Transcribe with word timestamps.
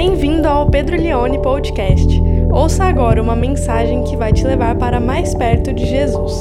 Bem-vindo 0.00 0.46
ao 0.46 0.70
Pedro 0.70 0.96
Leone 0.96 1.42
Podcast. 1.42 2.06
Ouça 2.52 2.84
agora 2.84 3.20
uma 3.20 3.34
mensagem 3.34 4.04
que 4.04 4.16
vai 4.16 4.32
te 4.32 4.44
levar 4.44 4.76
para 4.76 5.00
mais 5.00 5.34
perto 5.34 5.72
de 5.72 5.84
Jesus. 5.84 6.32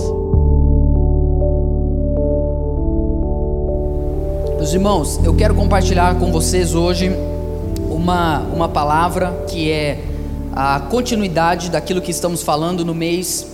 Meus 4.58 4.72
irmãos, 4.72 5.20
eu 5.24 5.36
quero 5.36 5.56
compartilhar 5.56 6.20
com 6.20 6.32
vocês 6.32 6.76
hoje 6.76 7.10
uma, 7.90 8.42
uma 8.42 8.70
palavra 8.70 9.46
que 9.50 9.72
é 9.72 10.04
a 10.56 10.80
continuidade 10.80 11.72
daquilo 11.72 12.00
que 12.00 12.12
estamos 12.12 12.44
falando 12.44 12.86
no 12.86 12.94
mês. 12.94 13.48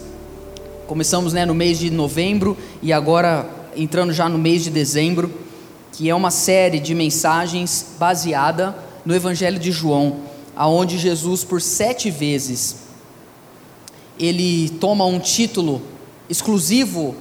Começamos 0.85 1.31
né, 1.31 1.45
no 1.45 1.55
mês 1.55 1.79
de 1.79 1.89
novembro 1.89 2.57
e 2.81 2.91
agora 2.91 3.45
entrando 3.73 4.11
já 4.11 4.27
no 4.27 4.37
mês 4.37 4.65
de 4.65 4.69
dezembro, 4.69 5.31
que 5.93 6.09
é 6.09 6.13
uma 6.13 6.29
série 6.29 6.81
de 6.81 6.93
mensagens 6.93 7.95
baseada 7.97 8.82
no 9.05 9.13
Evangelho 9.13 9.59
de 9.59 9.71
João, 9.71 10.17
aonde 10.55 10.97
Jesus 10.97 11.43
por 11.43 11.61
sete 11.61 12.09
vezes 12.09 12.77
ele 14.19 14.69
toma 14.79 15.05
um 15.05 15.19
título 15.19 15.81
exclusivo 16.29 17.15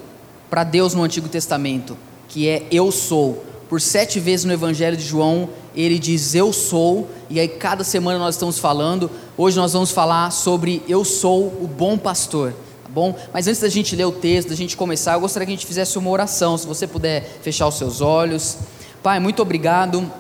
para 0.51 0.65
Deus 0.65 0.95
no 0.95 1.03
Antigo 1.03 1.29
Testamento, 1.29 1.97
que 2.29 2.49
é 2.49 2.67
Eu 2.71 2.93
sou. 2.93 3.45
Por 3.69 3.81
sete 3.81 4.21
vezes 4.21 4.45
no 4.45 4.53
Evangelho 4.53 4.97
de 4.97 5.05
João 5.05 5.49
ele 5.75 5.99
diz 5.99 6.35
Eu 6.35 6.53
sou, 6.53 7.09
e 7.31 7.41
aí 7.41 7.49
cada 7.49 7.83
semana 7.83 8.19
nós 8.19 8.35
estamos 8.35 8.59
falando. 8.59 9.11
Hoje 9.37 9.57
nós 9.57 9.73
vamos 9.73 9.91
falar 9.91 10.31
sobre 10.31 10.83
Eu 10.87 11.05
sou 11.05 11.47
o 11.47 11.67
bom 11.67 11.97
pastor. 11.97 12.53
Tá 12.85 12.91
bom? 12.91 13.17
Mas 13.33 13.49
antes 13.49 13.63
da 13.63 13.71
gente 13.71 13.97
ler 13.97 14.05
o 14.05 14.13
texto, 14.13 14.51
da 14.51 14.55
gente 14.55 14.77
começar, 14.77 15.15
eu 15.15 15.21
gostaria 15.21 15.47
que 15.47 15.53
a 15.53 15.57
gente 15.57 15.67
fizesse 15.67 15.97
uma 15.97 16.11
oração. 16.11 16.59
Se 16.59 16.67
você 16.67 16.87
puder 16.87 17.39
fechar 17.43 17.67
os 17.67 17.77
seus 17.77 18.03
olhos. 18.03 18.59
Pai, 19.03 19.19
muito 19.19 19.41
obrigado 19.41 20.13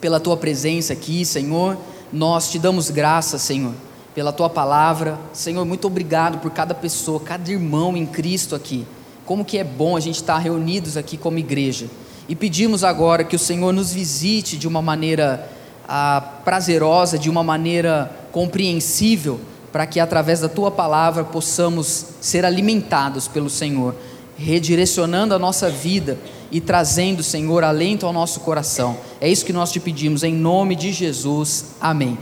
pela 0.00 0.20
tua 0.20 0.36
presença 0.36 0.92
aqui, 0.92 1.24
Senhor. 1.24 1.76
Nós 2.12 2.50
te 2.50 2.58
damos 2.58 2.90
graça, 2.90 3.38
Senhor, 3.38 3.72
pela 4.14 4.32
tua 4.32 4.50
palavra. 4.50 5.18
Senhor, 5.32 5.64
muito 5.64 5.86
obrigado 5.86 6.38
por 6.38 6.50
cada 6.50 6.74
pessoa, 6.74 7.20
cada 7.20 7.50
irmão 7.50 7.96
em 7.96 8.06
Cristo 8.06 8.54
aqui. 8.54 8.86
Como 9.24 9.44
que 9.44 9.58
é 9.58 9.64
bom 9.64 9.96
a 9.96 10.00
gente 10.00 10.16
estar 10.16 10.38
reunidos 10.38 10.96
aqui 10.96 11.16
como 11.16 11.38
igreja. 11.38 11.86
E 12.28 12.36
pedimos 12.36 12.84
agora 12.84 13.24
que 13.24 13.36
o 13.36 13.38
Senhor 13.38 13.72
nos 13.72 13.92
visite 13.92 14.56
de 14.56 14.68
uma 14.68 14.82
maneira 14.82 15.48
ah, 15.88 16.20
prazerosa, 16.44 17.18
de 17.18 17.28
uma 17.28 17.42
maneira 17.42 18.10
compreensível, 18.30 19.40
para 19.72 19.86
que 19.86 19.98
através 19.98 20.40
da 20.40 20.48
tua 20.48 20.70
palavra 20.70 21.24
possamos 21.24 22.06
ser 22.20 22.44
alimentados 22.44 23.26
pelo 23.26 23.48
Senhor, 23.48 23.94
redirecionando 24.36 25.34
a 25.34 25.38
nossa 25.38 25.70
vida 25.70 26.18
e 26.52 26.60
trazendo, 26.60 27.22
Senhor, 27.22 27.64
alento 27.64 28.04
ao 28.04 28.12
nosso 28.12 28.40
coração. 28.40 28.98
É 29.18 29.28
isso 29.28 29.44
que 29.44 29.54
nós 29.54 29.72
te 29.72 29.80
pedimos, 29.80 30.22
em 30.22 30.34
nome 30.34 30.76
de 30.76 30.92
Jesus. 30.92 31.76
Amém. 31.80 32.18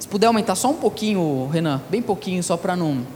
Se 0.00 0.08
puder 0.08 0.28
aumentar 0.28 0.54
só 0.54 0.70
um 0.70 0.76
pouquinho, 0.76 1.46
Renan, 1.52 1.82
bem 1.90 2.00
pouquinho, 2.00 2.42
só 2.42 2.56
para 2.56 2.74
não. 2.74 3.06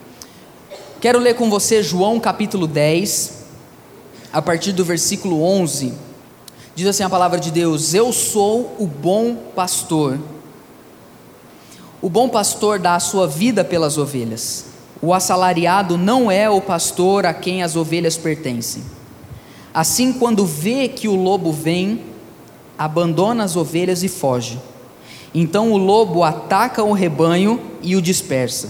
Quero 1.01 1.19
ler 1.19 1.35
com 1.35 1.49
você 1.49 1.83
João 1.83 2.21
capítulo 2.21 2.67
10, 2.67 3.47
a 4.31 4.43
partir 4.43 4.73
do 4.73 4.85
versículo 4.85 5.43
11. 5.43 5.95
Diz 6.75 6.87
assim 6.87 7.05
a 7.05 7.11
palavra 7.11 7.41
de 7.41 7.51
Deus: 7.51 7.95
Eu 7.95 8.13
sou 8.13 8.77
o 8.79 8.87
bom 8.87 9.35
pastor. 9.57 10.19
O 12.03 12.11
bom 12.11 12.29
pastor 12.29 12.79
dá 12.79 12.97
a 12.97 13.01
sua 13.01 13.27
vida 13.27 13.65
pelas 13.65 13.97
ovelhas. 13.97 14.67
O 15.01 15.15
assalariado 15.15 15.97
não 15.97 16.31
é 16.31 16.51
o 16.51 16.61
pastor 16.61 17.25
a 17.25 17.33
quem 17.33 17.63
as 17.63 17.77
ovelhas 17.77 18.19
pertencem. 18.19 19.00
Assim, 19.73 20.13
quando 20.13 20.45
vê 20.45 20.89
que 20.89 21.07
o 21.07 21.15
lobo 21.15 21.53
vem, 21.53 22.01
abandona 22.77 23.45
as 23.45 23.57
ovelhas 23.57 24.03
e 24.03 24.09
foge. 24.09 24.59
Então 25.35 25.73
o 25.73 25.77
lobo 25.77 26.25
ataca 26.25 26.83
o 26.83 26.93
rebanho 26.93 27.61
e 27.83 27.95
o 27.95 28.03
dispersa. 28.03 28.69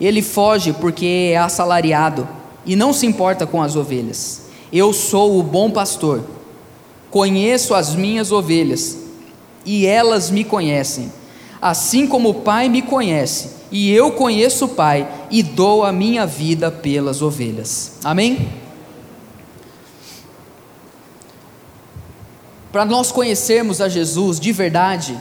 Ele 0.00 0.20
foge 0.22 0.72
porque 0.72 1.30
é 1.32 1.36
assalariado 1.36 2.28
e 2.66 2.76
não 2.76 2.92
se 2.92 3.06
importa 3.06 3.46
com 3.46 3.62
as 3.62 3.76
ovelhas. 3.76 4.42
Eu 4.72 4.92
sou 4.92 5.38
o 5.38 5.42
bom 5.42 5.70
pastor, 5.70 6.22
conheço 7.10 7.74
as 7.74 7.94
minhas 7.94 8.30
ovelhas 8.30 8.98
e 9.64 9.86
elas 9.86 10.30
me 10.30 10.44
conhecem, 10.44 11.10
assim 11.60 12.06
como 12.06 12.30
o 12.30 12.34
Pai 12.34 12.68
me 12.68 12.82
conhece 12.82 13.60
e 13.70 13.90
eu 13.92 14.12
conheço 14.12 14.66
o 14.66 14.68
Pai 14.68 15.08
e 15.30 15.42
dou 15.42 15.84
a 15.84 15.92
minha 15.92 16.26
vida 16.26 16.70
pelas 16.70 17.22
ovelhas. 17.22 17.92
Amém? 18.04 18.48
Para 22.72 22.84
nós 22.84 23.10
conhecermos 23.10 23.80
a 23.80 23.88
Jesus 23.88 24.38
de 24.38 24.52
verdade, 24.52 25.18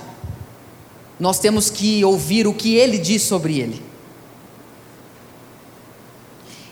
nós 1.19 1.39
temos 1.39 1.69
que 1.69 2.03
ouvir 2.05 2.47
o 2.47 2.53
que 2.53 2.75
ele 2.75 2.97
diz 2.97 3.23
sobre 3.23 3.59
ele. 3.59 3.81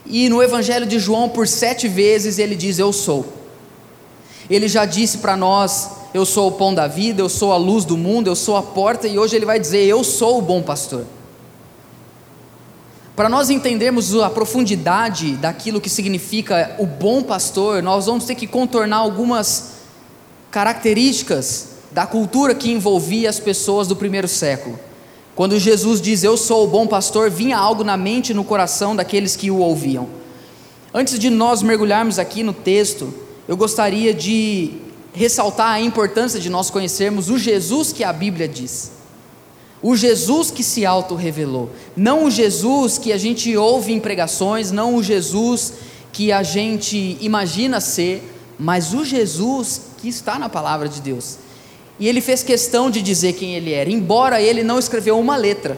E 0.06 0.30
no 0.30 0.42
Evangelho 0.42 0.86
de 0.86 1.00
João, 1.00 1.28
por 1.28 1.48
sete 1.48 1.88
vezes, 1.88 2.40
ele 2.40 2.56
diz: 2.56 2.80
Eu 2.80 2.94
sou. 2.94 3.34
Ele 4.50 4.68
já 4.68 4.86
disse 4.86 5.18
para 5.18 5.36
nós: 5.36 5.90
Eu 6.14 6.26
sou 6.26 6.48
o 6.48 6.52
pão 6.52 6.74
da 6.74 6.88
vida, 6.88 7.22
eu 7.22 7.28
sou 7.28 7.52
a 7.52 7.58
luz 7.58 7.84
do 7.84 7.98
mundo, 7.98 8.28
eu 8.28 8.36
sou 8.36 8.56
a 8.56 8.64
porta, 8.64 9.08
e 9.08 9.20
hoje 9.20 9.36
ele 9.36 9.46
vai 9.46 9.60
dizer: 9.60 9.84
Eu 9.84 10.04
sou 10.04 10.38
o 10.38 10.42
bom 10.42 10.62
pastor. 10.62 11.06
Para 13.16 13.28
nós 13.28 13.50
entendermos 13.50 14.16
a 14.16 14.30
profundidade 14.30 15.36
daquilo 15.38 15.82
que 15.82 15.90
significa 15.90 16.76
o 16.78 16.86
bom 16.86 17.24
pastor, 17.24 17.82
nós 17.82 18.06
vamos 18.06 18.26
ter 18.26 18.36
que 18.36 18.46
contornar 18.46 18.98
algumas 18.98 19.77
características 20.52 21.70
da 21.92 22.06
cultura 22.06 22.54
que 22.54 22.72
envolvia 22.72 23.30
as 23.30 23.40
pessoas 23.40 23.88
do 23.88 23.96
primeiro 23.96 24.28
século. 24.28 24.80
Quando 25.36 25.60
Jesus 25.60 26.02
diz 26.02 26.24
eu 26.24 26.36
sou 26.36 26.64
o 26.64 26.68
bom 26.68 26.88
pastor, 26.88 27.30
vinha 27.30 27.58
algo 27.58 27.84
na 27.84 27.96
mente 27.96 28.32
e 28.32 28.34
no 28.34 28.44
coração 28.44 28.96
daqueles 28.96 29.36
que 29.36 29.52
o 29.52 29.58
ouviam. 29.58 30.08
Antes 30.94 31.20
de 31.20 31.30
nós 31.30 31.62
mergulharmos 31.62 32.18
aqui 32.18 32.42
no 32.42 32.54
texto, 32.54 33.14
eu 33.48 33.56
gostaria 33.56 34.14
de 34.14 34.74
ressaltar 35.14 35.70
a 35.70 35.82
importância 35.82 36.40
de 36.40 36.50
nós 36.50 36.70
conhecermos 36.70 37.30
o 37.30 37.38
Jesus 37.38 37.94
que 37.94 38.04
a 38.04 38.12
Bíblia 38.12 38.48
diz. 38.48 38.92
O 39.82 39.96
Jesus 39.96 40.50
que 40.50 40.64
se 40.64 40.86
auto-revelou, 40.86 41.70
não 41.96 42.26
o 42.26 42.32
Jesus 42.32 42.98
que 42.98 43.14
a 43.14 43.18
gente 43.18 43.56
ouve 43.56 43.94
em 43.94 44.00
pregações, 44.00 44.72
não 44.72 44.96
o 44.96 45.04
Jesus 45.04 45.74
que 46.12 46.32
a 46.32 46.42
gente 46.42 47.18
imagina 47.22 47.80
ser, 47.80 48.37
mas 48.60 48.94
o 48.94 49.06
Jesus 49.06 49.82
que 49.98 50.08
está 50.08 50.38
na 50.40 50.50
palavra 50.50 50.88
de 50.90 51.02
Deus. 51.02 51.38
E 52.00 52.08
ele 52.08 52.22
fez 52.22 52.44
questão 52.44 52.90
de 52.90 53.02
dizer 53.02 53.34
quem 53.34 53.56
ele 53.56 53.74
era, 53.74 53.90
embora 53.90 54.42
ele 54.42 54.64
não 54.64 54.78
escreveu 54.78 55.20
uma 55.20 55.36
letra. 55.36 55.78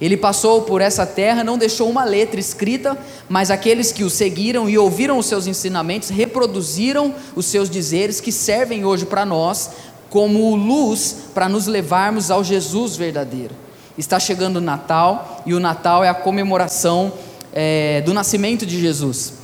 Ele 0.00 0.16
passou 0.16 0.62
por 0.62 0.80
essa 0.80 1.04
terra, 1.04 1.42
não 1.42 1.58
deixou 1.58 1.88
uma 1.90 2.04
letra 2.04 2.38
escrita, 2.38 2.96
mas 3.28 3.50
aqueles 3.50 3.90
que 3.90 4.04
o 4.04 4.10
seguiram 4.10 4.68
e 4.68 4.78
ouviram 4.78 5.18
os 5.18 5.26
seus 5.26 5.46
ensinamentos 5.46 6.08
reproduziram 6.08 7.12
os 7.34 7.46
seus 7.46 7.68
dizeres 7.68 8.20
que 8.20 8.30
servem 8.30 8.84
hoje 8.84 9.04
para 9.06 9.26
nós 9.26 9.70
como 10.08 10.54
luz 10.54 11.16
para 11.34 11.48
nos 11.48 11.66
levarmos 11.66 12.30
ao 12.30 12.44
Jesus 12.44 12.96
verdadeiro. 12.96 13.54
Está 13.96 14.20
chegando 14.20 14.58
o 14.58 14.60
Natal 14.60 15.42
e 15.44 15.52
o 15.52 15.60
Natal 15.60 16.04
é 16.04 16.08
a 16.08 16.14
comemoração 16.14 17.12
é, 17.52 18.00
do 18.02 18.14
nascimento 18.14 18.64
de 18.64 18.80
Jesus. 18.80 19.34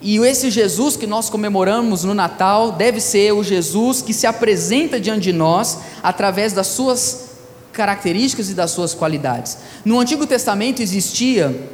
E 0.00 0.18
esse 0.18 0.50
Jesus 0.50 0.96
que 0.96 1.06
nós 1.06 1.28
comemoramos 1.28 2.04
no 2.04 2.14
Natal 2.14 2.72
deve 2.72 3.00
ser 3.00 3.32
o 3.32 3.42
Jesus 3.42 4.00
que 4.00 4.14
se 4.14 4.26
apresenta 4.26 5.00
diante 5.00 5.22
de 5.22 5.32
nós 5.32 5.78
através 6.02 6.52
das 6.52 6.68
suas 6.68 7.30
características 7.72 8.50
e 8.50 8.54
das 8.54 8.70
suas 8.70 8.94
qualidades. 8.94 9.58
No 9.84 9.98
Antigo 9.98 10.26
Testamento 10.26 10.80
existia 10.80 11.68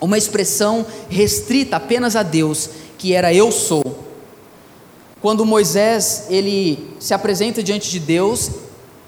uma 0.00 0.18
expressão 0.18 0.84
restrita 1.08 1.76
apenas 1.76 2.16
a 2.16 2.22
Deus, 2.22 2.68
que 2.98 3.14
era 3.14 3.32
eu 3.32 3.50
sou. 3.50 3.84
Quando 5.20 5.46
Moisés 5.46 6.26
ele 6.28 6.94
se 6.98 7.14
apresenta 7.14 7.62
diante 7.62 7.90
de 7.90 8.00
Deus 8.00 8.50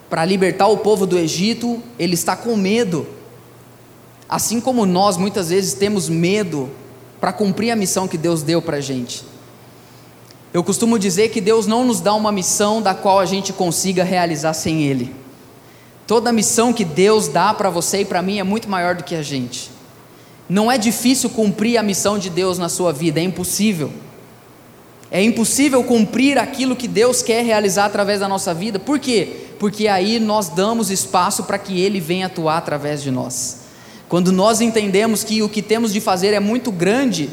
para 0.09 0.25
libertar 0.25 0.69
o 0.69 0.79
povo 0.79 1.07
do 1.07 1.19
Egito, 1.19 1.83
ele 1.99 2.15
está 2.15 2.37
com 2.37 2.57
medo. 2.57 3.07
Assim 4.29 4.61
como 4.61 4.87
nós 4.87 5.17
muitas 5.17 5.51
vezes 5.51 5.75
temos 5.75 6.09
medo 6.09 6.71
para 7.25 7.33
cumprir 7.33 7.71
a 7.71 7.77
missão 7.77 8.07
que 8.07 8.19
Deus 8.19 8.43
deu 8.43 8.61
para 8.61 8.77
a 8.77 8.81
gente. 8.83 9.25
Eu 10.53 10.63
costumo 10.63 10.99
dizer 10.99 11.31
que 11.31 11.41
Deus 11.41 11.67
não 11.67 11.83
nos 11.83 11.99
dá 11.99 12.13
uma 12.13 12.31
missão 12.31 12.83
da 12.83 12.95
qual 12.95 13.19
a 13.19 13.25
gente 13.25 13.51
consiga 13.51 14.05
realizar 14.05 14.53
sem 14.53 14.83
Ele. 14.83 15.11
Toda 16.07 16.31
missão 16.31 16.71
que 16.71 16.85
Deus 16.85 17.27
dá 17.27 17.55
para 17.55 17.71
você 17.71 18.03
e 18.03 18.05
para 18.05 18.21
mim 18.21 18.41
é 18.41 18.43
muito 18.43 18.69
maior 18.69 18.95
do 18.95 19.03
que 19.03 19.15
a 19.15 19.23
gente. 19.23 19.71
Não 20.51 20.71
é 20.71 20.77
difícil 20.77 21.31
cumprir 21.31 21.79
a 21.79 21.83
missão 21.83 22.19
de 22.19 22.29
Deus 22.29 22.59
na 22.59 22.69
sua 22.69 22.93
vida, 22.93 23.19
é 23.19 23.23
impossível. 23.23 23.91
É 25.11 25.23
impossível 25.23 25.83
cumprir 25.83 26.39
aquilo 26.39 26.77
que 26.77 26.87
Deus 26.87 27.23
quer 27.23 27.43
realizar 27.43 27.87
através 27.87 28.21
da 28.21 28.29
nossa 28.29 28.53
vida, 28.53 28.79
por 28.79 28.99
quê? 28.99 29.47
Porque 29.59 29.89
aí 29.89 30.21
nós 30.21 30.51
damos 30.51 30.91
espaço 30.91 31.45
para 31.45 31.57
que 31.57 31.81
Ele 31.81 32.01
venha 32.01 32.27
atuar 32.27 32.59
através 32.59 33.03
de 33.03 33.11
nós. 33.11 33.64
Quando 34.15 34.31
nós 34.31 34.61
entendemos 34.61 35.25
que 35.25 35.43
o 35.43 35.49
que 35.49 35.61
temos 35.61 35.93
de 35.93 36.01
fazer 36.01 36.29
é 36.29 36.39
muito 36.39 36.71
grande, 36.71 37.29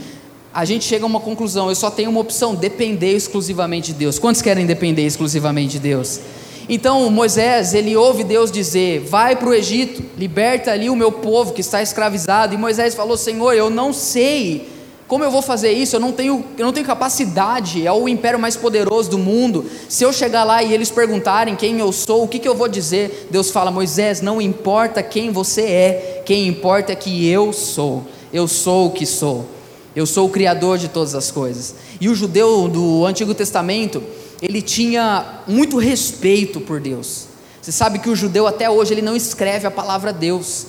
a 0.52 0.66
gente 0.66 0.84
chega 0.84 1.06
a 1.06 1.08
uma 1.08 1.20
conclusão: 1.20 1.70
eu 1.70 1.76
só 1.76 1.92
tenho 1.92 2.10
uma 2.10 2.20
opção, 2.20 2.56
depender 2.56 3.16
exclusivamente 3.16 3.94
de 3.94 4.00
Deus. 4.00 4.18
Quantos 4.18 4.42
querem 4.42 4.66
depender 4.66 5.06
exclusivamente 5.06 5.74
de 5.74 5.80
Deus? 5.80 6.20
Então 6.68 7.08
Moisés, 7.12 7.76
ele 7.76 7.96
ouve 7.96 8.24
Deus 8.24 8.52
dizer: 8.52 9.02
Vai 9.02 9.36
para 9.36 9.50
o 9.50 9.54
Egito, 9.54 10.04
liberta 10.18 10.72
ali 10.72 10.90
o 10.90 10.96
meu 10.96 11.12
povo 11.12 11.54
que 11.54 11.62
está 11.62 11.84
escravizado. 11.84 12.56
E 12.56 12.58
Moisés 12.58 12.96
falou: 12.96 13.16
Senhor, 13.16 13.54
eu 13.54 13.70
não 13.70 13.94
sei 13.94 14.68
como 15.12 15.26
eu 15.26 15.30
vou 15.30 15.42
fazer 15.42 15.74
isso? 15.74 15.98
Eu 15.98 16.00
não 16.00 16.14
tenho, 16.14 16.42
eu 16.58 16.66
não 16.66 16.72
tenho 16.72 16.88
capacidade, 16.88 17.86
é 17.86 17.92
o 17.92 18.08
império 18.08 18.40
mais 18.40 18.56
poderoso 18.56 19.10
do 19.10 19.18
mundo. 19.18 19.66
Se 19.90 20.06
eu 20.06 20.14
chegar 20.14 20.46
lá 20.46 20.64
e 20.64 20.74
eles 20.74 20.90
perguntarem 20.90 21.54
quem 21.54 21.78
eu 21.80 21.92
sou, 21.92 22.24
o 22.24 22.28
que, 22.30 22.40
que 22.40 22.48
eu 22.48 22.56
vou 22.56 22.70
dizer? 22.70 23.28
Deus 23.30 23.52
fala: 23.52 23.70
Moisés, 23.70 24.22
não 24.22 24.42
importa 24.42 25.04
quem 25.04 25.30
você 25.30 25.64
é, 25.64 26.24
quem 26.26 26.48
importa 26.48 26.94
é 26.94 26.96
que 26.96 27.28
eu 27.28 27.52
sou. 27.52 28.06
Eu 28.32 28.48
sou 28.48 28.88
o 28.88 28.92
que 28.92 29.06
sou. 29.06 29.46
Eu 29.94 30.06
sou 30.06 30.28
o 30.28 30.30
Criador 30.30 30.78
de 30.78 30.88
todas 30.88 31.14
as 31.14 31.30
coisas. 31.30 31.76
E 32.00 32.08
o 32.08 32.16
judeu 32.16 32.70
do 32.70 33.06
Antigo 33.06 33.36
Testamento, 33.36 34.02
ele 34.42 34.62
tinha 34.62 35.42
muito 35.46 35.78
respeito 35.78 36.62
por 36.62 36.80
Deus. 36.80 37.26
Você 37.62 37.74
sabe 37.74 38.00
que 38.00 38.10
o 38.10 38.16
judeu 38.16 38.48
até 38.48 38.70
hoje 38.70 38.94
ele 38.94 39.02
não 39.02 39.18
escreve 39.18 39.68
a 39.68 39.72
palavra 39.72 40.14
Deus. 40.14 40.68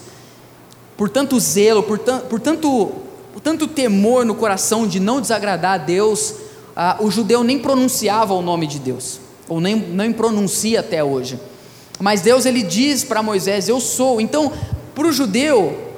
Por 0.96 1.08
tanto 1.08 1.38
zelo, 1.38 1.84
por, 1.84 2.00
por 2.00 2.40
tanto, 2.40 2.92
tanto 3.40 3.66
temor 3.66 4.24
no 4.24 4.34
coração 4.34 4.86
de 4.86 5.00
não 5.00 5.20
desagradar 5.20 5.74
a 5.74 5.78
Deus, 5.78 6.34
ah, 6.76 6.96
o 7.00 7.10
judeu 7.10 7.42
nem 7.44 7.58
pronunciava 7.58 8.34
o 8.34 8.42
nome 8.42 8.66
de 8.66 8.78
Deus, 8.78 9.20
ou 9.48 9.60
nem, 9.60 9.76
nem 9.76 10.12
pronuncia 10.12 10.80
até 10.80 11.02
hoje. 11.02 11.38
Mas 12.00 12.20
Deus 12.20 12.46
ele 12.46 12.62
diz 12.62 13.04
para 13.04 13.22
Moisés: 13.22 13.68
Eu 13.68 13.80
sou. 13.80 14.20
Então, 14.20 14.52
para 14.94 15.06
o 15.06 15.12
judeu, 15.12 15.92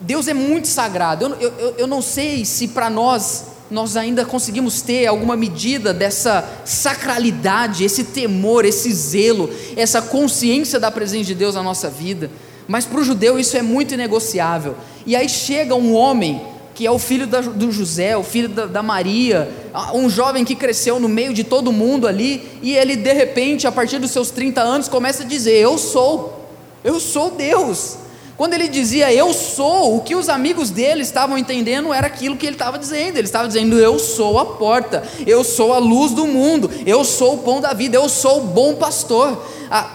Deus 0.00 0.28
é 0.28 0.34
muito 0.34 0.68
sagrado. 0.68 1.24
Eu, 1.24 1.50
eu, 1.58 1.74
eu 1.78 1.86
não 1.86 2.02
sei 2.02 2.44
se 2.44 2.68
para 2.68 2.90
nós 2.90 3.44
nós 3.70 3.96
ainda 3.96 4.24
conseguimos 4.24 4.80
ter 4.80 5.06
alguma 5.06 5.36
medida 5.36 5.92
dessa 5.92 6.48
sacralidade, 6.64 7.84
esse 7.84 8.04
temor, 8.04 8.64
esse 8.64 8.92
zelo, 8.92 9.50
essa 9.76 10.00
consciência 10.00 10.78
da 10.78 10.90
presença 10.90 11.24
de 11.24 11.34
Deus 11.34 11.54
na 11.56 11.62
nossa 11.62 11.90
vida. 11.90 12.30
Mas 12.68 12.84
para 12.84 13.00
o 13.00 13.04
judeu 13.04 13.38
isso 13.38 13.56
é 13.56 13.62
muito 13.62 13.94
inegociável. 13.94 14.76
E 15.04 15.16
aí 15.16 15.28
chega 15.28 15.74
um 15.74 15.94
homem 15.94 16.40
que 16.76 16.86
é 16.86 16.90
o 16.90 16.98
filho 16.98 17.26
da, 17.26 17.40
do 17.40 17.72
José, 17.72 18.18
o 18.18 18.22
filho 18.22 18.50
da, 18.50 18.66
da, 18.66 18.82
Maria, 18.82 19.50
um 19.94 20.10
jovem 20.10 20.44
que 20.44 20.54
cresceu 20.54 21.00
no 21.00 21.08
meio 21.08 21.32
de 21.32 21.42
todo 21.42 21.72
mundo 21.72 22.06
ali, 22.06 22.46
e 22.60 22.76
ele 22.76 22.94
de 22.94 23.14
repente, 23.14 23.66
a 23.66 23.72
partir 23.72 23.98
dos 23.98 24.10
seus 24.10 24.30
30 24.30 24.60
anos, 24.60 24.86
começa 24.86 25.22
a 25.22 25.26
dizer: 25.26 25.54
Eu 25.54 25.78
sou, 25.78 26.46
eu 26.84 27.00
sou 27.00 27.30
Deus. 27.30 27.96
Quando 28.36 28.52
ele 28.52 28.68
dizia 28.68 29.10
eu 29.10 29.32
sou, 29.32 29.96
o 29.96 30.02
que 30.02 30.14
os 30.14 30.28
amigos 30.28 30.68
dele 30.68 31.00
estavam 31.00 31.38
entendendo 31.38 31.94
era 31.94 32.06
aquilo 32.06 32.36
que 32.36 32.44
ele 32.44 32.54
estava 32.54 32.78
dizendo. 32.78 33.16
Ele 33.16 33.26
estava 33.26 33.48
dizendo 33.48 33.78
eu 33.78 33.98
sou 33.98 34.38
a 34.38 34.44
porta, 34.44 35.02
eu 35.26 35.42
sou 35.42 35.72
a 35.72 35.78
luz 35.78 36.12
do 36.12 36.26
mundo, 36.26 36.70
eu 36.84 37.02
sou 37.02 37.36
o 37.36 37.38
pão 37.38 37.62
da 37.62 37.72
vida, 37.72 37.96
eu 37.96 38.10
sou 38.10 38.40
o 38.40 38.46
bom 38.48 38.74
pastor. 38.74 39.42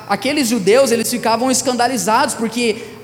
Aqueles 0.09 0.47
judeus 0.47 0.89
eles 0.89 1.07
ficavam 1.11 1.51
escandalizados 1.51 2.33
porque 2.33 3.00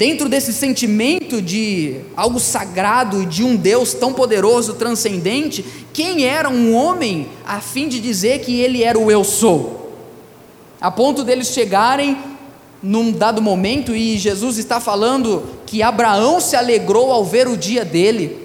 dentro 0.00 0.30
desse 0.30 0.50
sentimento 0.50 1.42
de 1.42 1.96
algo 2.16 2.40
sagrado, 2.40 3.26
de 3.26 3.44
um 3.44 3.54
Deus 3.54 3.92
tão 3.92 4.14
poderoso, 4.14 4.72
transcendente, 4.72 5.62
quem 5.92 6.24
era 6.24 6.48
um 6.48 6.74
homem 6.74 7.28
a 7.44 7.60
fim 7.60 7.86
de 7.86 8.00
dizer 8.00 8.40
que 8.40 8.58
ele 8.58 8.82
era 8.82 8.98
o 8.98 9.10
eu 9.10 9.22
sou? 9.22 9.92
A 10.80 10.90
ponto 10.90 11.22
deles 11.22 11.48
chegarem 11.48 12.16
num 12.82 13.12
dado 13.12 13.42
momento, 13.42 13.94
e 13.94 14.16
Jesus 14.16 14.56
está 14.56 14.80
falando 14.80 15.42
que 15.66 15.82
Abraão 15.82 16.40
se 16.40 16.56
alegrou 16.56 17.12
ao 17.12 17.22
ver 17.22 17.46
o 17.46 17.54
dia 17.54 17.84
dele. 17.84 18.38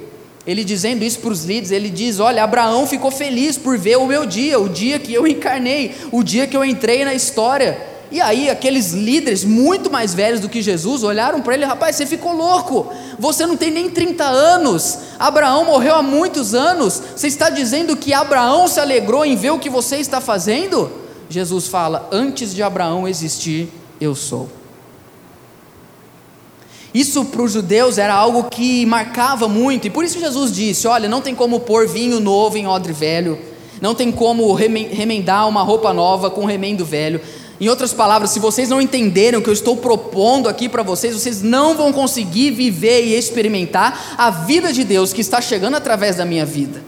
Ele 0.45 0.61
dizendo 0.61 1.05
isso 1.05 1.19
para 1.19 1.31
os 1.31 1.45
líderes, 1.45 1.71
ele 1.71 1.89
diz: 1.89 2.19
Olha, 2.19 2.43
Abraão 2.43 2.85
ficou 2.85 3.11
feliz 3.11 3.57
por 3.57 3.77
ver 3.77 3.97
o 3.97 4.05
meu 4.05 4.25
dia, 4.25 4.59
o 4.59 4.67
dia 4.67 4.99
que 4.99 5.13
eu 5.13 5.25
encarnei, 5.25 5.95
o 6.11 6.21
dia 6.21 6.47
que 6.47 6.57
eu 6.57 6.65
entrei 6.65 7.05
na 7.05 7.13
história. 7.13 7.94
E 8.15 8.21
aí, 8.21 8.49
aqueles 8.49 8.93
líderes 8.93 9.43
muito 9.43 9.91
mais 9.91 10.13
velhos 10.13 10.39
do 10.39 10.47
que 10.47 10.61
Jesus 10.61 11.03
olharam 11.03 11.41
para 11.41 11.53
ele: 11.53 11.65
Rapaz, 11.65 11.97
você 11.97 12.05
ficou 12.05 12.31
louco, 12.31 12.87
você 13.19 13.45
não 13.45 13.57
tem 13.57 13.69
nem 13.69 13.89
30 13.89 14.23
anos, 14.23 14.99
Abraão 15.19 15.65
morreu 15.65 15.95
há 15.95 16.01
muitos 16.01 16.53
anos, 16.53 17.03
você 17.13 17.27
está 17.27 17.49
dizendo 17.49 17.97
que 17.97 18.13
Abraão 18.13 18.69
se 18.69 18.79
alegrou 18.79 19.25
em 19.25 19.35
ver 19.35 19.49
o 19.49 19.59
que 19.59 19.69
você 19.69 19.97
está 19.97 20.21
fazendo? 20.21 20.89
Jesus 21.29 21.67
fala: 21.67 22.07
Antes 22.09 22.55
de 22.55 22.63
Abraão 22.63 23.05
existir, 23.05 23.67
eu 23.99 24.15
sou. 24.15 24.47
Isso 26.93 27.25
para 27.25 27.41
os 27.41 27.51
judeus 27.51 27.97
era 27.97 28.13
algo 28.13 28.45
que 28.45 28.85
marcava 28.85 29.49
muito, 29.49 29.87
e 29.87 29.89
por 29.89 30.05
isso 30.05 30.21
Jesus 30.21 30.53
disse: 30.53 30.87
Olha, 30.87 31.09
não 31.09 31.19
tem 31.19 31.35
como 31.35 31.59
pôr 31.59 31.85
vinho 31.85 32.21
novo 32.21 32.57
em 32.57 32.65
odre 32.65 32.93
velho, 32.93 33.37
não 33.81 33.93
tem 33.93 34.09
como 34.09 34.53
remendar 34.53 35.49
uma 35.49 35.63
roupa 35.63 35.91
nova 35.91 36.31
com 36.31 36.45
remendo 36.45 36.85
velho. 36.85 37.19
Em 37.59 37.69
outras 37.69 37.93
palavras, 37.93 38.31
se 38.31 38.39
vocês 38.39 38.69
não 38.69 38.81
entenderem 38.81 39.39
o 39.39 39.41
que 39.41 39.49
eu 39.49 39.53
estou 39.53 39.77
propondo 39.77 40.49
aqui 40.49 40.67
para 40.67 40.83
vocês, 40.83 41.13
vocês 41.13 41.41
não 41.41 41.75
vão 41.75 41.93
conseguir 41.93 42.51
viver 42.51 43.05
e 43.05 43.15
experimentar 43.15 44.15
a 44.17 44.29
vida 44.29 44.73
de 44.73 44.83
Deus 44.83 45.13
que 45.13 45.21
está 45.21 45.39
chegando 45.39 45.75
através 45.75 46.17
da 46.17 46.25
minha 46.25 46.45
vida. 46.45 46.83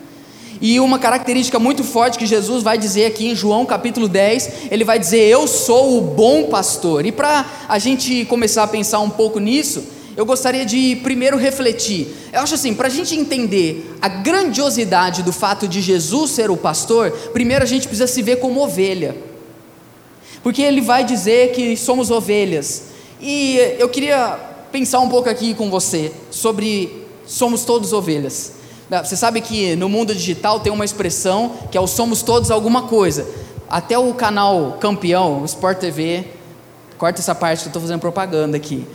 E 0.59 0.79
uma 0.79 0.99
característica 0.99 1.57
muito 1.57 1.83
forte 1.83 2.17
que 2.17 2.25
Jesus 2.25 2.63
vai 2.63 2.77
dizer 2.77 3.05
aqui 3.05 3.27
em 3.27 3.35
João 3.35 3.65
capítulo 3.65 4.07
10, 4.09 4.49
ele 4.71 4.83
vai 4.83 4.99
dizer: 4.99 5.19
Eu 5.19 5.47
sou 5.47 5.97
o 5.97 6.01
bom 6.01 6.45
pastor. 6.45 7.05
E 7.05 7.11
para 7.11 7.45
a 7.69 7.79
gente 7.79 8.25
começar 8.25 8.63
a 8.63 8.67
pensar 8.67 8.99
um 8.99 9.09
pouco 9.09 9.39
nisso, 9.39 9.83
eu 10.17 10.25
gostaria 10.25 10.65
de 10.65 10.95
primeiro 10.97 11.37
refletir. 11.37 12.07
Eu 12.33 12.41
acho 12.41 12.55
assim, 12.55 12.73
para 12.73 12.87
a 12.87 12.91
gente 12.91 13.15
entender 13.15 13.95
a 14.01 14.07
grandiosidade 14.09 15.21
do 15.21 15.31
fato 15.31 15.67
de 15.67 15.79
Jesus 15.79 16.31
ser 16.31 16.49
o 16.49 16.57
pastor, 16.57 17.11
primeiro 17.31 17.63
a 17.63 17.67
gente 17.67 17.87
precisa 17.87 18.07
se 18.07 18.21
ver 18.21 18.37
como 18.37 18.61
ovelha. 18.61 19.15
Porque 20.47 20.61
ele 20.61 20.79
vai 20.79 21.03
dizer 21.03 21.51
que 21.51 21.75
somos 21.75 22.09
ovelhas. 22.09 22.83
E 23.19 23.57
eu 23.77 23.89
queria 23.89 24.39
pensar 24.71 25.01
um 25.01 25.09
pouco 25.09 25.29
aqui 25.29 25.53
com 25.53 25.69
você 25.69 26.09
sobre 26.31 27.05
somos 27.25 27.65
todos 27.65 27.91
ovelhas. 27.91 28.53
Você 29.03 29.17
sabe 29.17 29.41
que 29.41 29.75
no 29.75 29.89
mundo 29.89 30.15
digital 30.15 30.61
tem 30.61 30.71
uma 30.71 30.85
expressão 30.85 31.51
que 31.69 31.77
é 31.77 31.81
o 31.81 31.85
somos 31.85 32.21
todos 32.21 32.49
alguma 32.49 32.83
coisa. 32.83 33.27
Até 33.69 33.99
o 33.99 34.13
canal 34.13 34.77
Campeão, 34.79 35.41
o 35.41 35.45
Sport 35.45 35.79
TV, 35.79 36.23
corta 36.97 37.19
essa 37.19 37.35
parte 37.35 37.63
que 37.63 37.65
eu 37.65 37.71
estou 37.71 37.81
fazendo 37.81 37.99
propaganda 37.99 38.55
aqui. 38.55 38.87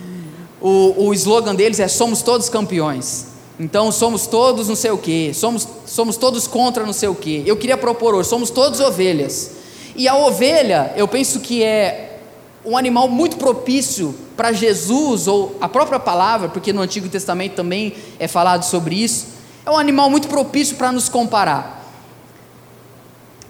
O, 0.58 1.08
o 1.08 1.12
slogan 1.12 1.54
deles 1.54 1.78
é 1.80 1.86
somos 1.86 2.22
todos 2.22 2.48
campeões. 2.48 3.26
Então 3.60 3.92
somos 3.92 4.26
todos 4.26 4.68
não 4.68 4.74
sei 4.74 4.90
o 4.90 4.96
que, 4.96 5.34
somos, 5.34 5.68
somos 5.84 6.16
todos 6.16 6.46
contra 6.46 6.86
não 6.86 6.94
sei 6.94 7.10
o 7.10 7.14
que. 7.14 7.42
Eu 7.44 7.58
queria 7.58 7.76
propor 7.76 8.14
hoje, 8.14 8.30
somos 8.30 8.48
todos 8.48 8.80
ovelhas. 8.80 9.60
E 9.94 10.08
a 10.08 10.16
ovelha, 10.16 10.92
eu 10.96 11.06
penso 11.06 11.40
que 11.40 11.62
é 11.62 12.18
um 12.64 12.76
animal 12.76 13.08
muito 13.08 13.36
propício 13.36 14.14
para 14.36 14.52
Jesus, 14.52 15.26
ou 15.26 15.56
a 15.60 15.68
própria 15.68 15.98
palavra, 15.98 16.48
porque 16.48 16.72
no 16.72 16.80
Antigo 16.80 17.08
Testamento 17.08 17.54
também 17.54 17.94
é 18.18 18.26
falado 18.26 18.64
sobre 18.64 18.94
isso 18.94 19.42
é 19.64 19.70
um 19.70 19.78
animal 19.78 20.10
muito 20.10 20.28
propício 20.28 20.76
para 20.76 20.90
nos 20.90 21.08
comparar. 21.08 21.80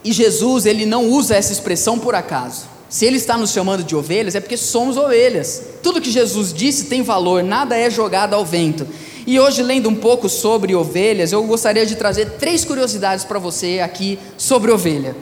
E 0.05 0.13
Jesus, 0.13 0.67
ele 0.67 0.85
não 0.85 1.09
usa 1.09 1.37
essa 1.37 1.53
expressão 1.53 1.99
por 1.99 2.15
acaso. 2.15 2.67
Se 2.89 3.07
ele 3.07 3.17
está 3.17 3.39
nos 3.39 3.53
chamando 3.53 3.83
de 3.83 3.97
ovelhas, 3.97 4.35
é 4.35 4.41
porque 4.41 4.57
somos 4.57 4.97
ovelhas. 4.97 5.63
Tudo 5.83 6.01
que 6.01 6.11
Jesus 6.11 6.53
disse 6.53 6.87
tem 6.87 7.03
valor, 7.03 7.43
nada 7.43 7.77
é 7.77 7.89
jogado 7.89 8.35
ao 8.35 8.45
vento. 8.45 8.87
E 9.27 9.41
hoje, 9.41 9.63
lendo 9.63 9.89
um 9.89 9.95
pouco 9.95 10.29
sobre 10.29 10.75
ovelhas, 10.75 11.33
eu 11.33 11.43
gostaria 11.45 11.87
de 11.87 11.95
trazer 11.95 12.33
três 12.33 12.65
curiosidades 12.65 13.25
para 13.25 13.39
você 13.39 13.81
aqui 13.81 14.19
sobre 14.37 14.71
ovelha. 14.71 15.17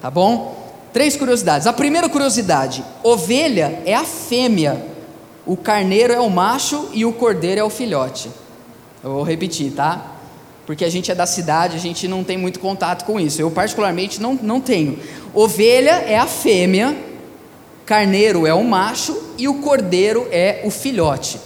Tá 0.00 0.10
bom? 0.10 0.65
Três 0.96 1.14
curiosidades. 1.14 1.66
A 1.66 1.74
primeira 1.74 2.08
curiosidade: 2.08 2.82
ovelha 3.02 3.82
é 3.84 3.92
a 3.92 4.02
fêmea, 4.02 4.82
o 5.44 5.54
carneiro 5.54 6.10
é 6.10 6.18
o 6.18 6.30
macho 6.30 6.88
e 6.94 7.04
o 7.04 7.12
cordeiro 7.12 7.60
é 7.60 7.62
o 7.62 7.68
filhote. 7.68 8.30
Eu 9.04 9.12
vou 9.12 9.22
repetir, 9.22 9.72
tá? 9.72 10.14
porque 10.64 10.86
a 10.86 10.88
gente 10.88 11.12
é 11.12 11.14
da 11.14 11.26
cidade, 11.26 11.76
a 11.76 11.78
gente 11.78 12.08
não 12.08 12.24
tem 12.24 12.38
muito 12.38 12.58
contato 12.58 13.04
com 13.04 13.20
isso. 13.20 13.42
Eu, 13.42 13.50
particularmente, 13.50 14.22
não, 14.22 14.38
não 14.42 14.58
tenho. 14.58 14.98
Ovelha 15.34 16.02
é 16.06 16.16
a 16.16 16.26
fêmea, 16.26 16.96
carneiro 17.84 18.46
é 18.46 18.54
o 18.54 18.64
macho 18.64 19.34
e 19.36 19.46
o 19.46 19.56
cordeiro 19.56 20.26
é 20.30 20.62
o 20.64 20.70
filhote. 20.70 21.38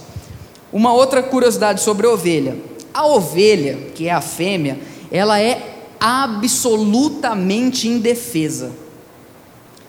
Uma 0.71 0.93
outra 0.93 1.21
curiosidade 1.21 1.81
sobre 1.81 2.07
a 2.07 2.11
ovelha: 2.11 2.55
a 2.93 3.05
ovelha, 3.05 3.77
que 3.95 4.07
é 4.07 4.13
a 4.13 4.21
fêmea, 4.21 4.79
ela 5.11 5.41
é 5.41 5.89
absolutamente 5.99 7.89
indefesa. 7.89 8.79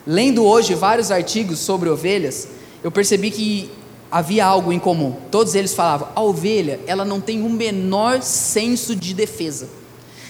Lendo 0.06 0.44
hoje 0.44 0.75
vários 0.75 1.11
artigos 1.11 1.59
sobre 1.59 1.88
ovelhas, 1.88 2.49
eu 2.82 2.90
percebi 2.90 3.30
que 3.30 3.71
havia 4.11 4.44
algo 4.44 4.73
em 4.73 4.78
comum. 4.78 5.16
Todos 5.30 5.54
eles 5.54 5.75
falavam: 5.75 6.09
a 6.14 6.23
ovelha, 6.23 6.80
ela 6.87 7.04
não 7.04 7.21
tem 7.21 7.42
o 7.42 7.49
menor 7.49 8.23
senso 8.23 8.97
de 8.97 9.14
defesa. 9.14 9.68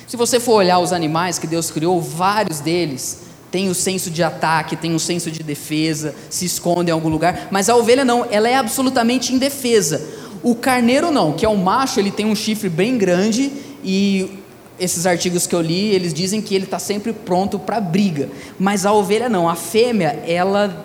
Se 0.06 0.16
você 0.16 0.38
for 0.38 0.54
olhar 0.54 0.78
os 0.78 0.92
animais 0.92 1.38
que 1.38 1.46
Deus 1.46 1.70
criou, 1.70 2.00
vários 2.00 2.60
deles 2.60 3.20
têm 3.50 3.68
o 3.68 3.74
senso 3.74 4.10
de 4.10 4.22
ataque, 4.22 4.76
têm 4.76 4.94
o 4.94 5.00
senso 5.00 5.30
de 5.30 5.42
defesa, 5.42 6.14
se 6.30 6.44
escondem 6.44 6.90
em 6.90 6.92
algum 6.92 7.08
lugar, 7.10 7.48
mas 7.50 7.68
a 7.68 7.76
ovelha 7.76 8.04
não, 8.04 8.26
ela 8.30 8.48
é 8.48 8.56
absolutamente 8.56 9.34
indefesa. 9.34 10.02
O 10.42 10.54
carneiro 10.54 11.10
não, 11.10 11.32
que 11.32 11.44
é 11.44 11.48
o 11.48 11.56
macho, 11.56 12.00
ele 12.00 12.10
tem 12.10 12.26
um 12.26 12.34
chifre 12.34 12.68
bem 12.68 12.98
grande 12.98 13.52
e 13.84 14.41
esses 14.82 15.06
artigos 15.06 15.46
que 15.46 15.54
eu 15.54 15.60
li, 15.60 15.94
eles 15.94 16.12
dizem 16.12 16.42
que 16.42 16.54
ele 16.54 16.64
está 16.64 16.78
sempre 16.78 17.12
pronto 17.12 17.56
para 17.56 17.80
briga. 17.80 18.28
Mas 18.58 18.84
a 18.84 18.92
ovelha 18.92 19.28
não, 19.28 19.48
a 19.48 19.54
fêmea, 19.54 20.22
ela, 20.26 20.84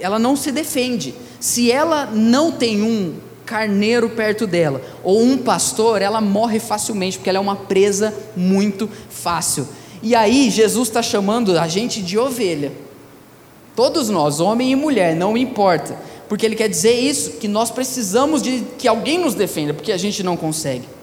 ela 0.00 0.18
não 0.18 0.34
se 0.34 0.50
defende. 0.50 1.14
Se 1.38 1.70
ela 1.70 2.06
não 2.06 2.50
tem 2.50 2.82
um 2.82 3.14
carneiro 3.44 4.08
perto 4.08 4.46
dela 4.46 4.80
ou 5.02 5.22
um 5.22 5.36
pastor, 5.36 6.00
ela 6.00 6.22
morre 6.22 6.58
facilmente, 6.58 7.18
porque 7.18 7.28
ela 7.28 7.38
é 7.38 7.40
uma 7.40 7.56
presa 7.56 8.14
muito 8.34 8.88
fácil. 9.10 9.68
E 10.02 10.14
aí 10.14 10.48
Jesus 10.48 10.88
está 10.88 11.02
chamando 11.02 11.58
a 11.58 11.68
gente 11.68 12.00
de 12.00 12.18
ovelha. 12.18 12.72
Todos 13.76 14.08
nós, 14.08 14.40
homem 14.40 14.72
e 14.72 14.76
mulher, 14.76 15.14
não 15.14 15.36
importa. 15.36 15.98
Porque 16.30 16.46
ele 16.46 16.56
quer 16.56 16.68
dizer 16.68 16.94
isso, 16.94 17.32
que 17.32 17.46
nós 17.46 17.70
precisamos 17.70 18.40
de 18.40 18.64
que 18.78 18.88
alguém 18.88 19.18
nos 19.18 19.34
defenda, 19.34 19.74
porque 19.74 19.92
a 19.92 19.98
gente 19.98 20.22
não 20.22 20.34
consegue. 20.34 20.93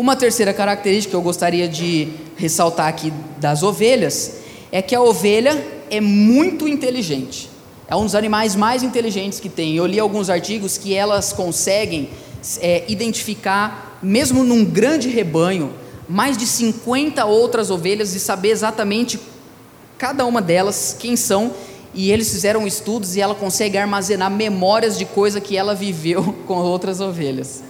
Uma 0.00 0.16
terceira 0.16 0.54
característica 0.54 1.10
que 1.10 1.14
eu 1.14 1.20
gostaria 1.20 1.68
de 1.68 2.08
ressaltar 2.34 2.88
aqui 2.88 3.12
das 3.36 3.62
ovelhas 3.62 4.36
é 4.72 4.80
que 4.80 4.94
a 4.94 5.02
ovelha 5.02 5.62
é 5.90 6.00
muito 6.00 6.66
inteligente. 6.66 7.50
É 7.86 7.94
um 7.94 8.06
dos 8.06 8.14
animais 8.14 8.56
mais 8.56 8.82
inteligentes 8.82 9.38
que 9.38 9.50
tem. 9.50 9.76
Eu 9.76 9.84
li 9.84 10.00
alguns 10.00 10.30
artigos 10.30 10.78
que 10.78 10.94
elas 10.94 11.34
conseguem 11.34 12.08
é, 12.62 12.82
identificar, 12.88 13.98
mesmo 14.02 14.42
num 14.42 14.64
grande 14.64 15.10
rebanho, 15.10 15.74
mais 16.08 16.34
de 16.34 16.46
50 16.46 17.26
outras 17.26 17.70
ovelhas 17.70 18.14
e 18.14 18.20
saber 18.20 18.52
exatamente 18.52 19.20
cada 19.98 20.24
uma 20.24 20.40
delas 20.40 20.96
quem 20.98 21.14
são. 21.14 21.52
E 21.92 22.10
eles 22.10 22.30
fizeram 22.30 22.66
estudos 22.66 23.16
e 23.16 23.20
ela 23.20 23.34
consegue 23.34 23.76
armazenar 23.76 24.30
memórias 24.30 24.96
de 24.96 25.04
coisa 25.04 25.42
que 25.42 25.58
ela 25.58 25.74
viveu 25.74 26.34
com 26.48 26.54
outras 26.54 27.02
ovelhas. 27.02 27.62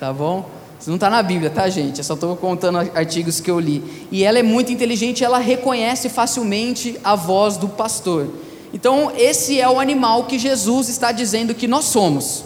Tá 0.00 0.10
bom? 0.14 0.55
Isso 0.78 0.90
não 0.90 0.96
está 0.96 1.08
na 1.08 1.22
Bíblia, 1.22 1.50
tá, 1.50 1.68
gente? 1.68 1.98
Eu 1.98 2.04
só 2.04 2.14
estou 2.14 2.36
contando 2.36 2.78
artigos 2.78 3.40
que 3.40 3.50
eu 3.50 3.58
li. 3.58 3.82
E 4.10 4.22
ela 4.24 4.38
é 4.38 4.42
muito 4.42 4.72
inteligente, 4.72 5.24
ela 5.24 5.38
reconhece 5.38 6.08
facilmente 6.08 6.98
a 7.02 7.14
voz 7.16 7.56
do 7.56 7.68
pastor. 7.68 8.28
Então, 8.72 9.12
esse 9.16 9.60
é 9.60 9.68
o 9.68 9.80
animal 9.80 10.24
que 10.24 10.38
Jesus 10.38 10.88
está 10.88 11.12
dizendo 11.12 11.54
que 11.54 11.66
nós 11.66 11.86
somos. 11.86 12.44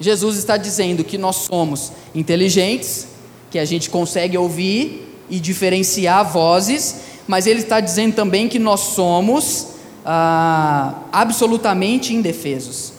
Jesus 0.00 0.36
está 0.36 0.56
dizendo 0.56 1.02
que 1.02 1.18
nós 1.18 1.36
somos 1.36 1.92
inteligentes, 2.14 3.08
que 3.50 3.58
a 3.58 3.64
gente 3.64 3.90
consegue 3.90 4.36
ouvir 4.36 5.16
e 5.30 5.40
diferenciar 5.40 6.30
vozes, 6.30 6.96
mas 7.26 7.46
ele 7.46 7.60
está 7.60 7.80
dizendo 7.80 8.14
também 8.14 8.48
que 8.48 8.58
nós 8.58 8.80
somos 8.80 9.68
ah, 10.04 10.94
absolutamente 11.12 12.14
indefesos 12.14 12.92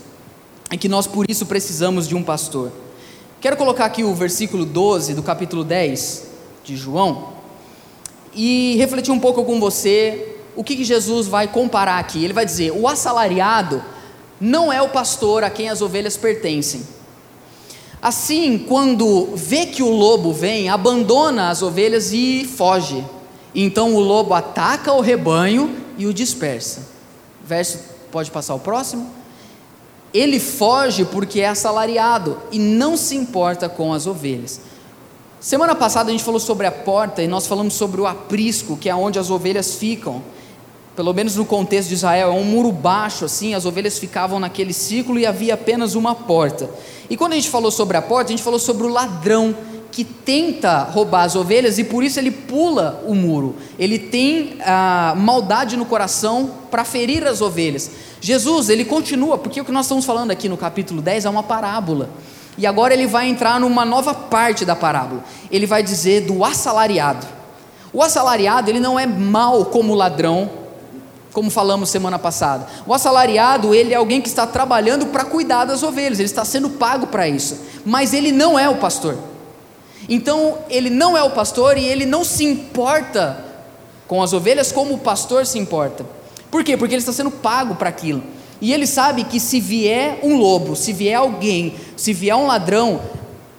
e 0.71 0.77
que 0.77 0.87
nós 0.87 1.07
por 1.07 1.29
isso 1.29 1.45
precisamos 1.45 2.07
de 2.07 2.15
um 2.15 2.23
pastor. 2.23 2.71
Quero 3.41 3.55
colocar 3.55 3.85
aqui 3.85 4.03
o 4.03 4.13
versículo 4.13 4.65
12 4.65 5.13
do 5.13 5.23
capítulo 5.23 5.63
10 5.63 6.23
de 6.61 6.75
João 6.75 7.29
e 8.35 8.75
refletir 8.75 9.11
um 9.11 9.19
pouco 9.19 9.45
com 9.45 9.61
você 9.61 10.35
o 10.57 10.63
que, 10.63 10.83
Jesus 10.83 11.25
vai 11.25 11.47
comparar 11.47 11.99
aqui. 11.99 12.21
Ele 12.21 12.33
vai 12.33 12.45
dizer: 12.45 12.73
o 12.73 12.85
assalariado 12.85 13.81
não 14.41 14.73
é 14.73 14.81
o 14.81 14.89
pastor 14.89 15.45
a 15.45 15.49
quem 15.49 15.69
as 15.69 15.81
ovelhas 15.81 16.17
pertencem. 16.17 16.85
Assim, 18.01 18.57
quando 18.57 19.29
vê 19.33 19.67
que 19.67 19.81
o 19.81 19.89
lobo 19.89 20.33
vem, 20.33 20.67
abandona 20.67 21.49
as 21.49 21.61
ovelhas 21.61 22.11
e 22.11 22.43
foge. 22.43 23.05
Então 23.55 23.95
o 23.95 24.01
lobo 24.01 24.33
ataca 24.33 24.91
o 24.91 24.99
rebanho 24.99 25.77
e 25.97 26.05
o 26.05 26.13
dispersa. 26.13 26.89
Verso, 27.41 27.79
pode 28.11 28.31
passar 28.31 28.53
o 28.53 28.59
próximo? 28.59 29.18
Ele 30.13 30.39
foge 30.39 31.05
porque 31.05 31.41
é 31.41 31.49
assalariado 31.49 32.37
e 32.51 32.57
não 32.57 32.97
se 32.97 33.15
importa 33.15 33.69
com 33.69 33.93
as 33.93 34.07
ovelhas. 34.07 34.61
Semana 35.39 35.73
passada 35.73 36.09
a 36.09 36.11
gente 36.11 36.23
falou 36.23 36.39
sobre 36.39 36.67
a 36.67 36.71
porta 36.71 37.21
e 37.21 37.27
nós 37.27 37.47
falamos 37.47 37.73
sobre 37.73 38.01
o 38.01 38.07
aprisco, 38.07 38.75
que 38.75 38.89
é 38.89 38.95
onde 38.95 39.19
as 39.19 39.29
ovelhas 39.29 39.75
ficam. 39.75 40.21
Pelo 40.95 41.13
menos 41.13 41.37
no 41.37 41.45
contexto 41.45 41.87
de 41.87 41.93
Israel, 41.93 42.29
é 42.29 42.33
um 42.33 42.43
muro 42.43 42.73
baixo 42.73 43.23
assim, 43.23 43.53
as 43.53 43.65
ovelhas 43.65 43.97
ficavam 43.97 44.37
naquele 44.37 44.73
ciclo 44.73 45.17
e 45.17 45.25
havia 45.25 45.53
apenas 45.53 45.95
uma 45.95 46.13
porta. 46.13 46.69
E 47.09 47.15
quando 47.15 47.33
a 47.33 47.35
gente 47.35 47.49
falou 47.49 47.71
sobre 47.71 47.95
a 47.95 48.01
porta, 48.01 48.33
a 48.33 48.35
gente 48.35 48.43
falou 48.43 48.59
sobre 48.59 48.85
o 48.85 48.89
ladrão 48.89 49.55
que 49.91 50.03
tenta 50.03 50.83
roubar 50.83 51.23
as 51.23 51.35
ovelhas 51.35 51.79
e 51.79 51.83
por 51.83 52.03
isso 52.03 52.19
ele 52.19 52.31
pula 52.31 53.03
o 53.07 53.15
muro. 53.15 53.55
Ele 53.77 53.97
tem 53.97 54.57
a 54.63 55.13
maldade 55.17 55.75
no 55.75 55.85
coração 55.85 56.51
para 56.69 56.85
ferir 56.85 57.25
as 57.25 57.41
ovelhas. 57.41 57.91
Jesus, 58.21 58.69
ele 58.69 58.85
continua, 58.85 59.37
porque 59.37 59.61
o 59.61 59.65
que 59.65 59.71
nós 59.71 59.85
estamos 59.85 60.05
falando 60.05 60.31
aqui 60.31 60.47
no 60.47 60.57
capítulo 60.57 61.01
10 61.01 61.25
é 61.25 61.29
uma 61.29 61.43
parábola. 61.43 62.09
E 62.57 62.67
agora 62.67 62.93
ele 62.93 63.07
vai 63.07 63.27
entrar 63.27 63.59
numa 63.59 63.85
nova 63.85 64.13
parte 64.13 64.65
da 64.65 64.75
parábola. 64.75 65.23
Ele 65.49 65.65
vai 65.65 65.81
dizer 65.81 66.21
do 66.21 66.43
assalariado. 66.43 67.25
O 67.91 68.03
assalariado, 68.03 68.69
ele 68.69 68.79
não 68.79 68.99
é 68.99 69.07
mal 69.07 69.65
como 69.65 69.95
ladrão, 69.95 70.49
como 71.31 71.49
falamos 71.49 71.89
semana 71.89 72.19
passada. 72.19 72.67
O 72.85 72.93
assalariado, 72.93 73.73
ele 73.73 73.93
é 73.93 73.97
alguém 73.97 74.21
que 74.21 74.27
está 74.27 74.45
trabalhando 74.45 75.07
para 75.07 75.23
cuidar 75.23 75.65
das 75.65 75.83
ovelhas, 75.83 76.19
ele 76.19 76.27
está 76.27 76.43
sendo 76.43 76.69
pago 76.71 77.07
para 77.07 77.27
isso. 77.27 77.57
Mas 77.85 78.13
ele 78.13 78.31
não 78.31 78.59
é 78.59 78.67
o 78.69 78.75
pastor. 78.75 79.17
Então, 80.09 80.57
ele 80.69 80.89
não 80.89 81.15
é 81.15 81.21
o 81.21 81.29
pastor 81.29 81.77
e 81.77 81.85
ele 81.85 82.05
não 82.05 82.25
se 82.25 82.43
importa 82.43 83.45
com 84.07 84.23
as 84.23 84.33
ovelhas 84.33 84.71
como 84.71 84.95
o 84.95 84.97
pastor 84.97 85.45
se 85.45 85.59
importa. 85.59 86.03
Por 86.49 86.63
quê? 86.63 86.75
Porque 86.75 86.95
ele 86.95 87.01
está 87.01 87.13
sendo 87.13 87.29
pago 87.29 87.75
para 87.75 87.89
aquilo. 87.89 88.23
E 88.59 88.73
ele 88.73 88.87
sabe 88.87 89.23
que 89.23 89.39
se 89.39 89.59
vier 89.59 90.19
um 90.23 90.35
lobo, 90.35 90.75
se 90.75 90.91
vier 90.91 91.15
alguém, 91.15 91.75
se 91.95 92.11
vier 92.11 92.35
um 92.35 92.47
ladrão, 92.47 92.99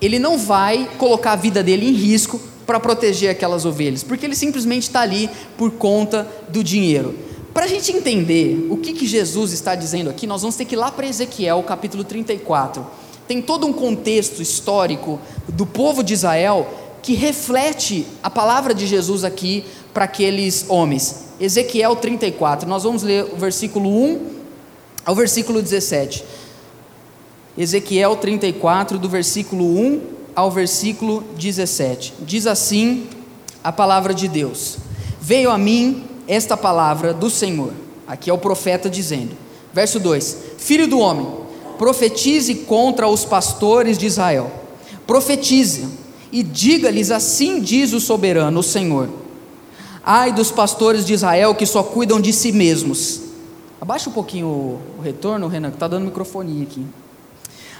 ele 0.02 0.18
não 0.18 0.36
vai 0.36 0.90
colocar 0.98 1.32
a 1.32 1.36
vida 1.36 1.62
dele 1.62 1.88
em 1.88 1.92
risco 1.92 2.40
para 2.66 2.80
proteger 2.80 3.30
aquelas 3.30 3.64
ovelhas, 3.64 4.02
porque 4.02 4.26
ele 4.26 4.36
simplesmente 4.36 4.84
está 4.84 5.00
ali 5.00 5.30
por 5.56 5.72
conta 5.72 6.26
do 6.48 6.62
dinheiro. 6.62 7.14
Para 7.52 7.64
a 7.64 7.68
gente 7.68 7.90
entender 7.90 8.66
o 8.70 8.76
que, 8.76 8.92
que 8.92 9.06
Jesus 9.06 9.52
está 9.52 9.74
dizendo 9.74 10.08
aqui, 10.10 10.26
nós 10.26 10.42
vamos 10.42 10.56
ter 10.56 10.64
que 10.64 10.74
ir 10.74 10.78
lá 10.78 10.90
para 10.90 11.06
Ezequiel, 11.06 11.62
capítulo 11.64 12.04
34. 12.04 12.86
Tem 13.30 13.40
todo 13.40 13.64
um 13.64 13.72
contexto 13.72 14.42
histórico 14.42 15.20
do 15.46 15.64
povo 15.64 16.02
de 16.02 16.12
Israel 16.12 16.66
que 17.00 17.14
reflete 17.14 18.04
a 18.24 18.28
palavra 18.28 18.74
de 18.74 18.88
Jesus 18.88 19.22
aqui 19.22 19.64
para 19.94 20.06
aqueles 20.06 20.64
homens. 20.68 21.26
Ezequiel 21.38 21.94
34, 21.94 22.68
nós 22.68 22.82
vamos 22.82 23.04
ler 23.04 23.26
o 23.32 23.36
versículo 23.36 23.88
1 23.88 24.30
ao 25.06 25.14
versículo 25.14 25.62
17. 25.62 26.24
Ezequiel 27.56 28.16
34, 28.16 28.98
do 28.98 29.08
versículo 29.08 29.64
1 29.64 30.00
ao 30.34 30.50
versículo 30.50 31.22
17. 31.36 32.14
Diz 32.22 32.48
assim 32.48 33.06
a 33.62 33.70
palavra 33.70 34.12
de 34.12 34.26
Deus: 34.26 34.78
Veio 35.20 35.52
a 35.52 35.56
mim 35.56 36.02
esta 36.26 36.56
palavra 36.56 37.14
do 37.14 37.30
Senhor. 37.30 37.72
Aqui 38.08 38.28
é 38.28 38.32
o 38.32 38.38
profeta 38.38 38.90
dizendo. 38.90 39.36
Verso 39.72 40.00
2: 40.00 40.36
Filho 40.58 40.88
do 40.88 40.98
homem, 40.98 41.39
profetize 41.80 42.54
contra 42.56 43.08
os 43.08 43.24
pastores 43.24 43.96
de 43.96 44.04
Israel. 44.04 44.52
Profetize 45.06 45.88
e 46.30 46.42
diga-lhes: 46.42 47.10
Assim 47.10 47.58
diz 47.58 47.94
o 47.94 48.00
soberano, 48.00 48.60
o 48.60 48.62
Senhor 48.62 49.08
Ai 50.04 50.30
dos 50.30 50.50
pastores 50.50 51.06
de 51.06 51.14
Israel 51.14 51.54
que 51.54 51.64
só 51.64 51.82
cuidam 51.82 52.20
de 52.20 52.34
si 52.34 52.52
mesmos. 52.52 53.22
Abaixa 53.80 54.10
um 54.10 54.12
pouquinho 54.12 54.46
o, 54.46 55.00
retorno, 55.02 55.48
Renan, 55.48 55.70
que 55.70 55.76
está 55.76 55.88
dando 55.88 56.04
microfonia 56.04 56.64
aqui. 56.64 56.84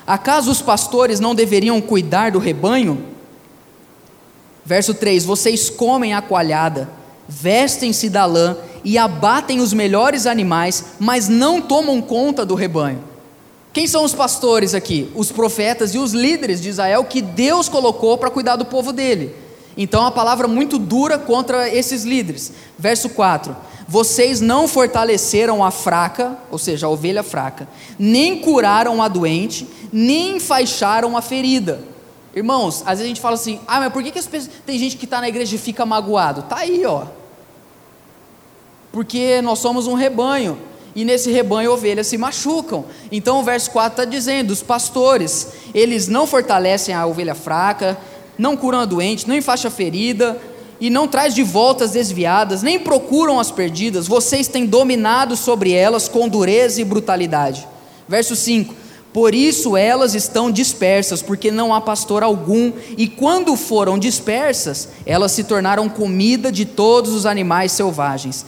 Acaso 0.07 0.51
os 0.51 0.63
pastores 0.63 1.21
não 1.21 1.35
deveriam 1.35 1.79
cuidar 1.79 2.33
do 2.33 2.39
rebanho? 2.39 3.05
Verso 4.65 4.95
3: 4.95 5.27
Vocês 5.27 5.69
comem 5.69 6.15
a 6.15 6.23
coalhada, 6.23 6.89
vestem-se 7.29 8.09
da 8.09 8.25
lã 8.25 8.57
e 8.83 8.97
abatem 8.97 9.61
os 9.61 9.75
melhores 9.75 10.27
animais, 10.27 10.87
mas 10.99 11.29
não 11.29 11.61
tomam 11.61 12.01
conta 12.01 12.47
do 12.47 12.55
rebanho. 12.55 13.10
Quem 13.73 13.87
são 13.87 14.05
os 14.05 14.15
pastores 14.15 14.75
aqui? 14.75 15.11
Os 15.15 15.31
profetas 15.31 15.95
e 15.95 15.99
os 15.99 16.13
líderes 16.13 16.61
de 16.61 16.69
Israel 16.69 17.05
que 17.05 17.23
Deus 17.23 17.69
colocou 17.69 18.19
para 18.19 18.31
cuidar 18.31 18.57
do 18.57 18.65
povo 18.65 18.93
dele. 18.93 19.35
Então, 19.77 20.05
a 20.05 20.11
palavra 20.11 20.49
muito 20.49 20.79
dura 20.79 21.19
contra 21.19 21.69
esses 21.69 22.05
líderes. 22.05 22.53
Verso 22.77 23.09
4: 23.11 23.57
Vocês 23.87 24.41
não 24.41 24.67
fortaleceram 24.67 25.65
a 25.65 25.71
fraca, 25.71 26.37
ou 26.51 26.59
seja, 26.59 26.87
a 26.87 26.91
ovelha 26.91 27.23
fraca, 27.23 27.69
nem 27.99 28.41
curaram 28.41 29.01
a 29.01 29.07
doente, 29.07 29.69
nem 29.93 30.37
enfaixaram 30.37 31.17
a 31.17 31.23
ferida. 31.23 31.81
Irmãos, 32.35 32.83
às 32.83 32.99
vezes 32.99 33.05
a 33.05 33.09
gente 33.09 33.21
fala 33.21 33.35
assim: 33.35 33.61
ah, 33.67 33.81
mas 33.81 33.93
por 33.93 34.03
que, 34.03 34.11
que 34.11 34.19
as 34.19 34.27
pessoas... 34.27 34.53
tem 34.67 34.79
gente 34.79 34.97
que 34.97 35.05
está 35.05 35.21
na 35.21 35.29
igreja 35.29 35.55
e 35.55 35.59
fica 35.59 35.87
magoado? 35.87 36.41
Está 36.41 36.59
aí, 36.59 36.85
ó. 36.85 37.05
Porque 38.93 39.41
nós 39.41 39.61
somos 39.61 39.87
um 39.87 39.95
rebanho, 39.95 40.59
e 40.95 41.05
nesse 41.05 41.31
rebanho 41.31 41.73
ovelhas 41.73 42.07
se 42.07 42.19
machucam. 42.19 42.85
Então 43.11 43.41
o 43.41 43.45
verso 43.45 43.71
4 43.71 44.03
está 44.03 44.05
dizendo: 44.05 44.51
os 44.51 44.63
pastores, 44.63 45.49
eles 45.75 46.09
não 46.09 46.27
fortalecem 46.27 46.95
a 46.95 47.07
ovelha 47.07 47.35
fraca, 47.35 47.99
não 48.37 48.57
curam 48.57 48.81
a 48.81 48.85
doente, 48.85 49.29
não 49.29 49.37
enfaixa 49.37 49.69
a 49.69 49.71
ferida, 49.71 50.41
e 50.81 50.89
não 50.89 51.07
traz 51.07 51.35
de 51.35 51.43
volta 51.43 51.85
as 51.85 51.91
desviadas, 51.91 52.63
nem 52.63 52.79
procuram 52.79 53.39
as 53.39 53.51
perdidas, 53.51 54.09
vocês 54.09 54.49
têm 54.49 54.65
dominado 54.65 55.37
sobre 55.37 55.73
elas 55.73 56.09
com 56.09 56.27
dureza 56.27 56.81
e 56.81 56.85
brutalidade. 56.85 57.69
Verso 58.09 58.35
5: 58.35 58.75
Por 59.13 59.35
isso 59.35 59.77
elas 59.77 60.15
estão 60.15 60.51
dispersas, 60.51 61.21
porque 61.21 61.51
não 61.51 61.75
há 61.75 61.81
pastor 61.83 62.23
algum, 62.23 62.73
e 62.97 63.07
quando 63.07 63.55
foram 63.57 63.99
dispersas, 63.99 64.89
elas 65.05 65.33
se 65.33 65.45
tornaram 65.45 65.89
comida 65.89 66.51
de 66.51 66.65
todos 66.65 67.13
os 67.13 67.27
animais 67.27 67.73
selvagens. 67.73 68.47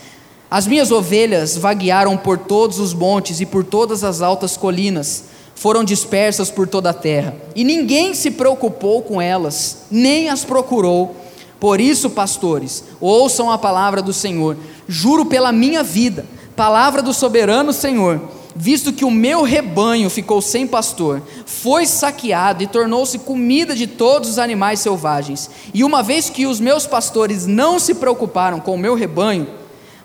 As 0.52 0.66
minhas 0.66 0.90
ovelhas 0.90 1.56
vaguearam 1.56 2.14
por 2.14 2.36
todos 2.36 2.78
os 2.78 2.92
montes 2.92 3.40
e 3.40 3.46
por 3.46 3.64
todas 3.64 4.04
as 4.04 4.20
altas 4.20 4.54
colinas, 4.54 5.24
foram 5.54 5.82
dispersas 5.82 6.50
por 6.50 6.68
toda 6.68 6.90
a 6.90 6.92
terra, 6.92 7.34
e 7.56 7.64
ninguém 7.64 8.12
se 8.12 8.30
preocupou 8.30 9.00
com 9.00 9.18
elas, 9.18 9.84
nem 9.90 10.28
as 10.28 10.44
procurou. 10.44 11.16
Por 11.58 11.80
isso, 11.80 12.10
pastores, 12.10 12.84
ouçam 13.00 13.50
a 13.50 13.56
palavra 13.56 14.02
do 14.02 14.12
Senhor, 14.12 14.58
juro 14.86 15.24
pela 15.24 15.52
minha 15.52 15.82
vida, 15.82 16.26
palavra 16.54 17.00
do 17.00 17.14
soberano 17.14 17.72
Senhor 17.72 18.20
visto 18.54 18.92
que 18.92 19.06
o 19.06 19.10
meu 19.10 19.44
rebanho 19.44 20.10
ficou 20.10 20.42
sem 20.42 20.66
pastor, 20.66 21.22
foi 21.46 21.86
saqueado 21.86 22.62
e 22.62 22.66
tornou-se 22.66 23.18
comida 23.20 23.74
de 23.74 23.86
todos 23.86 24.28
os 24.28 24.38
animais 24.38 24.80
selvagens. 24.80 25.48
E 25.72 25.82
uma 25.82 26.02
vez 26.02 26.28
que 26.28 26.44
os 26.44 26.60
meus 26.60 26.86
pastores 26.86 27.46
não 27.46 27.78
se 27.78 27.94
preocuparam 27.94 28.60
com 28.60 28.74
o 28.74 28.78
meu 28.78 28.94
rebanho, 28.94 29.48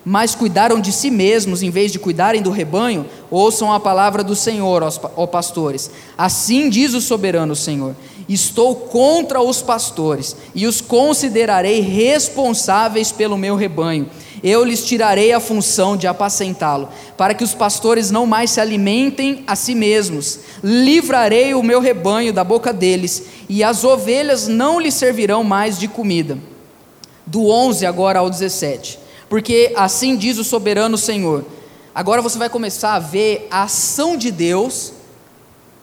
mas 0.10 0.34
cuidaram 0.34 0.80
de 0.80 0.94
si 0.94 1.12
mesmos 1.12 1.62
em 1.62 1.70
vez 1.70 1.92
de 1.92 2.00
cuidarem 2.00 2.42
do 2.42 2.50
rebanho, 2.50 3.06
ouçam 3.30 3.74
a 3.74 3.78
palavra 3.78 4.24
do 4.24 4.38
Senhor, 4.38 4.82
ó 5.18 5.28
pastores. 5.28 5.92
Assim 6.18 6.70
diz 6.70 6.94
o 6.94 7.02
soberano 7.02 7.54
Senhor: 7.58 7.94
Estou 8.30 8.74
contra 8.74 9.42
os 9.42 9.62
pastores 9.62 10.34
e 10.56 10.66
os 10.66 10.80
considerarei 10.80 11.82
responsáveis 11.82 13.12
pelo 13.12 13.38
meu 13.38 13.58
rebanho 13.58 14.10
eu 14.44 14.64
lhes 14.64 14.86
tirarei 14.86 15.34
a 15.34 15.40
função 15.40 15.98
de 15.98 16.06
apacentá-lo, 16.06 16.90
para 17.18 17.34
que 17.34 17.44
os 17.44 17.56
pastores 17.56 18.12
não 18.12 18.28
mais 18.28 18.52
se 18.52 18.62
alimentem 18.62 19.44
a 19.48 19.56
si 19.56 19.74
mesmos. 19.74 20.40
Livrarei 20.64 21.56
o 21.56 21.64
meu 21.64 21.80
rebanho 21.80 22.32
da 22.32 22.44
boca 22.44 22.72
deles, 22.72 23.24
e 23.50 23.64
as 23.64 23.84
ovelhas 23.84 24.48
não 24.48 24.80
lhes 24.80 24.94
servirão 24.94 25.44
mais 25.44 25.80
de 25.80 25.88
comida. 25.88 26.38
Do 27.26 27.50
11 27.50 27.86
agora 27.86 28.20
ao 28.20 28.30
17. 28.30 29.07
Porque 29.30 29.74
assim 29.76 30.16
diz 30.16 30.38
o 30.38 30.44
soberano 30.44 30.98
Senhor. 30.98 31.46
Agora 31.94 32.22
você 32.22 32.38
vai 32.38 32.50
começar 32.50 32.94
a 32.94 33.00
ver 33.00 33.48
a 33.50 33.64
ação 33.64 34.16
de 34.16 34.32
Deus 34.32 34.94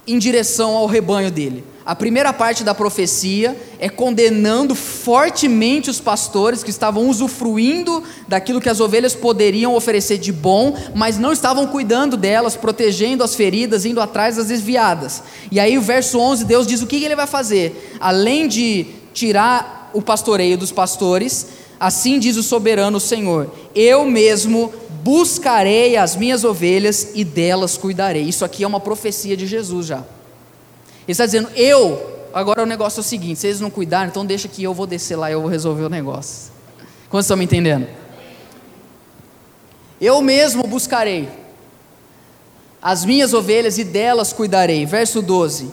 em 0.06 0.18
direção 0.18 0.76
ao 0.76 0.86
rebanho 0.86 1.30
dele. 1.30 1.64
A 1.86 1.94
primeira 1.94 2.32
parte 2.32 2.64
da 2.64 2.74
profecia 2.74 3.54
é 3.78 3.90
condenando 3.90 4.74
fortemente 4.74 5.90
os 5.90 6.00
pastores 6.00 6.62
que 6.62 6.70
estavam 6.70 7.10
usufruindo 7.10 8.02
daquilo 8.26 8.60
que 8.60 8.70
as 8.70 8.80
ovelhas 8.80 9.14
poderiam 9.14 9.74
oferecer 9.74 10.16
de 10.16 10.32
bom, 10.32 10.74
mas 10.94 11.18
não 11.18 11.30
estavam 11.30 11.66
cuidando 11.66 12.16
delas, 12.16 12.56
protegendo 12.56 13.22
as 13.22 13.34
feridas, 13.34 13.84
indo 13.84 14.00
atrás 14.00 14.36
das 14.36 14.46
desviadas. 14.46 15.22
E 15.50 15.60
aí, 15.60 15.76
o 15.76 15.82
verso 15.82 16.18
11, 16.18 16.46
Deus 16.46 16.66
diz 16.66 16.80
o 16.80 16.86
que 16.86 17.04
ele 17.04 17.16
vai 17.16 17.26
fazer. 17.26 17.98
Além 18.00 18.48
de 18.48 18.86
tirar 19.12 19.90
o 19.92 20.00
pastoreio 20.00 20.56
dos 20.56 20.72
pastores, 20.72 21.46
assim 21.78 22.18
diz 22.18 22.36
o 22.36 22.42
soberano 22.42 22.98
Senhor: 23.00 23.50
Eu 23.74 24.04
mesmo 24.04 24.72
buscarei 25.02 25.96
as 25.96 26.16
minhas 26.16 26.44
ovelhas 26.44 27.10
e 27.14 27.24
delas 27.24 27.76
cuidarei. 27.76 28.22
Isso 28.22 28.44
aqui 28.44 28.64
é 28.64 28.66
uma 28.66 28.80
profecia 28.80 29.36
de 29.36 29.46
Jesus 29.46 29.86
já. 29.86 29.98
Ele 29.98 30.04
está 31.08 31.26
dizendo, 31.26 31.48
eu. 31.54 32.12
Agora 32.32 32.62
o 32.62 32.66
negócio 32.66 33.00
é 33.00 33.02
o 33.02 33.04
seguinte: 33.04 33.38
se 33.38 33.46
eles 33.46 33.60
não 33.60 33.70
cuidarem, 33.70 34.08
então 34.08 34.24
deixa 34.24 34.48
que 34.48 34.62
eu 34.62 34.74
vou 34.74 34.86
descer 34.86 35.16
lá 35.16 35.30
e 35.30 35.34
eu 35.34 35.40
vou 35.40 35.50
resolver 35.50 35.84
o 35.84 35.88
negócio. 35.90 36.52
Quantos 37.08 37.26
estão 37.26 37.36
me 37.36 37.44
entendendo? 37.44 37.86
Eu 40.00 40.20
mesmo 40.20 40.64
buscarei 40.64 41.28
as 42.82 43.04
minhas 43.04 43.32
ovelhas 43.32 43.78
e 43.78 43.84
delas 43.84 44.32
cuidarei. 44.32 44.84
Verso 44.84 45.22
12. 45.22 45.70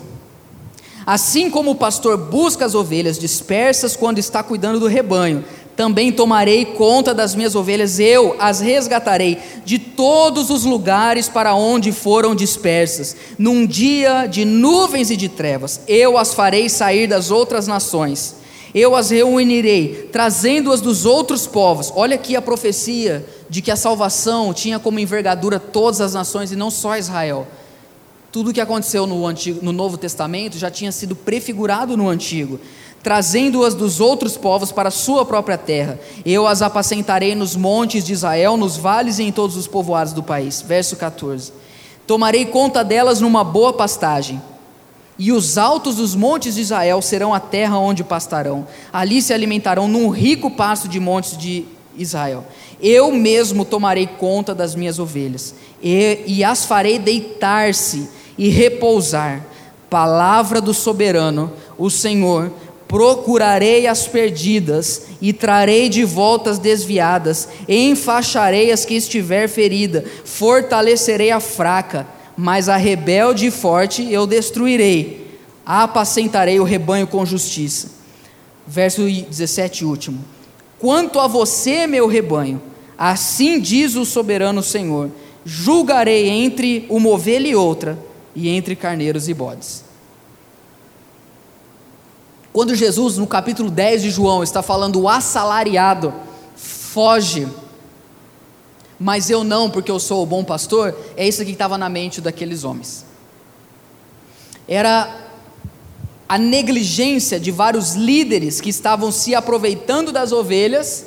Assim 1.05 1.49
como 1.49 1.71
o 1.71 1.75
pastor 1.75 2.15
busca 2.15 2.65
as 2.65 2.75
ovelhas 2.75 3.17
dispersas 3.17 3.95
quando 3.95 4.19
está 4.19 4.43
cuidando 4.43 4.79
do 4.79 4.87
rebanho, 4.87 5.43
também 5.75 6.11
tomarei 6.11 6.65
conta 6.65 7.13
das 7.13 7.33
minhas 7.33 7.55
ovelhas, 7.55 7.99
eu 7.99 8.35
as 8.39 8.59
resgatarei 8.59 9.37
de 9.65 9.79
todos 9.79 10.49
os 10.49 10.63
lugares 10.63 11.29
para 11.29 11.55
onde 11.55 11.91
foram 11.91 12.35
dispersas. 12.35 13.15
Num 13.37 13.65
dia 13.65 14.27
de 14.27 14.45
nuvens 14.45 15.09
e 15.09 15.17
de 15.17 15.29
trevas, 15.29 15.81
eu 15.87 16.17
as 16.17 16.33
farei 16.33 16.69
sair 16.69 17.07
das 17.07 17.31
outras 17.31 17.67
nações. 17.67 18.35
Eu 18.73 18.95
as 18.95 19.09
reunirei, 19.09 20.09
trazendo-as 20.11 20.79
dos 20.79 21.05
outros 21.05 21.45
povos. 21.45 21.91
Olha 21.93 22.15
aqui 22.15 22.35
a 22.35 22.41
profecia 22.41 23.25
de 23.49 23.61
que 23.61 23.71
a 23.71 23.75
salvação 23.75 24.53
tinha 24.53 24.79
como 24.79 24.99
envergadura 24.99 25.59
todas 25.59 25.99
as 25.99 26.13
nações 26.13 26.51
e 26.51 26.55
não 26.55 26.71
só 26.71 26.97
Israel. 26.97 27.47
Tudo 28.31 28.51
o 28.51 28.53
que 28.53 28.61
aconteceu 28.61 29.05
no, 29.05 29.27
Antigo, 29.27 29.59
no 29.61 29.73
Novo 29.73 29.97
Testamento 29.97 30.57
já 30.57 30.71
tinha 30.71 30.91
sido 30.93 31.17
prefigurado 31.17 31.97
no 31.97 32.07
Antigo 32.07 32.61
trazendo-as 33.03 33.73
dos 33.73 33.99
outros 33.99 34.37
povos 34.37 34.71
para 34.71 34.89
a 34.89 34.91
sua 34.91 35.25
própria 35.25 35.57
terra. 35.57 35.99
Eu 36.25 36.47
as 36.47 36.61
apacentarei 36.61 37.35
nos 37.35 37.55
montes 37.55 38.03
de 38.03 38.13
Israel, 38.13 38.57
nos 38.57 38.77
vales 38.77 39.19
e 39.19 39.23
em 39.23 39.31
todos 39.31 39.55
os 39.55 39.67
povoados 39.67 40.13
do 40.13 40.23
país. 40.23 40.61
Verso 40.61 40.95
14. 40.95 41.51
Tomarei 42.05 42.45
conta 42.45 42.83
delas 42.83 43.21
numa 43.21 43.43
boa 43.43 43.73
pastagem. 43.73 44.41
E 45.17 45.31
os 45.31 45.57
altos 45.57 45.97
dos 45.97 46.15
montes 46.15 46.55
de 46.55 46.61
Israel 46.61 47.01
serão 47.01 47.33
a 47.33 47.39
terra 47.39 47.77
onde 47.77 48.03
pastarão. 48.03 48.67
Ali 48.91 49.21
se 49.21 49.33
alimentarão 49.33 49.87
num 49.87 50.09
rico 50.09 50.49
pasto 50.51 50.87
de 50.87 50.99
montes 50.99 51.37
de 51.37 51.65
Israel. 51.97 52.45
Eu 52.81 53.11
mesmo 53.11 53.63
tomarei 53.63 54.07
conta 54.07 54.55
das 54.55 54.73
minhas 54.73 54.97
ovelhas 54.97 55.53
e, 55.81 56.19
e 56.25 56.43
as 56.43 56.65
farei 56.65 56.97
deitar-se 56.97 58.09
e 58.37 58.49
repousar. 58.49 59.45
Palavra 59.89 60.61
do 60.61 60.73
soberano, 60.73 61.51
o 61.77 61.89
Senhor, 61.89 62.51
procurarei 62.91 63.87
as 63.87 64.05
perdidas 64.05 65.03
e 65.21 65.31
trarei 65.31 65.87
de 65.87 66.03
volta 66.03 66.49
as 66.49 66.59
desviadas, 66.59 67.47
enfaixarei 67.65 68.69
as 68.69 68.83
que 68.83 68.95
estiver 68.95 69.47
ferida, 69.47 70.03
fortalecerei 70.25 71.31
a 71.31 71.39
fraca, 71.39 72.05
mas 72.35 72.67
a 72.67 72.75
rebelde 72.75 73.45
e 73.45 73.51
forte 73.51 74.11
eu 74.11 74.27
destruirei, 74.27 75.39
apacentarei 75.65 76.59
o 76.59 76.65
rebanho 76.65 77.07
com 77.07 77.25
justiça. 77.25 77.91
Verso 78.67 79.03
17 79.03 79.85
último. 79.85 80.19
Quanto 80.77 81.17
a 81.17 81.27
você, 81.27 81.87
meu 81.87 82.07
rebanho, 82.07 82.61
assim 82.97 83.61
diz 83.61 83.95
o 83.95 84.03
soberano 84.03 84.61
Senhor: 84.61 85.09
julgarei 85.45 86.27
entre 86.27 86.87
uma 86.89 87.07
ovelha 87.07 87.47
e 87.47 87.55
outra, 87.55 87.97
e 88.35 88.49
entre 88.49 88.75
carneiros 88.75 89.29
e 89.29 89.33
bodes. 89.33 89.90
Quando 92.53 92.75
Jesus, 92.75 93.17
no 93.17 93.25
capítulo 93.25 93.71
10 93.71 94.01
de 94.01 94.09
João, 94.09 94.43
está 94.43 94.61
falando 94.61 94.99
o 94.99 95.07
assalariado, 95.07 96.13
foge, 96.55 97.47
mas 98.99 99.29
eu 99.29 99.43
não, 99.43 99.69
porque 99.69 99.89
eu 99.89 99.99
sou 99.99 100.21
o 100.21 100.25
bom 100.25 100.43
pastor, 100.43 100.95
é 101.15 101.27
isso 101.27 101.43
que 101.45 101.51
estava 101.51 101.77
na 101.77 101.87
mente 101.87 102.19
daqueles 102.19 102.63
homens. 102.63 103.05
Era 104.67 105.21
a 106.27 106.37
negligência 106.37 107.39
de 107.39 107.51
vários 107.51 107.93
líderes 107.93 108.61
que 108.61 108.69
estavam 108.69 109.11
se 109.11 109.33
aproveitando 109.33 110.11
das 110.11 110.31
ovelhas, 110.31 111.05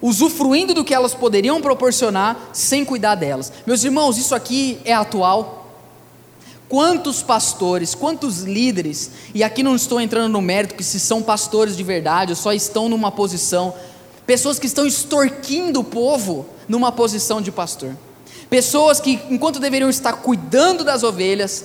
usufruindo 0.00 0.74
do 0.74 0.84
que 0.84 0.94
elas 0.94 1.14
poderiam 1.14 1.60
proporcionar, 1.60 2.50
sem 2.52 2.84
cuidar 2.84 3.14
delas. 3.14 3.52
Meus 3.66 3.84
irmãos, 3.84 4.18
isso 4.18 4.34
aqui 4.34 4.78
é 4.84 4.92
atual. 4.92 5.57
Quantos 6.68 7.22
pastores, 7.22 7.94
quantos 7.94 8.42
líderes, 8.42 9.10
e 9.34 9.42
aqui 9.42 9.62
não 9.62 9.74
estou 9.74 10.00
entrando 10.00 10.32
no 10.32 10.42
mérito 10.42 10.74
que 10.74 10.84
se 10.84 11.00
são 11.00 11.22
pastores 11.22 11.76
de 11.76 11.82
verdade, 11.82 12.32
ou 12.32 12.36
só 12.36 12.52
estão 12.52 12.88
numa 12.88 13.10
posição, 13.10 13.72
pessoas 14.26 14.58
que 14.58 14.66
estão 14.66 14.86
extorquindo 14.86 15.80
o 15.80 15.84
povo 15.84 16.46
numa 16.68 16.92
posição 16.92 17.40
de 17.40 17.50
pastor. 17.50 17.96
Pessoas 18.50 19.00
que, 19.00 19.18
enquanto 19.30 19.58
deveriam 19.58 19.88
estar 19.88 20.12
cuidando 20.14 20.84
das 20.84 21.02
ovelhas, 21.02 21.64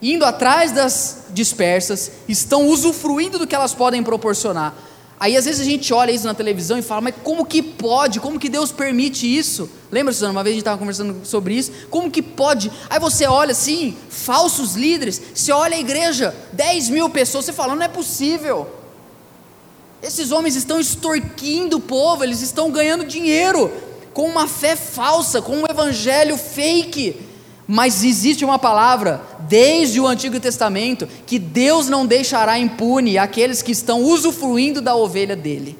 indo 0.00 0.24
atrás 0.24 0.70
das 0.70 1.24
dispersas, 1.30 2.12
estão 2.28 2.68
usufruindo 2.68 3.38
do 3.38 3.46
que 3.46 3.54
elas 3.54 3.74
podem 3.74 4.02
proporcionar. 4.02 4.74
Aí 5.22 5.36
às 5.36 5.44
vezes 5.44 5.60
a 5.60 5.64
gente 5.64 5.94
olha 5.94 6.10
isso 6.10 6.26
na 6.26 6.34
televisão 6.34 6.76
e 6.76 6.82
fala, 6.82 7.00
mas 7.00 7.14
como 7.22 7.46
que 7.46 7.62
pode? 7.62 8.18
Como 8.18 8.40
que 8.40 8.48
Deus 8.48 8.72
permite 8.72 9.24
isso? 9.24 9.70
Lembra, 9.88 10.12
Suzana, 10.12 10.32
uma 10.32 10.42
vez 10.42 10.54
a 10.54 10.54
gente 10.54 10.62
estava 10.62 10.78
conversando 10.78 11.24
sobre 11.24 11.54
isso? 11.54 11.70
Como 11.88 12.10
que 12.10 12.20
pode? 12.20 12.72
Aí 12.90 12.98
você 12.98 13.24
olha 13.24 13.52
assim, 13.52 13.96
falsos 14.10 14.74
líderes, 14.74 15.22
você 15.32 15.52
olha 15.52 15.76
a 15.76 15.78
igreja, 15.78 16.34
10 16.52 16.88
mil 16.88 17.08
pessoas, 17.08 17.44
você 17.44 17.52
fala, 17.52 17.76
não 17.76 17.84
é 17.84 17.86
possível. 17.86 18.68
Esses 20.02 20.32
homens 20.32 20.56
estão 20.56 20.80
extorquindo 20.80 21.76
o 21.76 21.80
povo, 21.80 22.24
eles 22.24 22.42
estão 22.42 22.72
ganhando 22.72 23.04
dinheiro 23.04 23.72
com 24.12 24.26
uma 24.26 24.48
fé 24.48 24.74
falsa, 24.74 25.40
com 25.40 25.56
um 25.56 25.66
evangelho 25.70 26.36
fake. 26.36 27.14
Mas 27.66 28.02
existe 28.02 28.44
uma 28.44 28.58
palavra, 28.58 29.22
desde 29.40 30.00
o 30.00 30.06
Antigo 30.06 30.40
Testamento, 30.40 31.08
que 31.26 31.38
Deus 31.38 31.88
não 31.88 32.04
deixará 32.04 32.58
impune 32.58 33.18
aqueles 33.18 33.62
que 33.62 33.72
estão 33.72 34.02
usufruindo 34.02 34.80
da 34.80 34.96
ovelha 34.96 35.36
dele. 35.36 35.78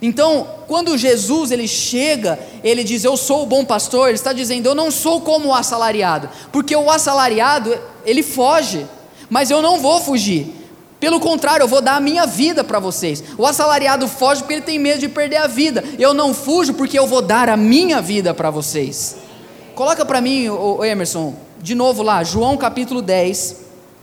Então, 0.00 0.46
quando 0.66 0.96
Jesus 0.96 1.50
ele 1.50 1.66
chega, 1.66 2.38
ele 2.62 2.84
diz: 2.84 3.04
"Eu 3.04 3.16
sou 3.16 3.42
o 3.42 3.46
bom 3.46 3.64
pastor", 3.64 4.08
ele 4.08 4.14
está 4.14 4.32
dizendo: 4.32 4.66
"Eu 4.66 4.74
não 4.74 4.90
sou 4.90 5.20
como 5.20 5.48
o 5.48 5.54
assalariado", 5.54 6.28
porque 6.52 6.74
o 6.74 6.90
assalariado, 6.90 7.76
ele 8.06 8.22
foge, 8.22 8.86
mas 9.28 9.50
eu 9.50 9.60
não 9.60 9.80
vou 9.80 10.00
fugir. 10.00 10.54
Pelo 11.00 11.20
contrário, 11.20 11.64
eu 11.64 11.68
vou 11.68 11.80
dar 11.80 11.96
a 11.96 12.00
minha 12.00 12.26
vida 12.26 12.64
para 12.64 12.80
vocês. 12.80 13.22
O 13.36 13.46
assalariado 13.46 14.08
foge 14.08 14.40
porque 14.40 14.54
ele 14.54 14.62
tem 14.62 14.78
medo 14.78 14.98
de 14.98 15.08
perder 15.08 15.36
a 15.36 15.46
vida. 15.46 15.84
Eu 15.96 16.12
não 16.12 16.34
fujo 16.34 16.74
porque 16.74 16.98
eu 16.98 17.06
vou 17.06 17.22
dar 17.22 17.48
a 17.48 17.56
minha 17.56 18.00
vida 18.00 18.34
para 18.34 18.50
vocês. 18.50 19.16
Coloca 19.78 20.04
para 20.04 20.20
mim, 20.20 20.48
o 20.48 20.84
Emerson, 20.84 21.36
de 21.62 21.72
novo 21.72 22.02
lá, 22.02 22.24
João 22.24 22.56
capítulo 22.56 23.00
10, 23.00 23.58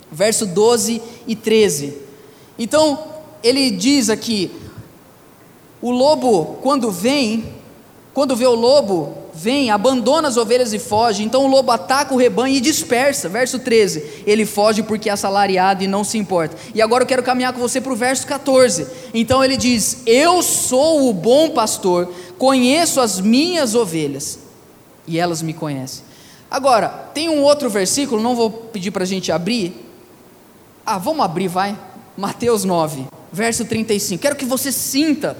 verso 0.10 0.46
12 0.46 1.02
e 1.28 1.36
13. 1.36 1.98
Então, 2.58 2.98
ele 3.44 3.70
diz 3.72 4.10
aqui: 4.10 4.50
o 5.82 5.92
lobo, 5.92 6.60
quando 6.62 6.90
vem, 6.90 7.56
quando 8.14 8.38
vê 8.38 8.46
o 8.46 8.56
lobo, 8.56 9.18
vem, 9.34 9.70
abandona 9.70 10.30
as 10.30 10.38
ovelhas 10.38 10.72
e 10.72 10.80
foge. 10.80 11.24
Então 11.24 11.44
o 11.44 11.50
lobo 11.50 11.74
ataca 11.74 12.14
o 12.14 12.18
rebanho 12.18 12.56
e 12.56 12.62
dispersa. 12.62 13.28
Verso 13.28 13.60
13: 13.60 14.24
Ele 14.26 14.46
foge 14.46 14.82
porque 14.82 15.10
é 15.10 15.12
assalariado 15.12 15.84
e 15.84 15.88
não 15.88 16.06
se 16.06 16.18
importa. 16.18 16.56
E 16.74 16.82
agora 16.82 17.04
eu 17.04 17.08
quero 17.08 17.22
caminhar 17.22 17.52
com 17.52 17.60
você 17.60 17.82
para 17.82 17.92
o 17.92 17.98
verso 17.98 18.26
14. 18.26 18.88
Então 19.14 19.44
ele 19.44 19.58
diz: 19.58 20.04
Eu 20.06 20.42
sou 20.42 21.10
o 21.10 21.14
bom 21.14 21.50
pastor, 21.50 22.14
conheço 22.38 23.02
as 23.02 23.20
minhas 23.20 23.76
ovelhas 23.76 24.45
e 25.08 25.20
elas 25.20 25.42
me 25.42 25.54
conhecem. 25.54 26.04
Agora, 26.50 26.90
tem 27.14 27.30
um 27.30 27.42
outro 27.42 27.70
versículo, 27.70 28.22
não 28.22 28.36
vou 28.36 28.50
pedir 28.50 28.92
para 28.92 29.04
a 29.04 29.08
gente 29.08 29.32
abrir. 29.32 29.74
Ah, 30.86 30.98
vamos 30.98 31.26
abrir, 31.26 31.48
vai. 31.48 31.78
Mateus 32.16 32.64
9, 32.64 33.08
verso 33.32 33.66
35. 33.66 34.22
Quero 34.22 34.36
que 34.36 34.46
você 34.46 34.72
sinta 34.72 35.38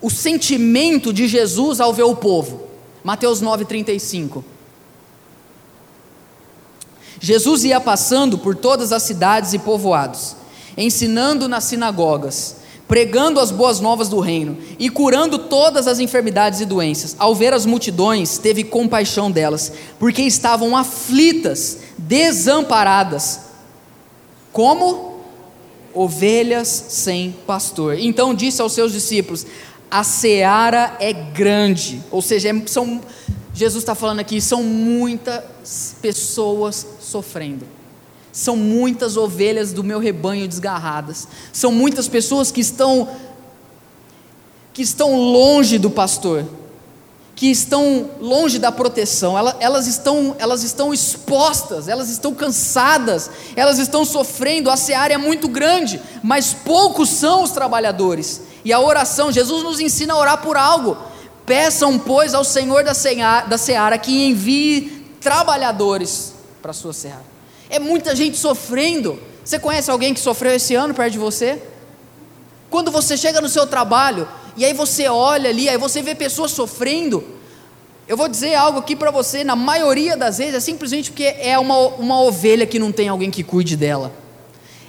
o 0.00 0.08
sentimento 0.08 1.12
de 1.12 1.28
Jesus 1.28 1.80
ao 1.80 1.92
ver 1.92 2.04
o 2.04 2.16
povo. 2.16 2.68
Mateus 3.04 3.42
9,35. 3.42 4.42
Jesus 7.20 7.64
ia 7.64 7.80
passando 7.80 8.38
por 8.38 8.56
todas 8.56 8.92
as 8.92 9.02
cidades 9.02 9.52
e 9.52 9.58
povoados, 9.58 10.36
ensinando 10.76 11.46
nas 11.48 11.64
sinagogas, 11.64 12.56
pregando 12.90 13.38
as 13.38 13.52
boas 13.52 13.78
novas 13.78 14.08
do 14.08 14.18
reino 14.18 14.58
e 14.76 14.90
curando 14.90 15.38
todas 15.38 15.86
as 15.86 16.00
enfermidades 16.00 16.60
e 16.60 16.66
doenças. 16.66 17.14
Ao 17.20 17.32
ver 17.32 17.54
as 17.54 17.64
multidões, 17.64 18.36
teve 18.36 18.64
compaixão 18.64 19.30
delas, 19.30 19.72
porque 19.96 20.22
estavam 20.22 20.76
aflitas, 20.76 21.78
desamparadas, 21.96 23.42
como 24.50 25.20
ovelhas 25.94 26.66
sem 26.88 27.32
pastor. 27.46 27.96
Então 27.96 28.34
disse 28.34 28.60
aos 28.60 28.72
seus 28.72 28.90
discípulos: 28.90 29.46
a 29.88 30.02
seara 30.02 30.96
é 30.98 31.12
grande, 31.12 32.02
ou 32.10 32.20
seja, 32.20 32.48
é, 32.48 32.62
são, 32.66 33.00
Jesus 33.54 33.84
está 33.84 33.94
falando 33.94 34.18
aqui, 34.18 34.40
são 34.40 34.64
muitas 34.64 35.94
pessoas 36.02 36.84
sofrendo, 36.98 37.64
são 38.32 38.56
muitas 38.56 39.16
ovelhas 39.16 39.72
do 39.72 39.82
meu 39.82 39.98
rebanho 39.98 40.46
desgarradas, 40.46 41.26
são 41.52 41.72
muitas 41.72 42.08
pessoas 42.08 42.50
que 42.50 42.60
estão 42.60 43.08
que 44.72 44.82
estão 44.82 45.14
longe 45.14 45.78
do 45.78 45.90
pastor, 45.90 46.44
que 47.40 47.50
estão 47.50 48.10
longe 48.20 48.58
da 48.58 48.70
proteção, 48.70 49.36
elas, 49.36 49.56
elas, 49.60 49.86
estão, 49.86 50.36
elas 50.38 50.62
estão 50.62 50.92
expostas, 50.92 51.88
elas 51.88 52.10
estão 52.10 52.34
cansadas, 52.34 53.30
elas 53.56 53.78
estão 53.78 54.04
sofrendo, 54.04 54.70
a 54.70 54.76
seara 54.76 55.14
é 55.14 55.16
muito 55.16 55.48
grande, 55.48 56.00
mas 56.22 56.52
poucos 56.52 57.08
são 57.08 57.42
os 57.42 57.50
trabalhadores. 57.50 58.42
E 58.62 58.72
a 58.72 58.78
oração, 58.78 59.32
Jesus 59.32 59.62
nos 59.62 59.80
ensina 59.80 60.12
a 60.12 60.18
orar 60.18 60.42
por 60.42 60.56
algo. 60.56 60.96
Peçam, 61.46 61.98
pois, 61.98 62.34
ao 62.34 62.44
Senhor 62.44 62.84
da 62.84 62.92
seara, 62.92 63.46
da 63.46 63.56
seara 63.56 63.96
que 63.96 64.26
envie 64.26 65.06
trabalhadores 65.20 66.34
para 66.60 66.72
a 66.72 66.74
sua 66.74 66.92
seara. 66.92 67.29
É 67.70 67.78
muita 67.78 68.14
gente 68.14 68.36
sofrendo. 68.36 69.18
Você 69.44 69.58
conhece 69.58 69.90
alguém 69.90 70.12
que 70.12 70.20
sofreu 70.20 70.54
esse 70.54 70.74
ano 70.74 70.92
perto 70.92 71.12
de 71.12 71.18
você? 71.18 71.62
Quando 72.68 72.90
você 72.90 73.16
chega 73.16 73.40
no 73.40 73.48
seu 73.48 73.66
trabalho 73.66 74.28
e 74.56 74.64
aí 74.64 74.72
você 74.72 75.08
olha 75.08 75.48
ali, 75.48 75.68
aí 75.68 75.78
você 75.78 76.02
vê 76.02 76.14
pessoas 76.14 76.50
sofrendo. 76.50 77.24
Eu 78.06 78.16
vou 78.16 78.28
dizer 78.28 78.54
algo 78.54 78.80
aqui 78.80 78.96
para 78.96 79.10
você, 79.12 79.44
na 79.44 79.54
maioria 79.54 80.16
das 80.16 80.38
vezes 80.38 80.54
é 80.54 80.60
simplesmente 80.60 81.10
porque 81.10 81.34
é 81.38 81.56
uma, 81.58 81.78
uma 81.78 82.20
ovelha 82.20 82.66
que 82.66 82.78
não 82.78 82.90
tem 82.90 83.08
alguém 83.08 83.30
que 83.30 83.44
cuide 83.44 83.76
dela. 83.76 84.12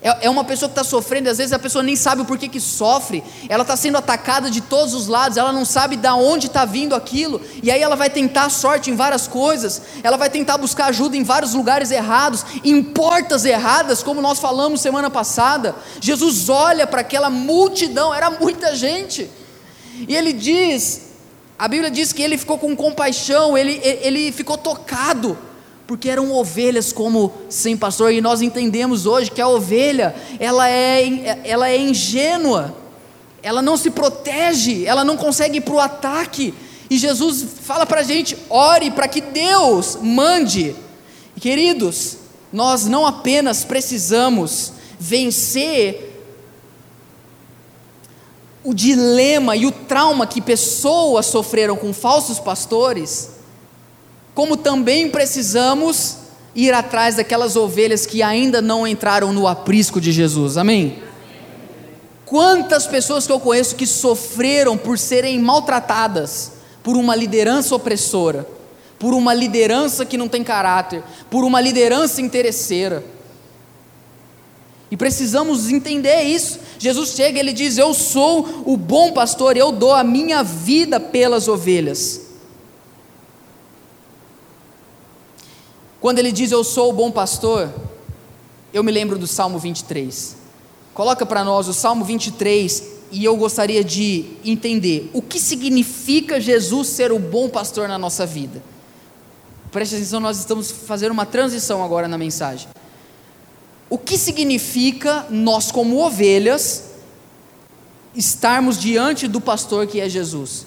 É, 0.02 0.26
é 0.26 0.30
uma 0.30 0.44
pessoa 0.44 0.68
que 0.68 0.74
está 0.74 0.84
sofrendo, 0.84 1.30
às 1.30 1.38
vezes 1.38 1.54
a 1.54 1.60
pessoa 1.60 1.84
nem 1.84 1.96
sabe 1.96 2.24
o 2.24 2.26
porquê 2.26 2.48
que 2.48 2.60
sofre, 2.60 3.24
ela 3.48 3.62
está 3.62 3.78
sendo 3.78 4.00
atacada 4.00 4.50
de 4.50 4.60
todos 4.60 4.96
os 4.96 5.06
lados, 5.08 5.38
ela 5.38 5.54
não 5.54 5.64
sabe 5.64 5.96
de 5.96 6.08
onde 6.08 6.48
está 6.48 6.66
vindo 6.66 6.96
aquilo, 6.96 7.40
e 7.62 7.70
aí 7.70 7.80
ela 7.82 7.96
vai 7.96 8.10
tentar 8.10 8.50
sorte 8.50 8.90
em 8.90 8.96
várias 8.96 9.28
coisas, 9.28 9.80
ela 10.02 10.18
vai 10.18 10.28
tentar 10.28 10.58
buscar 10.58 10.88
ajuda 10.88 11.16
em 11.16 11.24
vários 11.24 11.54
lugares 11.54 11.92
errados, 11.92 12.44
em 12.64 12.82
portas 12.82 13.46
erradas, 13.46 14.02
como 14.02 14.22
nós 14.22 14.40
falamos 14.40 14.82
semana 14.82 15.10
passada. 15.10 15.76
Jesus 16.00 16.50
olha 16.50 16.88
para 16.88 17.02
aquela 17.02 17.30
multidão, 17.30 18.12
era 18.12 18.32
muita 18.32 18.76
gente, 18.76 19.30
e 20.08 20.16
ele 20.16 20.34
diz: 20.34 21.10
a 21.60 21.68
Bíblia 21.68 21.92
diz 21.92 22.12
que 22.12 22.24
ele 22.24 22.40
ficou 22.40 22.58
com 22.58 22.76
compaixão, 22.76 23.56
ele, 23.56 23.80
ele 23.84 24.32
ficou 24.32 24.58
tocado 24.58 25.38
porque 25.92 26.10
eram 26.10 26.32
ovelhas 26.32 26.94
como 26.94 27.34
sem 27.50 27.76
pastor, 27.76 28.14
e 28.14 28.22
nós 28.22 28.42
entendemos 28.42 29.06
hoje 29.06 29.30
que 29.30 29.42
a 29.42 29.50
ovelha, 29.50 30.16
ela 30.40 30.70
é, 30.70 31.42
ela 31.44 31.70
é 31.70 31.78
ingênua, 31.78 32.74
ela 33.44 33.62
não 33.62 33.76
se 33.76 33.92
protege, 33.92 34.86
ela 34.86 35.04
não 35.04 35.18
consegue 35.18 35.58
ir 35.58 35.62
para 35.62 35.74
o 35.74 35.82
ataque, 35.82 36.54
e 36.90 36.98
Jesus 36.98 37.46
fala 37.64 37.86
para 37.86 38.00
a 38.00 38.04
gente: 38.04 38.38
ore 38.50 38.90
para 38.90 39.06
que 39.06 39.20
Deus 39.20 39.98
mande. 40.02 40.74
Queridos, 41.38 42.20
nós 42.54 42.86
não 42.86 43.06
apenas 43.06 43.66
precisamos 43.66 44.72
vencer 44.98 46.24
o 48.64 48.74
dilema 48.74 49.58
e 49.58 49.66
o 49.66 49.74
trauma 49.74 50.26
que 50.26 50.40
pessoas 50.40 51.26
sofreram 51.26 51.76
com 51.76 51.92
falsos 51.92 52.40
pastores, 52.40 53.41
como 54.42 54.58
também 54.58 55.08
precisamos 55.08 56.18
ir 56.56 56.74
atrás 56.74 57.14
daquelas 57.14 57.56
ovelhas 57.56 58.08
que 58.08 58.24
ainda 58.24 58.60
não 58.60 58.88
entraram 58.88 59.32
no 59.32 59.46
aprisco 59.46 60.02
de 60.02 60.12
Jesus, 60.12 60.58
amém? 60.58 60.98
Quantas 62.26 62.88
pessoas 62.88 63.28
que 63.28 63.32
eu 63.32 63.40
conheço 63.40 63.76
que 63.76 63.86
sofreram 63.86 64.76
por 64.76 64.98
serem 64.98 65.38
maltratadas 65.38 66.54
por 66.82 66.98
uma 66.98 67.16
liderança 67.16 67.76
opressora, 67.76 68.48
por 68.98 69.14
uma 69.14 69.32
liderança 69.32 70.08
que 70.08 70.18
não 70.18 70.28
tem 70.28 70.44
caráter, 70.44 71.04
por 71.30 71.44
uma 71.44 71.62
liderança 71.62 72.20
interesseira. 72.20 73.04
E 74.90 74.98
precisamos 74.98 75.70
entender 75.70 76.24
isso. 76.24 76.60
Jesus 76.80 77.12
chega, 77.12 77.40
ele 77.40 77.54
diz: 77.54 77.78
Eu 77.78 77.94
sou 77.94 78.64
o 78.66 78.76
bom 78.76 79.12
pastor, 79.12 79.56
eu 79.56 79.72
dou 79.72 79.94
a 79.94 80.04
minha 80.04 80.42
vida 80.42 81.00
pelas 81.00 81.48
ovelhas. 81.48 82.31
Quando 86.02 86.18
ele 86.18 86.32
diz 86.32 86.52
eu 86.52 86.64
sou 86.64 86.90
o 86.90 86.94
bom 86.94 87.12
pastor, 87.12 87.72
eu 88.74 88.84
me 88.84 88.92
lembro 88.92 89.20
do 89.20 89.28
Salmo 89.28 89.60
23. 89.60 90.36
Coloca 90.96 91.28
para 91.28 91.44
nós 91.44 91.68
o 91.68 91.74
Salmo 91.74 92.04
23 92.04 92.84
e 93.12 93.24
eu 93.24 93.38
gostaria 93.38 93.84
de 93.84 94.26
entender 94.44 95.12
o 95.14 95.22
que 95.22 95.40
significa 95.40 96.42
Jesus 96.42 96.88
ser 96.88 97.12
o 97.12 97.20
bom 97.20 97.48
pastor 97.48 97.88
na 97.88 98.00
nossa 98.00 98.26
vida. 98.26 98.64
Preste 99.72 99.94
atenção, 99.94 100.20
nós 100.20 100.40
estamos 100.40 100.72
fazendo 100.72 101.12
uma 101.12 101.26
transição 101.26 101.84
agora 101.84 102.08
na 102.08 102.18
mensagem. 102.18 102.68
O 103.88 103.98
que 103.98 104.18
significa 104.18 105.28
nós, 105.30 105.72
como 105.72 106.04
ovelhas, 106.04 106.86
estarmos 108.16 108.80
diante 108.80 109.28
do 109.28 109.40
pastor 109.40 109.86
que 109.86 110.00
é 110.02 110.10
Jesus? 110.10 110.66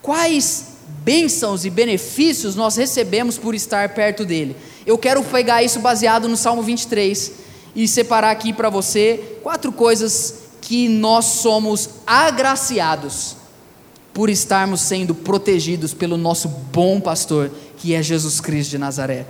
Quais 0.00 0.71
bênçãos 1.04 1.64
e 1.64 1.70
benefícios 1.70 2.54
nós 2.54 2.76
recebemos 2.76 3.36
por 3.36 3.54
estar 3.54 3.88
perto 3.90 4.24
dele. 4.24 4.56
Eu 4.86 4.96
quero 4.96 5.22
pegar 5.22 5.62
isso 5.62 5.80
baseado 5.80 6.28
no 6.28 6.36
Salmo 6.36 6.62
23 6.62 7.32
e 7.74 7.88
separar 7.88 8.30
aqui 8.30 8.52
para 8.52 8.70
você 8.70 9.38
quatro 9.42 9.72
coisas 9.72 10.42
que 10.60 10.88
nós 10.88 11.24
somos 11.24 11.88
agraciados 12.06 13.36
por 14.14 14.28
estarmos 14.28 14.82
sendo 14.82 15.14
protegidos 15.14 15.94
pelo 15.94 16.16
nosso 16.16 16.48
bom 16.48 17.00
pastor, 17.00 17.50
que 17.78 17.94
é 17.94 18.02
Jesus 18.02 18.40
Cristo 18.40 18.70
de 18.70 18.78
Nazaré. 18.78 19.26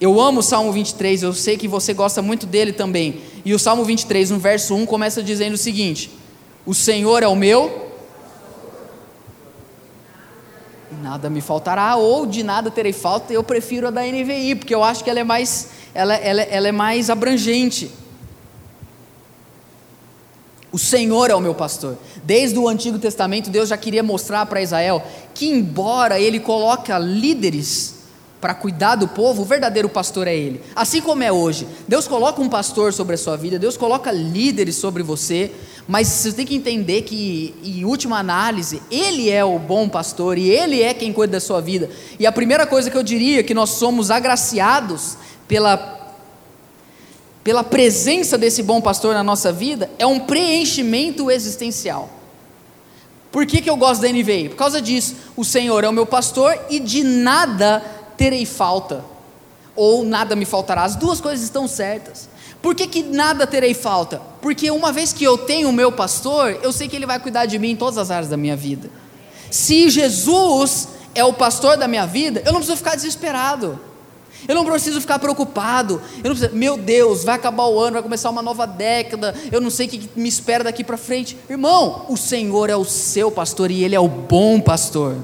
Eu 0.00 0.20
amo 0.20 0.40
o 0.40 0.42
Salmo 0.42 0.72
23, 0.72 1.22
eu 1.22 1.32
sei 1.32 1.56
que 1.56 1.68
você 1.68 1.94
gosta 1.94 2.20
muito 2.20 2.46
dele 2.46 2.72
também. 2.72 3.20
E 3.44 3.54
o 3.54 3.58
Salmo 3.58 3.84
23, 3.84 4.30
no 4.30 4.38
verso 4.38 4.74
1, 4.74 4.86
começa 4.86 5.22
dizendo 5.22 5.54
o 5.54 5.58
seguinte: 5.58 6.10
O 6.64 6.74
Senhor 6.74 7.22
é 7.22 7.28
o 7.28 7.36
meu 7.36 7.85
nada 11.06 11.30
me 11.30 11.40
faltará, 11.40 11.94
ou 11.94 12.26
de 12.26 12.42
nada 12.42 12.68
terei 12.68 12.92
falta, 12.92 13.32
eu 13.32 13.44
prefiro 13.44 13.86
a 13.86 13.90
da 13.90 14.02
NVI, 14.02 14.56
porque 14.56 14.74
eu 14.74 14.82
acho 14.82 15.04
que 15.04 15.08
ela 15.08 15.20
é 15.20 15.24
mais, 15.24 15.68
ela, 15.94 16.14
ela, 16.16 16.42
ela 16.42 16.68
é 16.68 16.72
mais 16.72 17.08
abrangente. 17.08 17.92
O 20.72 20.78
Senhor 20.78 21.30
é 21.30 21.34
o 21.34 21.40
meu 21.40 21.54
pastor. 21.54 21.96
Desde 22.24 22.58
o 22.58 22.68
Antigo 22.68 22.98
Testamento, 22.98 23.50
Deus 23.50 23.68
já 23.68 23.76
queria 23.76 24.02
mostrar 24.02 24.44
para 24.46 24.60
Israel 24.60 25.00
que, 25.32 25.46
embora 25.46 26.18
Ele 26.18 26.40
coloque 26.40 26.90
líderes 26.98 27.95
para 28.46 28.54
cuidar 28.54 28.94
do 28.94 29.08
povo, 29.08 29.42
o 29.42 29.44
verdadeiro 29.44 29.88
pastor 29.88 30.28
é 30.28 30.36
Ele. 30.36 30.62
Assim 30.76 31.00
como 31.00 31.20
é 31.20 31.32
hoje. 31.32 31.66
Deus 31.88 32.06
coloca 32.06 32.40
um 32.40 32.48
pastor 32.48 32.92
sobre 32.92 33.16
a 33.16 33.18
sua 33.18 33.36
vida, 33.36 33.58
Deus 33.58 33.76
coloca 33.76 34.12
líderes 34.12 34.76
sobre 34.76 35.02
você, 35.02 35.50
mas 35.88 36.06
você 36.06 36.32
tem 36.32 36.46
que 36.46 36.54
entender 36.54 37.02
que, 37.02 37.56
em 37.64 37.84
última 37.84 38.20
análise, 38.20 38.80
Ele 38.88 39.28
é 39.28 39.44
o 39.44 39.58
bom 39.58 39.88
pastor 39.88 40.38
e 40.38 40.48
Ele 40.48 40.80
é 40.80 40.94
quem 40.94 41.12
cuida 41.12 41.32
da 41.32 41.40
sua 41.40 41.60
vida. 41.60 41.90
E 42.20 42.24
a 42.24 42.30
primeira 42.30 42.64
coisa 42.64 42.88
que 42.88 42.96
eu 42.96 43.02
diria 43.02 43.40
é 43.40 43.42
que 43.42 43.52
nós 43.52 43.70
somos 43.70 44.12
agraciados 44.12 45.16
pela 45.48 45.94
pela 47.42 47.64
presença 47.64 48.38
desse 48.38 48.62
bom 48.62 48.80
pastor 48.80 49.12
na 49.12 49.24
nossa 49.24 49.52
vida, 49.52 49.90
é 49.98 50.06
um 50.06 50.20
preenchimento 50.20 51.32
existencial. 51.32 52.10
Por 53.36 53.44
que, 53.44 53.60
que 53.60 53.68
eu 53.68 53.76
gosto 53.76 54.00
da 54.00 54.08
NVI? 54.08 54.48
Por 54.48 54.56
causa 54.56 54.80
disso. 54.80 55.14
O 55.36 55.44
Senhor 55.44 55.84
é 55.84 55.88
o 55.88 55.92
meu 55.92 56.06
pastor 56.06 56.58
e 56.70 56.80
de 56.80 57.04
nada 57.04 57.84
terei 58.16 58.44
falta. 58.46 59.04
Ou 59.74 60.04
nada 60.04 60.34
me 60.34 60.44
faltará. 60.44 60.84
As 60.84 60.96
duas 60.96 61.20
coisas 61.20 61.44
estão 61.44 61.68
certas. 61.68 62.28
Por 62.62 62.74
que, 62.74 62.86
que 62.86 63.02
nada 63.02 63.46
terei 63.46 63.74
falta? 63.74 64.20
Porque 64.40 64.70
uma 64.70 64.90
vez 64.90 65.12
que 65.12 65.22
eu 65.22 65.38
tenho 65.38 65.68
o 65.68 65.72
meu 65.72 65.92
pastor, 65.92 66.58
eu 66.62 66.72
sei 66.72 66.88
que 66.88 66.96
ele 66.96 67.06
vai 67.06 67.20
cuidar 67.20 67.46
de 67.46 67.58
mim 67.58 67.70
em 67.70 67.76
todas 67.76 67.98
as 67.98 68.10
áreas 68.10 68.28
da 68.28 68.36
minha 68.36 68.56
vida. 68.56 68.90
Se 69.50 69.88
Jesus 69.88 70.88
é 71.14 71.24
o 71.24 71.32
pastor 71.32 71.76
da 71.76 71.86
minha 71.86 72.06
vida, 72.06 72.42
eu 72.44 72.52
não 72.52 72.60
preciso 72.60 72.76
ficar 72.76 72.96
desesperado. 72.96 73.78
Eu 74.48 74.54
não 74.54 74.64
preciso 74.64 75.00
ficar 75.00 75.18
preocupado. 75.18 76.00
Eu 76.22 76.30
não 76.30 76.36
preciso, 76.36 76.56
meu 76.56 76.76
Deus, 76.76 77.24
vai 77.24 77.34
acabar 77.34 77.66
o 77.66 77.78
ano, 77.78 77.94
vai 77.94 78.02
começar 78.02 78.30
uma 78.30 78.42
nova 78.42 78.66
década. 78.66 79.34
Eu 79.50 79.60
não 79.60 79.70
sei 79.70 79.86
o 79.86 79.90
que 79.90 80.08
me 80.16 80.28
espera 80.28 80.64
daqui 80.64 80.84
para 80.84 80.96
frente. 80.96 81.36
Irmão, 81.48 82.06
o 82.08 82.16
Senhor 82.16 82.70
é 82.70 82.76
o 82.76 82.84
seu 82.84 83.30
pastor 83.30 83.70
e 83.70 83.82
Ele 83.84 83.94
é 83.94 84.00
o 84.00 84.08
bom 84.08 84.60
pastor. 84.60 85.16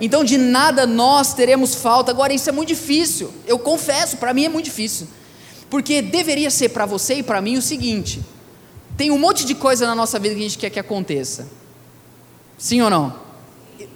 Então 0.00 0.24
de 0.24 0.36
nada 0.36 0.86
nós 0.86 1.34
teremos 1.34 1.74
falta. 1.74 2.10
Agora 2.10 2.32
isso 2.32 2.48
é 2.48 2.52
muito 2.52 2.68
difícil. 2.68 3.32
Eu 3.46 3.58
confesso, 3.58 4.16
para 4.16 4.34
mim 4.34 4.44
é 4.44 4.48
muito 4.48 4.66
difícil. 4.66 5.06
Porque 5.70 6.00
deveria 6.00 6.50
ser 6.50 6.70
para 6.70 6.86
você 6.86 7.14
e 7.14 7.22
para 7.22 7.40
mim 7.40 7.56
o 7.56 7.62
seguinte: 7.62 8.20
tem 8.96 9.10
um 9.10 9.18
monte 9.18 9.44
de 9.44 9.54
coisa 9.54 9.86
na 9.86 9.94
nossa 9.94 10.18
vida 10.18 10.34
que 10.34 10.40
a 10.40 10.44
gente 10.44 10.58
quer 10.58 10.70
que 10.70 10.80
aconteça. 10.80 11.48
Sim 12.58 12.82
ou 12.82 12.90
não? 12.90 13.14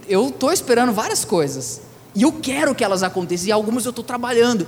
Eu 0.08 0.28
estou 0.28 0.52
esperando 0.52 0.92
várias 0.92 1.24
coisas. 1.24 1.82
E 2.14 2.22
eu 2.22 2.32
quero 2.32 2.74
que 2.74 2.82
elas 2.82 3.02
aconteçam, 3.02 3.48
e 3.48 3.52
algumas 3.52 3.84
eu 3.84 3.90
estou 3.90 4.04
trabalhando. 4.04 4.66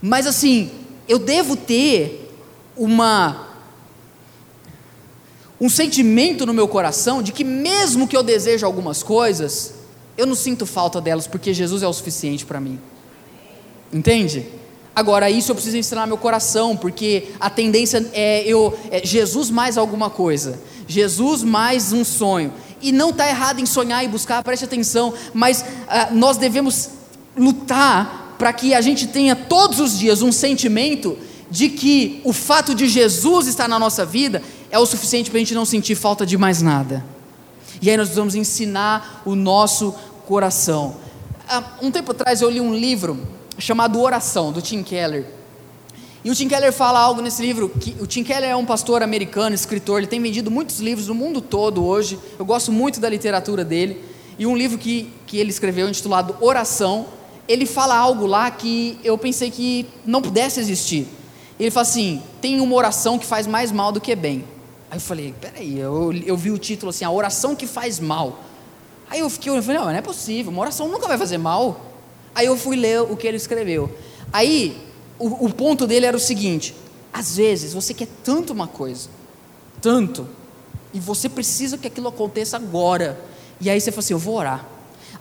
Mas 0.00 0.26
assim, 0.26 0.70
eu 1.08 1.18
devo 1.18 1.56
ter 1.56 2.30
uma 2.76 3.48
um 5.60 5.68
sentimento 5.68 6.44
no 6.44 6.52
meu 6.52 6.66
coração 6.66 7.22
de 7.22 7.30
que 7.30 7.44
mesmo 7.44 8.08
que 8.08 8.16
eu 8.16 8.22
deseje 8.24 8.64
algumas 8.64 9.00
coisas, 9.00 9.74
eu 10.16 10.26
não 10.26 10.34
sinto 10.34 10.66
falta 10.66 11.00
delas 11.00 11.26
porque 11.26 11.54
Jesus 11.54 11.82
é 11.82 11.88
o 11.88 11.92
suficiente 11.92 12.44
para 12.44 12.60
mim. 12.60 12.78
Entende? 13.92 14.46
Agora, 14.94 15.30
isso 15.30 15.50
eu 15.50 15.54
preciso 15.54 15.76
ensinar 15.76 16.06
meu 16.06 16.18
coração, 16.18 16.76
porque 16.76 17.28
a 17.40 17.48
tendência 17.48 18.06
é 18.12 18.42
eu 18.46 18.78
é 18.90 19.04
Jesus 19.04 19.48
mais 19.48 19.78
alguma 19.78 20.10
coisa, 20.10 20.60
Jesus 20.86 21.42
mais 21.42 21.92
um 21.92 22.04
sonho. 22.04 22.52
E 22.80 22.92
não 22.92 23.10
está 23.10 23.28
errado 23.28 23.60
em 23.60 23.66
sonhar 23.66 24.04
e 24.04 24.08
buscar, 24.08 24.42
preste 24.42 24.64
atenção, 24.64 25.14
mas 25.32 25.64
ah, 25.88 26.08
nós 26.10 26.36
devemos 26.36 26.90
lutar 27.36 28.34
para 28.38 28.52
que 28.52 28.74
a 28.74 28.80
gente 28.80 29.06
tenha 29.06 29.34
todos 29.36 29.78
os 29.78 29.98
dias 29.98 30.20
um 30.20 30.32
sentimento 30.32 31.16
de 31.50 31.68
que 31.68 32.20
o 32.24 32.32
fato 32.32 32.74
de 32.74 32.88
Jesus 32.88 33.46
estar 33.46 33.68
na 33.68 33.78
nossa 33.78 34.04
vida 34.04 34.42
é 34.70 34.78
o 34.78 34.84
suficiente 34.84 35.30
para 35.30 35.38
a 35.38 35.40
gente 35.40 35.54
não 35.54 35.64
sentir 35.64 35.94
falta 35.94 36.26
de 36.26 36.36
mais 36.36 36.60
nada. 36.60 37.04
E 37.82 37.90
aí 37.90 37.96
nós 37.96 38.06
precisamos 38.06 38.36
ensinar 38.36 39.22
o 39.26 39.34
nosso 39.34 39.92
coração. 40.24 40.94
Ah, 41.48 41.64
um 41.82 41.90
tempo 41.90 42.12
atrás 42.12 42.40
eu 42.40 42.48
li 42.48 42.60
um 42.60 42.72
livro 42.72 43.20
chamado 43.58 44.00
Oração, 44.00 44.52
do 44.52 44.62
Tim 44.62 44.84
Keller. 44.84 45.26
E 46.24 46.30
o 46.30 46.34
Tim 46.34 46.46
Keller 46.46 46.72
fala 46.72 47.00
algo 47.00 47.20
nesse 47.20 47.42
livro, 47.42 47.68
que 47.68 47.96
o 48.00 48.06
Tim 48.06 48.22
Keller 48.22 48.50
é 48.50 48.56
um 48.56 48.64
pastor 48.64 49.02
americano, 49.02 49.52
escritor, 49.52 49.98
ele 49.98 50.06
tem 50.06 50.22
vendido 50.22 50.48
muitos 50.48 50.78
livros 50.78 51.08
no 51.08 51.14
mundo 51.16 51.40
todo 51.40 51.84
hoje, 51.84 52.16
eu 52.38 52.44
gosto 52.44 52.70
muito 52.70 53.00
da 53.00 53.08
literatura 53.08 53.64
dele, 53.64 54.00
e 54.38 54.46
um 54.46 54.56
livro 54.56 54.78
que, 54.78 55.12
que 55.26 55.38
ele 55.38 55.50
escreveu 55.50 55.88
intitulado 55.88 56.36
Oração, 56.40 57.06
ele 57.48 57.66
fala 57.66 57.96
algo 57.96 58.24
lá 58.24 58.48
que 58.52 58.96
eu 59.02 59.18
pensei 59.18 59.50
que 59.50 59.84
não 60.06 60.22
pudesse 60.22 60.60
existir. 60.60 61.08
Ele 61.58 61.72
fala 61.72 61.82
assim, 61.82 62.22
tem 62.40 62.60
uma 62.60 62.74
oração 62.76 63.18
que 63.18 63.26
faz 63.26 63.48
mais 63.48 63.72
mal 63.72 63.90
do 63.90 64.00
que 64.00 64.14
bem. 64.14 64.44
Aí 64.92 64.98
eu 64.98 65.00
falei, 65.00 65.34
peraí, 65.40 65.78
eu, 65.78 66.12
eu 66.12 66.36
vi 66.36 66.50
o 66.50 66.58
título 66.58 66.90
assim, 66.90 67.02
a 67.02 67.10
oração 67.10 67.56
que 67.56 67.66
faz 67.66 67.98
mal. 67.98 68.40
Aí 69.08 69.20
eu 69.20 69.30
fiquei 69.30 69.50
olhando, 69.50 69.64
falei, 69.64 69.80
não, 69.80 69.86
não 69.86 69.94
é 69.94 70.02
possível, 70.02 70.52
uma 70.52 70.60
oração 70.60 70.86
nunca 70.86 71.08
vai 71.08 71.16
fazer 71.16 71.38
mal. 71.38 71.80
Aí 72.34 72.44
eu 72.44 72.58
fui 72.58 72.76
ler 72.76 73.00
o 73.00 73.16
que 73.16 73.26
ele 73.26 73.38
escreveu. 73.38 73.90
Aí 74.30 74.78
o, 75.18 75.46
o 75.46 75.54
ponto 75.54 75.86
dele 75.86 76.04
era 76.04 76.14
o 76.14 76.20
seguinte: 76.20 76.74
às 77.10 77.36
vezes 77.36 77.72
você 77.72 77.94
quer 77.94 78.06
tanto 78.22 78.52
uma 78.52 78.66
coisa, 78.66 79.08
tanto, 79.80 80.28
e 80.92 81.00
você 81.00 81.26
precisa 81.26 81.78
que 81.78 81.86
aquilo 81.86 82.08
aconteça 82.08 82.58
agora. 82.58 83.18
E 83.62 83.70
aí 83.70 83.80
você 83.80 83.90
fala 83.90 84.00
assim: 84.00 84.12
eu 84.12 84.18
vou 84.18 84.34
orar. 84.34 84.62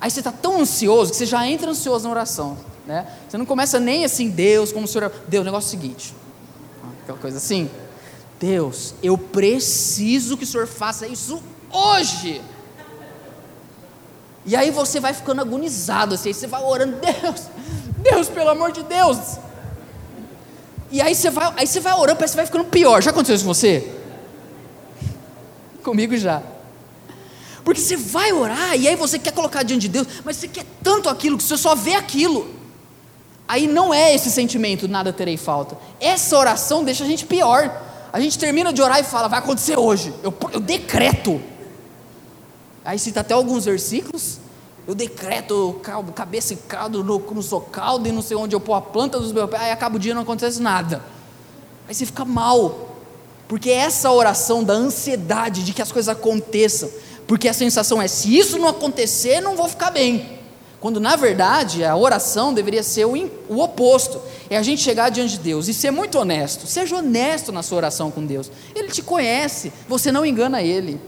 Aí 0.02 0.12
você 0.12 0.20
está 0.20 0.34
tão 0.34 0.60
ansioso 0.60 1.12
que 1.12 1.18
você 1.18 1.26
já 1.26 1.48
entra 1.48 1.72
ansioso 1.72 2.04
na 2.04 2.12
oração. 2.12 2.58
Né? 2.86 3.08
Você 3.30 3.38
não 3.38 3.46
começa 3.46 3.80
nem 3.80 4.04
assim, 4.04 4.30
Deus, 4.30 4.74
como 4.74 4.84
o 4.84 4.88
Senhor. 4.90 5.10
Deus, 5.30 5.44
o 5.44 5.46
negócio 5.46 5.68
é 5.68 5.70
o 5.70 5.72
seguinte: 5.82 6.14
aquela 7.04 7.18
coisa 7.18 7.38
assim. 7.38 7.70
Deus, 8.41 8.95
eu 9.04 9.15
preciso 9.19 10.36
que 10.36 10.45
o 10.45 10.47
Senhor 10.47 10.65
faça 10.65 11.06
isso 11.06 11.39
hoje. 11.71 12.41
E 14.43 14.56
aí 14.56 14.71
você 14.71 14.99
vai 14.99 15.13
ficando 15.13 15.41
agonizado, 15.41 16.15
assim, 16.15 16.34
você 16.34 16.47
vai 16.47 16.63
orando, 16.63 16.97
Deus, 16.97 17.41
Deus, 17.99 18.27
pelo 18.30 18.49
amor 18.49 18.71
de 18.71 18.82
Deus, 18.82 19.38
e 20.91 20.99
aí 20.99 21.13
você 21.13 21.30
vai, 21.30 21.54
aí 21.56 21.67
você 21.67 21.80
vai 21.80 21.93
orando, 21.93 22.17
parece 22.17 22.34
que 22.34 22.38
vai 22.38 22.45
ficando 22.47 22.65
pior. 22.65 22.99
Já 23.04 23.12
aconteceu 23.12 23.36
isso 23.36 23.45
com 23.45 23.54
você? 23.54 23.88
Comigo 25.84 26.17
já. 26.17 26.41
Porque 27.63 27.80
você 27.80 27.95
vai 27.95 28.34
orar 28.34 28.75
e 28.75 28.88
aí 28.88 28.95
você 28.95 29.19
quer 29.19 29.34
colocar 29.34 29.62
diante 29.62 29.84
de 29.84 29.89
Deus, 29.89 30.08
mas 30.25 30.38
você 30.38 30.47
quer 30.47 30.65
tanto 30.82 31.10
aquilo 31.10 31.38
que 31.38 31.43
você 31.43 31.58
só 31.58 31.75
vê 31.75 31.93
aquilo. 31.93 32.49
Aí 33.47 33.67
não 33.67 33.93
é 33.93 34.15
esse 34.15 34.32
sentimento, 34.32 34.88
nada 34.88 35.13
terei 35.13 35.38
falta. 35.38 35.77
Essa 35.99 36.36
oração 36.36 36.84
deixa 36.84 37.04
a 37.04 37.08
gente 37.08 37.23
pior. 37.23 37.90
A 38.12 38.19
gente 38.19 38.38
termina 38.38 38.74
de 38.74 38.82
orar 38.82 39.00
e 39.00 39.04
fala, 39.04 39.28
vai 39.28 39.39
acontecer 39.39 39.80
hoje. 39.80 40.13
Eu, 40.21 40.34
eu 40.52 40.60
decreto. 40.60 41.41
Aí 42.84 43.00
cita 43.00 43.21
até 43.21 43.34
alguns 43.34 43.65
versículos. 43.65 44.39
Eu 44.88 44.95
decreto 44.95 45.80
caldo, 45.84 46.12
cabeça 46.12 46.54
e 46.54 46.58
caldo, 46.58 47.04
no, 47.04 47.19
no 47.19 47.43
sou 47.43 47.62
caldo 47.62 48.10
e 48.10 48.12
não 48.12 48.21
sei 48.21 48.36
onde 48.36 48.56
eu 48.56 48.60
pôr 48.60 48.74
a 48.74 48.82
planta 48.82 49.19
dos 49.19 49.32
meus 49.32 49.50
pés, 49.50 49.62
aí 49.62 49.71
acaba 49.71 49.95
o 49.95 50.00
dia 50.00 50.12
e 50.12 50.15
não 50.15 50.24
acontece 50.24 50.60
nada. 50.62 51.04
Aí 51.88 51.93
você 51.93 52.06
fica 52.06 52.26
mal, 52.26 52.97
porque 53.47 53.69
é 53.69 53.76
essa 53.76 54.12
oração 54.12 54.63
da 54.63 54.74
ansiedade 54.74 55.63
de 55.63 55.71
que 55.71 55.82
as 55.82 55.91
coisas 55.91 56.10
aconteçam, 56.10 56.89
porque 57.28 57.47
a 57.47 57.54
sensação 57.54 58.02
é: 58.02 58.08
se 58.08 58.36
isso 58.36 58.58
não 58.58 58.67
acontecer, 58.67 59.39
não 59.39 59.56
vou 59.56 59.69
ficar 59.69 59.91
bem. 59.91 60.40
Quando 60.82 61.00
na 61.00 61.15
verdade 61.15 61.86
a 61.86 61.96
oração 61.96 62.52
deveria 62.52 62.82
ser 62.82 63.06
o, 63.06 63.13
o 63.48 63.62
oposto: 63.62 64.20
é 64.50 64.58
a 64.58 64.63
gente 64.63 64.82
chegar 64.82 65.10
diante 65.10 65.34
de 65.34 65.39
Deus 65.39 65.67
e 65.67 65.74
ser 65.76 65.91
muito 65.91 66.17
honesto. 66.17 66.65
Seja 66.65 66.98
honesto 66.98 67.52
na 67.52 67.62
sua 67.62 67.78
oração 67.78 68.10
com 68.10 68.26
Deus. 68.26 68.52
Ele 68.74 68.88
te 68.88 69.04
conhece, 69.04 69.72
você 69.88 70.12
não 70.12 70.26
engana 70.26 70.62
ele. 70.63 71.00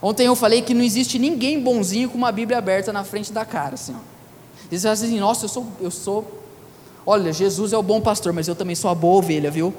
Ontem 0.00 0.26
eu 0.26 0.34
falei 0.34 0.62
que 0.62 0.72
não 0.74 0.82
existe 0.82 1.18
ninguém 1.18 1.62
bonzinho 1.62 2.08
com 2.08 2.16
uma 2.16 2.32
Bíblia 2.32 2.58
aberta 2.58 2.92
na 2.92 3.04
frente 3.04 3.32
da 3.32 3.44
cara, 3.44 3.74
assim, 3.74 3.94
ó. 3.94 4.14
Diz 4.70 4.84
assim, 4.86 5.20
nossa, 5.20 5.44
eu 5.44 5.48
sou, 5.48 5.66
eu 5.80 5.90
sou. 5.90 6.42
Olha, 7.06 7.32
Jesus 7.32 7.74
é 7.74 7.78
o 7.78 7.82
bom 7.82 8.00
pastor, 8.00 8.32
mas 8.32 8.48
eu 8.48 8.54
também 8.54 8.74
sou 8.74 8.90
a 8.90 8.94
boa 8.94 9.18
ovelha, 9.18 9.50
viu? 9.50 9.74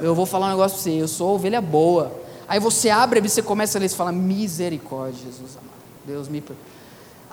Eu 0.00 0.14
vou 0.14 0.26
falar 0.26 0.46
um 0.48 0.50
negócio 0.50 0.76
para 0.76 0.82
você, 0.82 1.02
eu 1.02 1.08
sou 1.08 1.36
ovelha 1.36 1.60
boa. 1.60 2.12
Aí 2.46 2.58
você 2.58 2.90
abre, 2.90 3.20
você 3.20 3.40
começa 3.40 3.78
a 3.78 3.80
ler 3.80 3.86
e 3.86 3.88
fala, 3.88 4.10
misericórdia, 4.10 5.20
Jesus 5.24 5.56
amado. 5.56 5.74
Deus 6.04 6.28
me 6.28 6.42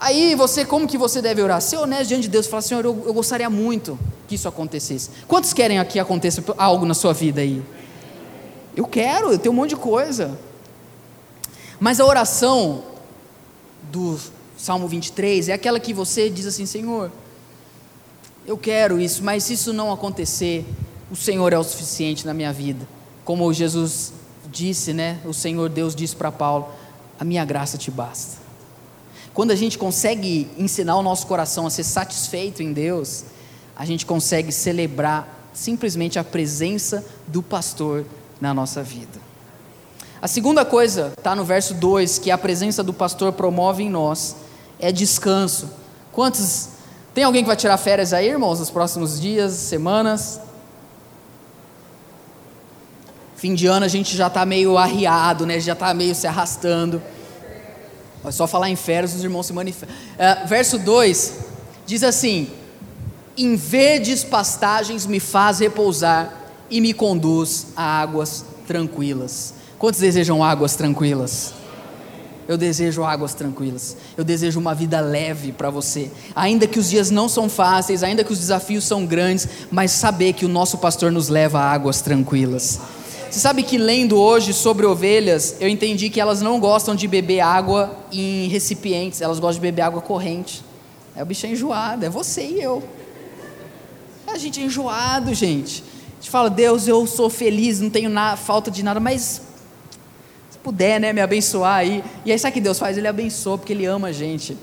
Aí 0.02 0.34
você, 0.34 0.66
como 0.66 0.88
que 0.88 0.98
você 0.98 1.22
deve 1.22 1.44
orar? 1.44 1.62
Ser 1.62 1.78
honesto 1.78 2.08
diante 2.08 2.24
de 2.24 2.30
Deus, 2.30 2.48
falar, 2.48 2.64
Senhor, 2.64 2.84
eu, 2.84 3.04
eu 3.06 3.14
gostaria 3.14 3.48
muito 3.52 4.00
que 4.28 4.34
isso 4.34 4.48
acontecesse. 4.48 5.12
Quantos 5.28 5.54
querem 5.54 5.78
aqui 5.78 6.00
aconteça 6.00 6.44
algo 6.58 6.88
na 6.88 6.96
sua 6.96 7.14
vida 7.14 7.40
aí? 7.40 7.62
Eu 8.76 8.88
quero, 8.88 9.32
eu 9.32 9.38
tenho 9.38 9.54
um 9.54 9.56
monte 9.56 9.70
de 9.70 9.76
coisa. 9.76 10.40
Mas 11.80 12.00
a 12.00 12.06
oração 12.06 12.84
do 13.92 14.18
Salmo 14.58 14.88
23 14.88 15.50
é 15.50 15.54
aquela 15.54 15.80
que 15.80 15.94
você 15.94 16.32
diz 16.32 16.48
assim: 16.48 16.66
Senhor, 16.66 17.12
eu 18.48 18.58
quero 18.58 19.00
isso, 19.00 19.24
mas 19.24 19.44
se 19.44 19.54
isso 19.54 19.72
não 19.72 19.92
acontecer, 19.92 20.66
o 21.12 21.16
Senhor 21.16 21.54
é 21.54 21.60
o 21.60 21.64
suficiente 21.64 22.26
na 22.26 22.34
minha 22.34 22.52
vida. 22.52 22.88
Como 23.24 23.54
Jesus 23.54 24.14
disse, 24.50 24.94
né? 24.94 25.20
O 25.26 25.34
Senhor 25.34 25.70
Deus 25.70 25.94
disse 25.94 26.16
para 26.16 26.32
Paulo: 26.32 26.70
A 27.20 27.24
minha 27.24 27.46
graça 27.46 27.78
te 27.78 27.92
basta. 27.92 28.41
Quando 29.34 29.52
a 29.52 29.56
gente 29.56 29.78
consegue 29.78 30.50
ensinar 30.58 30.98
o 30.98 31.04
nosso 31.04 31.26
coração 31.26 31.66
a 31.66 31.70
ser 31.70 31.84
satisfeito 31.84 32.62
em 32.62 32.74
Deus, 32.74 33.24
a 33.76 33.86
gente 33.86 34.06
consegue 34.06 34.52
celebrar 34.52 35.50
simplesmente 35.54 36.20
a 36.20 36.24
presença 36.24 37.06
do 37.28 37.42
pastor 37.42 38.06
na 38.40 38.54
nossa 38.54 38.84
vida. 38.84 39.20
A 40.22 40.28
segunda 40.28 40.64
coisa, 40.64 41.14
está 41.18 41.36
no 41.36 41.44
verso 41.44 41.74
2, 41.74 42.20
que 42.20 42.30
a 42.30 42.38
presença 42.38 42.84
do 42.84 42.94
pastor 42.94 43.34
promove 43.34 43.84
em 43.84 43.90
nós, 43.90 44.36
é 44.80 44.92
descanso. 44.92 45.70
Quantos. 46.12 46.70
Tem 47.14 47.24
alguém 47.24 47.44
que 47.44 47.48
vai 47.48 47.56
tirar 47.56 47.78
férias 47.78 48.14
aí, 48.14 48.30
irmãos, 48.30 48.60
nos 48.60 48.70
próximos 48.70 49.20
dias, 49.20 49.54
semanas? 49.54 50.40
Fim 53.36 53.56
de 53.56 53.66
ano 53.66 53.86
a 53.86 53.90
gente 53.90 54.16
já 54.16 54.28
está 54.28 54.46
meio 54.46 54.78
arriado, 54.78 55.46
né? 55.46 55.60
Já 55.60 55.74
está 55.74 55.94
meio 55.94 56.14
se 56.14 56.28
arrastando. 56.28 57.02
É 58.24 58.32
só 58.32 58.46
falar 58.46 58.70
em 58.70 58.76
férias, 58.76 59.16
os 59.16 59.24
irmãos 59.24 59.48
se 59.48 59.54
manifestam. 59.54 59.96
É, 60.18 60.46
verso 60.46 60.78
2 60.78 61.34
diz 61.86 62.04
assim: 62.04 62.50
Em 63.38 63.56
verdes 63.56 64.24
pastagens 64.24 65.06
me 65.06 65.20
faz 65.20 65.60
repousar 65.60 66.32
e 66.70 66.80
me 66.80 66.94
conduz 66.94 67.68
a 67.76 68.02
águas 68.02 68.46
tranquilas. 68.68 69.54
Quantos 69.78 70.00
desejam 70.00 70.44
águas 70.44 70.76
tranquilas? 70.76 71.54
Eu 72.48 72.58
desejo 72.58 73.04
águas 73.04 73.34
tranquilas. 73.34 73.96
Eu 74.18 74.24
desejo 74.24 74.60
uma 74.60 74.76
vida 74.76 75.00
leve 75.00 75.52
para 75.52 75.70
você. 75.70 76.12
Ainda 76.36 76.68
que 76.68 76.80
os 76.80 76.90
dias 76.90 77.10
não 77.10 77.30
são 77.30 77.48
fáceis, 77.48 78.04
ainda 78.04 78.24
que 78.24 78.34
os 78.34 78.40
desafios 78.40 78.84
são 78.84 79.06
grandes, 79.06 79.48
mas 79.72 79.92
saber 79.92 80.34
que 80.34 80.46
o 80.46 80.50
nosso 80.50 80.78
pastor 80.78 81.12
nos 81.12 81.30
leva 81.30 81.60
a 81.60 81.72
águas 81.72 82.02
tranquilas. 82.02 82.80
Você 83.32 83.40
sabe 83.40 83.64
que 83.64 83.78
lendo 83.78 84.20
hoje 84.20 84.52
sobre 84.52 84.86
ovelhas, 84.86 85.56
eu 85.62 85.70
entendi 85.70 86.10
que 86.10 86.20
elas 86.20 86.42
não 86.42 86.60
gostam 86.60 86.94
de 86.94 87.08
beber 87.08 87.40
água 87.40 87.98
em 88.12 88.50
recipientes, 88.50 89.22
elas 89.22 89.40
gostam 89.40 89.54
de 89.54 89.62
beber 89.62 89.84
água 89.84 90.02
corrente. 90.02 90.62
É 91.16 91.24
o 91.24 91.26
bicho 91.26 91.46
é 91.46 91.50
enjoado, 91.50 92.06
é 92.06 92.10
você 92.10 92.42
e 92.42 92.62
eu. 92.62 92.84
A 94.28 94.38
gente 94.38 94.60
é 94.60 94.64
enjoado, 94.66 95.34
gente. 95.34 95.82
A 95.82 96.16
gente 96.16 96.30
fala, 96.30 96.50
Deus, 96.50 96.90
eu 96.90 97.08
sou 97.08 97.30
feliz, 97.30 97.80
não 97.80 97.90
tenho 97.90 98.10
na, 98.10 98.36
falta 98.36 98.70
de 98.70 98.84
nada, 98.84 99.00
mas 99.00 99.42
se 100.50 100.58
puder, 100.62 101.00
né, 101.00 101.14
me 101.14 101.22
abençoar 101.22 101.76
aí. 101.76 102.04
E 102.26 102.34
aí 102.34 102.38
sabe 102.38 102.52
o 102.52 102.54
que 102.56 102.62
Deus 102.62 102.78
faz? 102.78 102.98
Ele 102.98 103.08
abençoa 103.08 103.58
porque 103.58 103.72
Ele 103.72 103.86
ama 103.86 104.10
a 104.10 104.12
gente. 104.12 104.58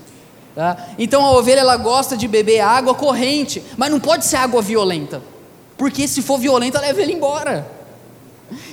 Tá? 0.53 0.89
Então 0.99 1.25
a 1.25 1.31
ovelha 1.31 1.61
ela 1.61 1.75
gosta 1.75 2.15
de 2.15 2.27
beber 2.27 2.59
água 2.59 2.93
corrente, 2.93 3.63
mas 3.75 3.89
não 3.89 3.99
pode 3.99 4.27
ser 4.27 4.35
água 4.35 4.61
violenta, 4.61 5.23
porque 5.75 6.07
se 6.07 6.21
for 6.21 6.37
violenta 6.37 6.79
leva 6.79 7.01
ele 7.01 7.13
embora. 7.13 7.78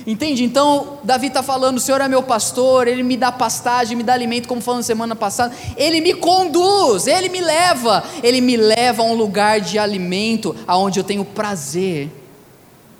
Entende? 0.05 0.43
Então, 0.43 0.99
Davi 1.03 1.27
está 1.27 1.43
falando: 1.43 1.77
o 1.77 1.79
Senhor 1.79 2.01
é 2.01 2.07
meu 2.07 2.23
pastor, 2.23 2.87
ele 2.87 3.03
me 3.03 3.17
dá 3.17 3.31
pastagem, 3.31 3.95
me 3.95 4.03
dá 4.03 4.13
alimento, 4.13 4.47
como 4.47 4.61
falando 4.61 4.83
semana 4.83 5.15
passada. 5.15 5.55
Ele 5.75 6.01
me 6.01 6.13
conduz, 6.13 7.07
ele 7.07 7.29
me 7.29 7.41
leva, 7.41 8.03
ele 8.23 8.41
me 8.41 8.57
leva 8.57 9.03
a 9.03 9.05
um 9.05 9.15
lugar 9.15 9.59
de 9.59 9.77
alimento, 9.77 10.55
aonde 10.67 10.99
eu 10.99 11.03
tenho 11.03 11.23
prazer 11.23 12.09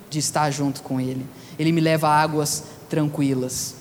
de 0.09 0.19
estar 0.19 0.49
junto 0.51 0.81
com 0.81 0.99
ele. 0.99 1.25
Ele 1.57 1.71
me 1.71 1.81
leva 1.81 2.07
a 2.07 2.21
águas 2.21 2.63
tranquilas. 2.89 3.75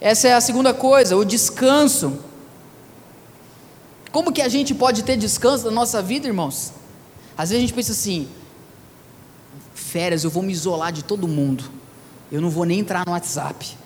Essa 0.00 0.28
é 0.28 0.34
a 0.34 0.40
segunda 0.40 0.74
coisa, 0.74 1.16
o 1.16 1.24
descanso. 1.24 2.18
Como 4.12 4.32
que 4.32 4.42
a 4.42 4.48
gente 4.48 4.74
pode 4.74 5.02
ter 5.02 5.16
descanso 5.16 5.66
na 5.66 5.70
nossa 5.70 6.02
vida, 6.02 6.26
irmãos? 6.26 6.72
Às 7.36 7.50
vezes 7.50 7.58
a 7.58 7.66
gente 7.66 7.74
pensa 7.74 7.92
assim: 7.92 8.28
férias, 9.74 10.24
eu 10.24 10.30
vou 10.30 10.42
me 10.42 10.52
isolar 10.52 10.92
de 10.92 11.04
todo 11.04 11.28
mundo. 11.28 11.75
Eu 12.30 12.40
não 12.40 12.50
vou 12.50 12.64
nem 12.64 12.80
entrar 12.80 13.04
no 13.06 13.12
WhatsApp. 13.12 13.76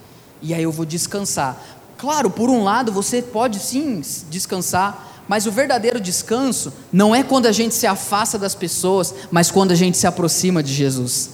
E 0.42 0.54
aí 0.54 0.62
eu 0.62 0.72
vou 0.72 0.86
descansar. 0.86 1.60
Claro, 1.98 2.30
por 2.30 2.48
um 2.48 2.64
lado, 2.64 2.90
você 2.90 3.20
pode 3.20 3.58
sim 3.58 4.02
descansar, 4.30 5.24
mas 5.28 5.46
o 5.46 5.52
verdadeiro 5.52 6.00
descanso 6.00 6.72
não 6.92 7.14
é 7.14 7.22
quando 7.22 7.46
a 7.46 7.52
gente 7.52 7.74
se 7.74 7.86
afasta 7.86 8.38
das 8.38 8.54
pessoas, 8.54 9.14
mas 9.30 9.50
quando 9.50 9.72
a 9.72 9.74
gente 9.74 9.98
se 9.98 10.06
aproxima 10.06 10.62
de 10.62 10.72
Jesus. 10.72 11.30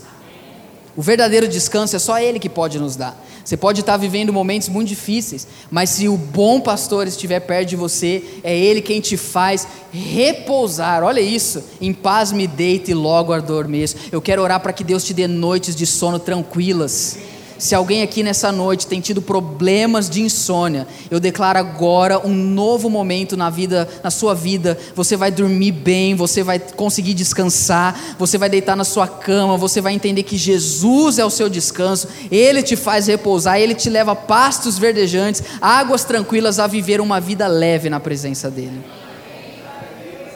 O 0.96 1.02
verdadeiro 1.02 1.46
descanso 1.46 1.94
é 1.94 1.98
só 1.98 2.18
Ele 2.18 2.38
que 2.38 2.48
pode 2.48 2.78
nos 2.78 2.96
dar. 2.96 3.16
Você 3.46 3.56
pode 3.56 3.78
estar 3.78 3.96
vivendo 3.96 4.32
momentos 4.32 4.68
muito 4.68 4.88
difíceis, 4.88 5.46
mas 5.70 5.90
se 5.90 6.08
o 6.08 6.16
bom 6.16 6.60
pastor 6.60 7.06
estiver 7.06 7.38
perto 7.38 7.68
de 7.68 7.76
você, 7.76 8.40
é 8.42 8.58
Ele 8.58 8.82
quem 8.82 9.00
te 9.00 9.16
faz 9.16 9.68
repousar. 9.92 11.04
Olha 11.04 11.20
isso, 11.20 11.62
em 11.80 11.92
paz 11.92 12.32
me 12.32 12.48
deito 12.48 12.90
e 12.90 12.94
logo 12.94 13.32
adormeço. 13.32 13.94
Eu 14.10 14.20
quero 14.20 14.42
orar 14.42 14.58
para 14.58 14.72
que 14.72 14.82
Deus 14.82 15.04
te 15.04 15.14
dê 15.14 15.28
noites 15.28 15.76
de 15.76 15.86
sono 15.86 16.18
tranquilas 16.18 17.18
se 17.58 17.74
alguém 17.74 18.02
aqui 18.02 18.22
nessa 18.22 18.52
noite 18.52 18.86
tem 18.86 19.00
tido 19.00 19.22
problemas 19.22 20.10
de 20.10 20.20
insônia, 20.20 20.86
eu 21.10 21.18
declaro 21.18 21.58
agora 21.58 22.18
um 22.26 22.34
novo 22.34 22.90
momento 22.90 23.36
na 23.36 23.48
vida, 23.48 23.88
na 24.02 24.10
sua 24.10 24.34
vida. 24.34 24.78
Você 24.94 25.16
vai 25.16 25.30
dormir 25.30 25.72
bem, 25.72 26.14
você 26.14 26.42
vai 26.42 26.58
conseguir 26.58 27.14
descansar, 27.14 28.16
você 28.18 28.36
vai 28.36 28.48
deitar 28.48 28.76
na 28.76 28.84
sua 28.84 29.08
cama, 29.08 29.56
você 29.56 29.80
vai 29.80 29.94
entender 29.94 30.22
que 30.22 30.36
Jesus 30.36 31.18
é 31.18 31.24
o 31.24 31.30
seu 31.30 31.48
descanso, 31.48 32.08
ele 32.30 32.62
te 32.62 32.76
faz 32.76 33.06
repousar, 33.06 33.58
ele 33.58 33.74
te 33.74 33.88
leva 33.88 34.14
pastos 34.14 34.78
verdejantes, 34.78 35.42
águas 35.60 36.04
tranquilas 36.04 36.58
a 36.58 36.66
viver 36.66 37.00
uma 37.00 37.20
vida 37.20 37.46
leve 37.46 37.88
na 37.88 38.00
presença 38.00 38.50
dele. 38.50 38.84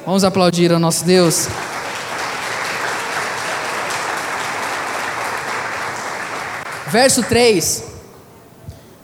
Vamos 0.06 0.24
aplaudir 0.24 0.72
ao 0.72 0.78
nosso 0.78 1.04
Deus. 1.04 1.48
Verso 6.90 7.22
3: 7.22 7.84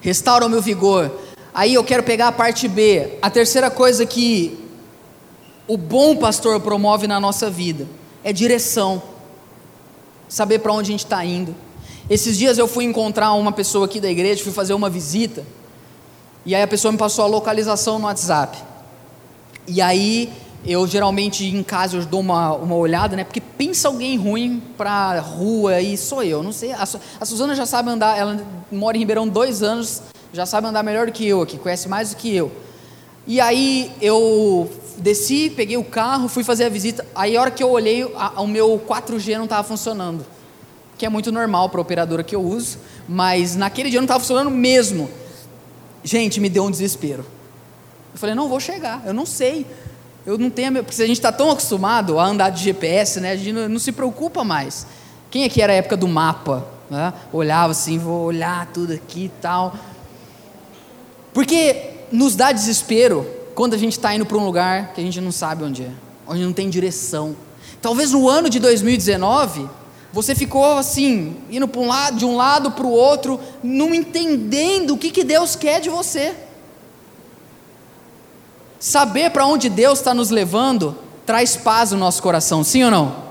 Restaura 0.01 0.44
o 0.44 0.49
meu 0.49 0.61
vigor. 0.61 1.20
Aí 1.55 1.75
eu 1.75 1.85
quero 1.85 2.03
pegar 2.03 2.29
a 2.29 2.33
parte 2.33 2.66
B. 2.66 3.16
A 3.22 3.31
terceira 3.31 3.70
coisa 3.70 4.05
que 4.05 4.59
o 5.68 5.77
bom 5.77 6.16
pastor 6.16 6.61
promove 6.61 7.07
na 7.07 7.20
nossa 7.20 7.49
vida 7.49 7.87
é 8.25 8.33
direção. 8.33 9.01
Saber 10.29 10.59
para 10.59 10.72
onde 10.72 10.90
a 10.90 10.92
gente 10.92 11.05
está 11.05 11.25
indo. 11.25 11.55
Esses 12.11 12.37
dias 12.37 12.59
eu 12.59 12.66
fui 12.66 12.85
encontrar 12.85 13.33
uma 13.35 13.53
pessoa 13.53 13.87
aqui 13.87 14.01
da 14.01 14.11
igreja, 14.11 14.42
fui 14.42 14.53
fazer 14.53 14.75
uma 14.75 14.90
visita. 14.90 15.44
E 16.44 16.57
aí 16.57 16.62
a 16.62 16.68
pessoa 16.68 16.90
me 16.90 16.99
passou 16.99 17.25
a 17.25 17.29
localização 17.29 18.01
no 18.01 18.07
WhatsApp. 18.07 18.59
E 19.66 19.81
aí 19.81 20.33
eu 20.66 20.87
geralmente 20.87 21.46
em 21.46 21.62
casa 21.62 21.96
eu 21.96 22.05
dou 22.05 22.20
uma, 22.20 22.52
uma 22.52 22.74
olhada, 22.74 23.16
né? 23.16 23.24
Porque 23.24 23.40
pensa 23.40 23.88
alguém 23.88 24.16
ruim 24.16 24.61
pra 24.76 25.20
rua 25.20 25.81
e 25.81 25.96
sou 25.96 26.22
eu, 26.22 26.42
não 26.42 26.52
sei. 26.52 26.72
A, 26.72 26.83
a 27.20 27.24
Suzana 27.24 27.55
já 27.55 27.64
sabe 27.64 27.90
andar, 27.90 28.18
ela 28.18 28.44
mora 28.70 28.96
em 28.96 29.00
Ribeirão 29.00 29.29
dois 29.29 29.62
anos, 29.62 30.02
já 30.33 30.44
sabe 30.44 30.66
andar 30.66 30.83
melhor 30.83 31.07
do 31.07 31.12
que 31.12 31.26
eu 31.26 31.40
aqui, 31.40 31.57
conhece 31.57 31.88
mais 31.88 32.11
do 32.11 32.16
que 32.16 32.35
eu. 32.35 32.50
E 33.26 33.40
aí 33.40 33.92
eu 34.00 34.70
desci, 34.98 35.50
peguei 35.50 35.76
o 35.76 35.85
carro, 35.85 36.29
fui 36.29 36.42
fazer 36.42 36.64
a 36.64 36.68
visita. 36.68 37.07
Aí 37.14 37.37
a 37.37 37.40
hora 37.40 37.50
que 37.50 37.62
eu 37.62 37.70
olhei, 37.70 38.02
a, 38.16 38.40
o 38.40 38.46
meu 38.46 38.81
4G 38.87 39.37
não 39.37 39.44
estava 39.44 39.66
funcionando. 39.66 40.24
Que 40.98 41.07
é 41.07 41.09
muito 41.09 41.31
normal 41.31 41.68
para 41.68 41.81
a 41.81 41.83
operadora 41.83 42.24
que 42.24 42.35
eu 42.35 42.42
uso, 42.42 42.79
mas 43.09 43.55
naquele 43.55 43.90
dia 43.90 44.00
não 44.00 44.05
estava 44.05 44.20
funcionando 44.20 44.50
mesmo. 44.50 45.11
Gente, 46.02 46.40
me 46.40 46.48
deu 46.48 46.64
um 46.64 46.70
desespero. 46.70 47.24
Eu 48.14 48.18
falei, 48.18 48.35
não 48.35 48.48
vou 48.48 48.59
chegar, 48.59 49.02
eu 49.05 49.12
não 49.12 49.26
sei. 49.26 49.66
Eu 50.26 50.36
não 50.36 50.50
tenho, 50.50 50.82
porque 50.82 51.00
a 51.00 51.06
gente 51.06 51.18
está 51.18 51.30
tão 51.30 51.52
acostumado 51.52 52.18
a 52.18 52.26
andar 52.26 52.50
de 52.50 52.60
GPS, 52.60 53.20
né? 53.20 53.30
A 53.30 53.36
gente 53.36 53.52
não, 53.52 53.78
se 53.78 53.92
preocupa 53.92 54.42
mais. 54.42 54.84
Quem 55.30 55.44
aqui 55.44 55.62
era 55.62 55.72
a 55.72 55.76
época 55.76 55.96
do 55.96 56.08
mapa? 56.08 56.66
Né? 56.90 57.12
Olhava 57.32 57.70
assim, 57.70 57.96
vou 57.96 58.24
olhar 58.24 58.66
tudo 58.72 58.92
aqui 58.92 59.26
e 59.26 59.32
tal. 59.40 59.76
Porque 61.32 61.90
nos 62.10 62.34
dá 62.34 62.50
desespero 62.50 63.24
quando 63.54 63.74
a 63.74 63.78
gente 63.78 63.92
está 63.92 64.12
indo 64.12 64.26
para 64.26 64.36
um 64.36 64.44
lugar 64.44 64.92
que 64.94 65.00
a 65.00 65.04
gente 65.04 65.20
não 65.20 65.30
sabe 65.30 65.62
onde 65.62 65.84
é, 65.84 65.90
onde 66.26 66.42
não 66.42 66.52
tem 66.52 66.68
direção. 66.68 67.36
Talvez 67.80 68.10
no 68.10 68.28
ano 68.28 68.50
de 68.50 68.58
2019 68.58 69.68
você 70.12 70.34
ficou 70.34 70.76
assim, 70.76 71.36
indo 71.50 71.70
um 71.76 71.86
lado, 71.86 72.16
de 72.16 72.24
um 72.24 72.36
lado 72.36 72.72
para 72.72 72.86
o 72.86 72.90
outro, 72.90 73.38
não 73.62 73.94
entendendo 73.94 74.94
o 74.94 74.98
que, 74.98 75.10
que 75.10 75.22
Deus 75.22 75.54
quer 75.54 75.80
de 75.80 75.88
você. 75.88 76.34
Saber 78.78 79.30
para 79.30 79.46
onde 79.46 79.68
Deus 79.68 79.98
está 79.98 80.12
nos 80.12 80.30
levando 80.30 80.96
traz 81.24 81.56
paz 81.56 81.90
no 81.90 81.98
nosso 81.98 82.22
coração, 82.22 82.62
sim 82.62 82.84
ou 82.84 82.90
não? 82.90 83.26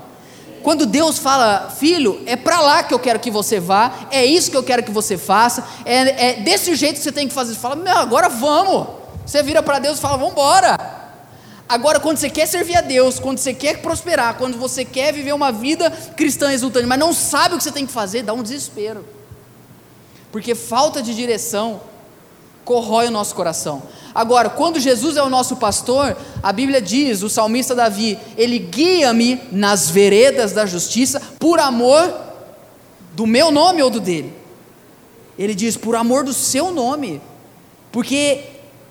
Quando 0.62 0.84
Deus 0.84 1.18
fala, 1.18 1.70
filho, 1.70 2.20
é 2.26 2.34
para 2.34 2.60
lá 2.60 2.82
que 2.82 2.92
eu 2.92 2.98
quero 2.98 3.20
que 3.20 3.30
você 3.30 3.60
vá, 3.60 4.08
é 4.10 4.26
isso 4.26 4.50
que 4.50 4.56
eu 4.56 4.64
quero 4.64 4.82
que 4.82 4.90
você 4.90 5.16
faça, 5.16 5.64
é, 5.84 6.30
é 6.30 6.34
desse 6.40 6.74
jeito 6.74 6.96
que 6.96 7.02
você 7.04 7.12
tem 7.12 7.28
que 7.28 7.32
fazer. 7.32 7.54
Você 7.54 7.60
fala, 7.60 7.76
meu, 7.76 7.96
agora 7.96 8.28
vamos. 8.28 8.88
Você 9.24 9.42
vira 9.42 9.62
para 9.62 9.78
Deus 9.78 9.98
e 9.98 10.00
fala, 10.00 10.16
vamos 10.16 10.32
embora. 10.32 10.76
Agora, 11.68 11.98
quando 11.98 12.16
você 12.16 12.28
quer 12.28 12.46
servir 12.46 12.76
a 12.76 12.80
Deus, 12.80 13.18
quando 13.18 13.38
você 13.38 13.54
quer 13.54 13.80
prosperar, 13.80 14.34
quando 14.34 14.58
você 14.58 14.84
quer 14.84 15.12
viver 15.12 15.32
uma 15.32 15.50
vida 15.50 15.90
cristã 16.16 16.52
exultante, 16.52 16.86
mas 16.86 16.98
não 16.98 17.12
sabe 17.12 17.54
o 17.54 17.58
que 17.58 17.64
você 17.64 17.72
tem 17.72 17.86
que 17.86 17.92
fazer, 17.92 18.22
dá 18.22 18.32
um 18.32 18.42
desespero. 18.42 19.04
Porque 20.30 20.54
falta 20.54 21.00
de 21.00 21.14
direção 21.14 21.80
corrói 22.64 23.06
o 23.06 23.10
nosso 23.10 23.34
coração. 23.34 23.82
Agora, 24.16 24.48
quando 24.48 24.80
Jesus 24.80 25.18
é 25.18 25.22
o 25.22 25.28
nosso 25.28 25.56
pastor, 25.56 26.16
a 26.42 26.50
Bíblia 26.50 26.80
diz, 26.80 27.22
o 27.22 27.28
salmista 27.28 27.74
Davi, 27.74 28.18
ele 28.34 28.58
guia-me 28.58 29.42
nas 29.52 29.90
veredas 29.90 30.52
da 30.52 30.64
justiça 30.64 31.20
por 31.38 31.60
amor 31.60 32.14
do 33.12 33.26
meu 33.26 33.50
nome 33.50 33.82
ou 33.82 33.90
do 33.90 34.00
dele. 34.00 34.32
Ele 35.38 35.54
diz 35.54 35.76
por 35.76 35.94
amor 35.94 36.24
do 36.24 36.32
seu 36.32 36.72
nome, 36.72 37.20
porque 37.92 38.40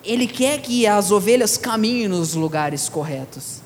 ele 0.04 0.28
quer 0.28 0.60
que 0.60 0.86
as 0.86 1.10
ovelhas 1.10 1.56
caminhem 1.56 2.06
nos 2.06 2.34
lugares 2.34 2.88
corretos. 2.88 3.56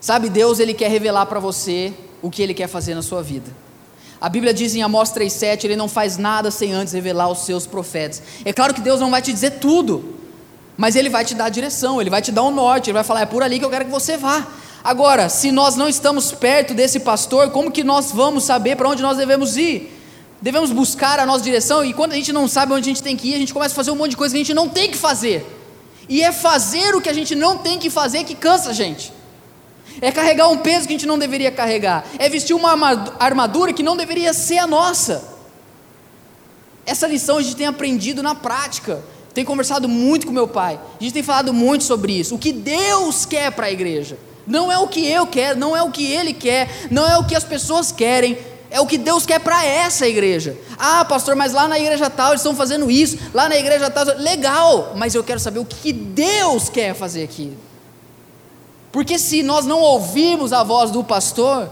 Sabe, 0.00 0.28
Deus 0.28 0.58
ele 0.58 0.74
quer 0.74 0.90
revelar 0.90 1.26
para 1.26 1.38
você 1.38 1.94
o 2.20 2.28
que 2.28 2.42
ele 2.42 2.54
quer 2.54 2.66
fazer 2.66 2.96
na 2.96 3.02
sua 3.02 3.22
vida. 3.22 3.52
A 4.20 4.28
Bíblia 4.28 4.52
diz 4.52 4.74
em 4.74 4.82
Amós 4.82 5.12
3,7: 5.12 5.64
Ele 5.64 5.76
não 5.76 5.88
faz 5.88 6.18
nada 6.18 6.50
sem 6.50 6.72
antes 6.72 6.92
revelar 6.92 7.30
os 7.30 7.46
seus 7.46 7.66
profetas. 7.66 8.22
É 8.44 8.52
claro 8.52 8.74
que 8.74 8.80
Deus 8.80 9.00
não 9.00 9.10
vai 9.10 9.22
te 9.22 9.32
dizer 9.32 9.52
tudo, 9.52 10.16
mas 10.76 10.94
Ele 10.94 11.08
vai 11.08 11.24
te 11.24 11.34
dar 11.34 11.46
a 11.46 11.48
direção, 11.48 12.00
Ele 12.00 12.10
vai 12.10 12.20
te 12.20 12.30
dar 12.30 12.42
o 12.42 12.48
um 12.48 12.50
norte, 12.50 12.90
Ele 12.90 12.94
vai 12.94 13.04
falar: 13.04 13.22
é 13.22 13.26
por 13.26 13.42
ali 13.42 13.58
que 13.58 13.64
eu 13.64 13.70
quero 13.70 13.86
que 13.86 13.90
você 13.90 14.16
vá. 14.16 14.46
Agora, 14.84 15.28
se 15.28 15.50
nós 15.50 15.76
não 15.76 15.88
estamos 15.88 16.32
perto 16.32 16.74
desse 16.74 17.00
pastor, 17.00 17.50
como 17.50 17.70
que 17.70 17.84
nós 17.84 18.12
vamos 18.12 18.44
saber 18.44 18.76
para 18.76 18.88
onde 18.88 19.02
nós 19.02 19.16
devemos 19.16 19.56
ir? 19.56 19.96
Devemos 20.40 20.70
buscar 20.70 21.18
a 21.18 21.26
nossa 21.26 21.44
direção, 21.44 21.84
e 21.84 21.92
quando 21.92 22.12
a 22.12 22.16
gente 22.16 22.32
não 22.32 22.48
sabe 22.48 22.72
onde 22.72 22.88
a 22.88 22.92
gente 22.92 23.02
tem 23.02 23.16
que 23.16 23.28
ir, 23.28 23.34
a 23.34 23.38
gente 23.38 23.52
começa 23.52 23.74
a 23.74 23.76
fazer 23.76 23.90
um 23.90 23.96
monte 23.96 24.10
de 24.10 24.16
coisa 24.16 24.34
que 24.34 24.40
a 24.40 24.44
gente 24.44 24.54
não 24.54 24.68
tem 24.68 24.90
que 24.90 24.96
fazer. 24.96 25.46
E 26.08 26.22
é 26.22 26.32
fazer 26.32 26.94
o 26.94 27.00
que 27.00 27.08
a 27.08 27.12
gente 27.12 27.34
não 27.34 27.58
tem 27.58 27.78
que 27.78 27.90
fazer 27.90 28.24
que 28.24 28.34
cansa 28.34 28.70
a 28.70 28.72
gente. 28.72 29.12
É 30.00 30.12
carregar 30.12 30.48
um 30.48 30.58
peso 30.58 30.86
que 30.86 30.94
a 30.94 30.96
gente 30.96 31.06
não 31.06 31.18
deveria 31.18 31.50
carregar. 31.50 32.04
É 32.18 32.28
vestir 32.28 32.54
uma 32.54 32.72
armadura 33.18 33.72
que 33.72 33.82
não 33.82 33.96
deveria 33.96 34.32
ser 34.32 34.58
a 34.58 34.66
nossa. 34.66 35.40
Essa 36.86 37.06
lição 37.06 37.38
a 37.38 37.42
gente 37.42 37.56
tem 37.56 37.66
aprendido 37.66 38.22
na 38.22 38.34
prática. 38.34 39.02
Tenho 39.32 39.46
conversado 39.46 39.88
muito 39.88 40.26
com 40.26 40.32
meu 40.32 40.48
pai. 40.48 40.78
A 40.98 41.02
gente 41.02 41.12
tem 41.12 41.22
falado 41.22 41.52
muito 41.52 41.84
sobre 41.84 42.12
isso. 42.12 42.34
O 42.34 42.38
que 42.38 42.52
Deus 42.52 43.24
quer 43.24 43.52
para 43.52 43.66
a 43.66 43.70
igreja. 43.70 44.18
Não 44.46 44.72
é 44.72 44.78
o 44.78 44.88
que 44.88 45.06
eu 45.06 45.26
quero, 45.26 45.58
não 45.58 45.76
é 45.76 45.82
o 45.82 45.90
que 45.90 46.04
ele 46.04 46.32
quer, 46.32 46.68
não 46.90 47.06
é 47.06 47.16
o 47.18 47.24
que 47.24 47.36
as 47.36 47.44
pessoas 47.44 47.92
querem, 47.92 48.36
é 48.70 48.80
o 48.80 48.86
que 48.86 48.98
Deus 48.98 49.24
quer 49.24 49.38
para 49.38 49.64
essa 49.64 50.08
igreja. 50.08 50.56
Ah, 50.76 51.04
pastor, 51.04 51.36
mas 51.36 51.52
lá 51.52 51.68
na 51.68 51.78
igreja 51.78 52.10
tal 52.10 52.30
eles 52.30 52.40
estão 52.40 52.56
fazendo 52.56 52.90
isso, 52.90 53.16
lá 53.32 53.48
na 53.48 53.56
igreja 53.56 53.90
tal, 53.90 54.04
legal, 54.18 54.94
mas 54.96 55.14
eu 55.14 55.22
quero 55.22 55.38
saber 55.38 55.60
o 55.60 55.64
que 55.64 55.92
Deus 55.92 56.68
quer 56.68 56.94
fazer 56.94 57.22
aqui. 57.22 57.56
Porque 58.92 59.18
se 59.18 59.42
nós 59.42 59.66
não 59.66 59.80
ouvirmos 59.80 60.52
a 60.52 60.64
voz 60.64 60.90
do 60.90 61.04
pastor, 61.04 61.70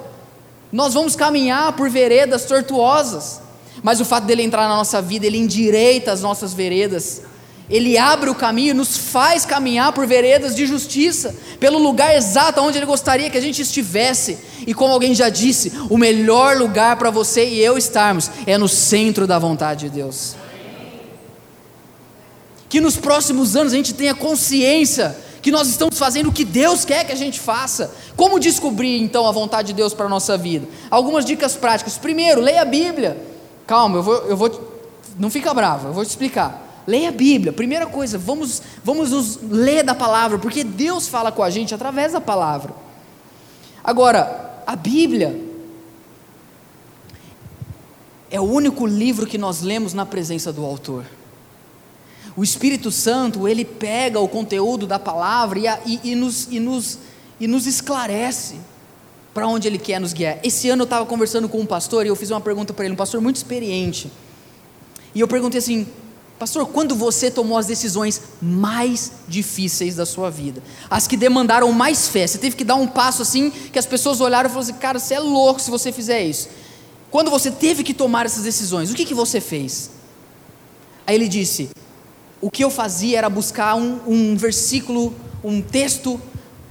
nós 0.73 0.95
vamos 0.95 1.17
caminhar 1.17 1.73
por 1.73 1.91
veredas 1.91 2.45
tortuosas. 2.45 3.41
Mas 3.83 4.01
o 4.01 4.05
fato 4.05 4.25
dele 4.25 4.43
entrar 4.43 4.69
na 4.69 4.77
nossa 4.77 5.01
vida, 5.01 5.27
ele 5.27 5.39
endireita 5.39 6.13
as 6.13 6.21
nossas 6.21 6.53
veredas. 6.53 7.23
Ele 7.71 7.99
abre 7.99 8.31
o 8.31 8.35
caminho, 8.35 8.75
nos 8.75 8.97
faz 8.97 9.45
caminhar 9.45 9.93
por 9.93 10.07
veredas 10.07 10.57
de 10.57 10.67
justiça, 10.67 11.35
pelo 11.61 11.79
lugar 11.79 12.17
exato 12.17 12.63
onde 12.63 12.79
Ele 12.79 12.87
gostaria 12.87 13.29
que 13.29 13.37
a 13.37 13.43
gente 13.43 13.61
estivesse. 13.61 14.39
E 14.67 14.73
como 14.73 14.93
alguém 14.93 15.15
já 15.15 15.29
disse, 15.29 15.73
o 15.91 15.99
melhor 15.99 16.57
lugar 16.57 16.97
para 16.97 17.11
você 17.11 17.47
e 17.47 17.61
eu 17.61 17.77
estarmos 17.77 18.31
é 18.47 18.57
no 18.57 18.69
centro 18.69 19.27
da 19.27 19.39
vontade 19.39 19.89
de 19.89 19.97
Deus. 19.97 20.35
Que 22.71 22.81
nos 22.81 22.97
próximos 22.97 23.55
anos 23.55 23.75
a 23.75 23.77
gente 23.77 23.93
tenha 23.93 24.15
consciência 24.15 25.15
que 25.41 25.51
nós 25.51 25.69
estamos 25.69 25.99
fazendo 25.99 26.29
o 26.29 26.33
que 26.33 26.45
Deus 26.45 26.85
quer 26.85 27.05
que 27.05 27.13
a 27.13 27.17
gente 27.17 27.39
faça. 27.39 27.95
Como 28.17 28.41
descobrir 28.41 29.01
então 29.01 29.27
a 29.27 29.33
vontade 29.33 29.69
de 29.69 29.75
Deus 29.75 29.95
para 29.95 30.07
a 30.07 30.09
nossa 30.09 30.37
vida? 30.37 30.67
Algumas 30.91 31.25
dicas 31.25 31.55
práticas. 31.55 31.97
Primeiro, 31.97 32.41
leia 32.41 32.63
a 32.63 32.65
Bíblia. 32.65 33.17
Calma, 33.67 33.97
eu 33.97 34.03
vou, 34.03 34.17
eu 34.29 34.37
vou 34.37 34.69
não 35.19 35.31
fica 35.31 35.53
bravo, 35.53 35.89
eu 35.89 35.93
vou 35.93 36.05
te 36.05 36.11
explicar. 36.11 36.67
Leia 36.87 37.09
a 37.09 37.13
Bíblia. 37.13 37.53
Primeira 37.53 37.87
coisa, 37.87 38.17
vamos, 38.17 38.63
vamos 38.83 39.11
nos 39.11 39.39
ler 39.43 39.83
da 39.83 39.95
palavra, 39.95 40.39
porque 40.39 40.65
Deus 40.65 41.09
fala 41.09 41.33
com 41.33 41.43
a 41.43 41.51
gente 41.51 41.75
através 41.75 42.13
da 42.13 42.21
palavra. 42.21 42.73
Agora, 43.83 44.63
a 44.67 44.77
Bíblia 44.77 45.39
é 48.31 48.41
o 48.41 48.45
único 48.45 48.87
livro 48.87 49.27
que 49.27 49.37
nós 49.37 49.61
lemos 49.61 49.93
na 49.93 50.07
presença 50.07 50.53
do 50.53 50.65
autor. 50.65 51.05
O 52.39 52.45
Espírito 52.45 52.93
Santo, 52.93 53.49
ele 53.49 53.65
pega 53.65 54.21
o 54.21 54.29
conteúdo 54.29 54.87
da 54.87 54.97
palavra 54.97 55.59
e, 55.59 55.65
e, 55.85 56.13
e 56.13 56.15
nos, 56.15 56.47
e, 56.49 56.61
nos, 56.61 56.97
e 57.41 57.49
nos 57.49 57.67
esclarece 57.67 58.61
para 59.35 59.49
onde 59.49 59.67
ele 59.67 59.77
quer 59.77 60.01
nos 60.01 60.13
guiar. 60.13 60.39
Esse 60.45 60.71
ano 60.71 60.83
eu 60.83 60.85
estava 60.85 61.05
conversando 61.05 61.49
com 61.49 61.59
um 61.59 61.67
pastor 61.67 62.07
e 62.07 62.11
eu 62.11 62.15
fiz 62.15 62.31
uma 62.31 62.41
pergunta 62.41 62.73
para 62.73 62.85
ele, 62.85 62.95
um 62.95 62.97
pastor 62.97 63.21
muito 63.21 63.35
experiente. 63.35 64.09
E 65.17 65.19
eu 65.19 65.27
perguntei 65.27 65.59
assim: 65.59 65.85
Pastor, 66.39 66.65
quando 66.67 66.95
você 66.95 67.29
tomou 67.29 67.59
as 67.59 67.67
decisões 67.67 68.23
mais 68.41 69.11
difíceis 69.27 69.97
da 69.97 70.07
sua 70.07 70.31
vida, 70.31 70.63
as 70.89 71.09
que 71.09 71.17
demandaram 71.17 71.73
mais 71.73 72.07
fé, 72.07 72.25
você 72.25 72.39
teve 72.39 72.55
que 72.55 72.63
dar 72.63 72.77
um 72.77 72.87
passo 72.87 73.21
assim 73.21 73.51
que 73.51 73.81
as 73.81 73.87
pessoas 73.87 74.21
olharam 74.21 74.49
e 74.49 74.53
falaram 74.53 74.71
assim: 74.71 74.79
cara, 74.81 75.01
você 75.01 75.15
é 75.15 75.19
louco 75.19 75.61
se 75.61 75.73
você 75.73 75.91
fizer 75.91 76.23
isso. 76.23 76.49
Quando 77.11 77.33
você 77.33 77.51
teve 77.51 77.83
que 77.83 77.93
tomar 77.93 78.27
essas 78.27 78.45
decisões, 78.45 78.93
o 78.93 78.95
que, 78.95 79.05
que 79.05 79.13
você 79.13 79.41
fez? 79.41 79.91
Aí 81.05 81.17
ele 81.17 81.27
disse: 81.27 81.69
o 82.41 82.51
que 82.51 82.63
eu 82.63 82.71
fazia 82.71 83.19
era 83.19 83.29
buscar 83.29 83.75
um, 83.75 83.99
um 84.07 84.37
versículo, 84.37 85.15
um 85.43 85.61
texto 85.61 86.21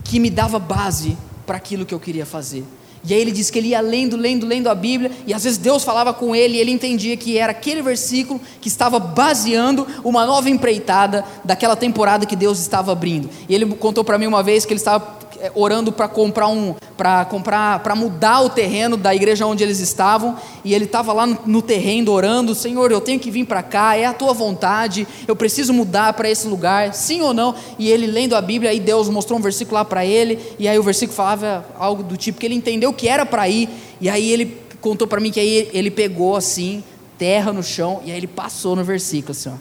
que 0.03 0.19
me 0.19 0.29
dava 0.29 0.59
base 0.59 1.17
para 1.45 1.57
aquilo 1.57 1.85
que 1.85 1.93
eu 1.93 1.99
queria 1.99 2.25
fazer. 2.25 2.63
E 3.03 3.13
aí 3.13 3.21
ele 3.21 3.31
diz 3.31 3.49
que 3.49 3.57
ele 3.57 3.69
ia 3.69 3.79
lendo, 3.79 4.17
lendo, 4.17 4.45
lendo 4.45 4.67
a 4.67 4.75
Bíblia, 4.75 5.11
e 5.25 5.33
às 5.33 5.43
vezes 5.43 5.57
Deus 5.57 5.83
falava 5.83 6.13
com 6.13 6.35
ele, 6.35 6.57
e 6.57 6.59
ele 6.59 6.71
entendia 6.71 7.15
que 7.15 7.37
era 7.37 7.51
aquele 7.51 7.81
versículo 7.81 8.39
que 8.59 8.67
estava 8.67 8.99
baseando 8.99 9.87
uma 10.03 10.25
nova 10.25 10.49
empreitada 10.49 11.23
daquela 11.43 11.75
temporada 11.75 12.25
que 12.25 12.35
Deus 12.35 12.59
estava 12.59 12.91
abrindo. 12.91 13.29
E 13.47 13.55
ele 13.55 13.65
contou 13.75 14.03
para 14.03 14.17
mim 14.17 14.27
uma 14.27 14.43
vez 14.43 14.65
que 14.65 14.73
ele 14.73 14.79
estava 14.79 15.17
orando 15.55 15.91
para 15.91 16.07
comprar 16.07 16.47
um, 16.47 16.75
para 16.95 17.25
comprar, 17.25 17.79
para 17.79 17.95
mudar 17.95 18.41
o 18.41 18.49
terreno 18.49 18.97
da 18.97 19.13
igreja 19.13 19.45
onde 19.45 19.63
eles 19.63 19.79
estavam, 19.79 20.35
e 20.63 20.73
ele 20.73 20.85
estava 20.85 21.13
lá 21.13 21.27
no, 21.27 21.39
no, 21.45 21.61
terreno 21.61 22.11
orando, 22.11 22.55
Senhor, 22.55 22.91
eu 22.91 22.99
tenho 22.99 23.19
que 23.19 23.29
vir 23.29 23.45
para 23.45 23.61
cá, 23.61 23.95
é 23.95 24.05
a 24.05 24.13
tua 24.13 24.33
vontade, 24.33 25.07
eu 25.27 25.35
preciso 25.35 25.73
mudar 25.73 26.13
para 26.13 26.29
esse 26.29 26.47
lugar, 26.47 26.93
sim 26.93 27.21
ou 27.21 27.33
não? 27.33 27.53
E 27.77 27.89
ele 27.89 28.07
lendo 28.07 28.35
a 28.35 28.41
Bíblia, 28.41 28.71
aí 28.71 28.79
Deus 28.79 29.09
mostrou 29.09 29.39
um 29.39 29.41
versículo 29.41 29.75
lá 29.75 29.85
para 29.85 30.05
ele, 30.05 30.39
e 30.57 30.67
aí 30.67 30.77
o 30.77 30.83
versículo 30.83 31.15
falava 31.15 31.65
algo 31.77 32.03
do 32.03 32.17
tipo 32.17 32.39
que 32.39 32.45
ele 32.45 32.55
entendeu 32.55 32.91
que 32.91 33.07
era 33.07 33.25
para 33.25 33.47
ir, 33.47 33.69
e 34.01 34.09
aí 34.09 34.31
ele 34.31 34.57
contou 34.81 35.07
para 35.07 35.19
mim 35.19 35.31
que 35.31 35.39
aí 35.39 35.69
ele 35.73 35.91
pegou 35.91 36.35
assim, 36.35 36.83
terra 37.17 37.53
no 37.53 37.63
chão, 37.63 38.01
e 38.05 38.11
aí 38.11 38.17
ele 38.17 38.27
passou 38.27 38.75
no 38.75 38.83
versículo 38.83 39.31
assim, 39.31 39.49
ó. 39.49 39.53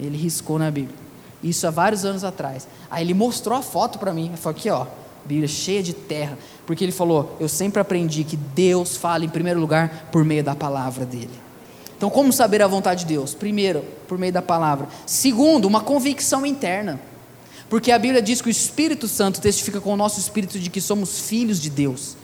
Ele 0.00 0.16
riscou 0.16 0.58
na 0.58 0.70
Bíblia. 0.70 0.94
Isso 1.42 1.66
há 1.66 1.70
vários 1.70 2.04
anos 2.04 2.24
atrás. 2.24 2.68
Aí 2.90 3.04
ele 3.04 3.14
mostrou 3.14 3.56
a 3.56 3.62
foto 3.62 3.98
para 3.98 4.12
mim, 4.12 4.32
falou 4.36 4.56
aqui, 4.56 4.70
ó, 4.70 4.86
Bíblia 5.28 5.46
cheia 5.46 5.82
de 5.82 5.92
terra, 5.92 6.38
porque 6.66 6.82
ele 6.82 6.92
falou: 6.92 7.36
Eu 7.38 7.48
sempre 7.48 7.80
aprendi 7.80 8.24
que 8.24 8.36
Deus 8.36 8.96
fala 8.96 9.24
em 9.24 9.28
primeiro 9.28 9.60
lugar 9.60 10.08
por 10.10 10.24
meio 10.24 10.42
da 10.42 10.54
palavra 10.54 11.04
dele. 11.04 11.30
Então, 11.96 12.08
como 12.08 12.32
saber 12.32 12.62
a 12.62 12.66
vontade 12.66 13.00
de 13.00 13.14
Deus? 13.14 13.34
Primeiro, 13.34 13.84
por 14.06 14.16
meio 14.16 14.32
da 14.32 14.40
palavra. 14.40 14.88
Segundo, 15.04 15.66
uma 15.66 15.80
convicção 15.80 16.46
interna. 16.46 16.98
Porque 17.68 17.92
a 17.92 17.98
Bíblia 17.98 18.22
diz 18.22 18.40
que 18.40 18.48
o 18.48 18.50
Espírito 18.50 19.06
Santo 19.06 19.40
testifica 19.40 19.80
com 19.80 19.92
o 19.92 19.96
nosso 19.96 20.18
espírito 20.18 20.58
de 20.58 20.70
que 20.70 20.80
somos 20.80 21.20
filhos 21.20 21.60
de 21.60 21.68
Deus. 21.68 22.16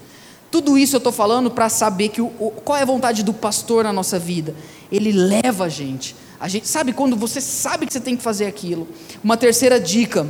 Tudo 0.50 0.78
isso 0.78 0.96
eu 0.96 0.98
estou 0.98 1.12
falando 1.12 1.50
para 1.50 1.68
saber 1.68 2.08
que 2.08 2.22
o, 2.22 2.32
o, 2.38 2.50
qual 2.50 2.78
é 2.78 2.82
a 2.82 2.86
vontade 2.86 3.22
do 3.22 3.34
pastor 3.34 3.84
na 3.84 3.92
nossa 3.92 4.18
vida. 4.18 4.54
Ele 4.90 5.12
leva 5.12 5.64
a 5.64 5.68
gente. 5.68 6.14
A 6.40 6.48
gente 6.48 6.66
sabe 6.68 6.92
quando 6.92 7.16
você 7.16 7.40
sabe 7.40 7.86
que 7.86 7.92
você 7.92 8.00
tem 8.00 8.16
que 8.16 8.22
fazer 8.22 8.46
aquilo. 8.46 8.88
Uma 9.22 9.36
terceira 9.36 9.78
dica 9.78 10.26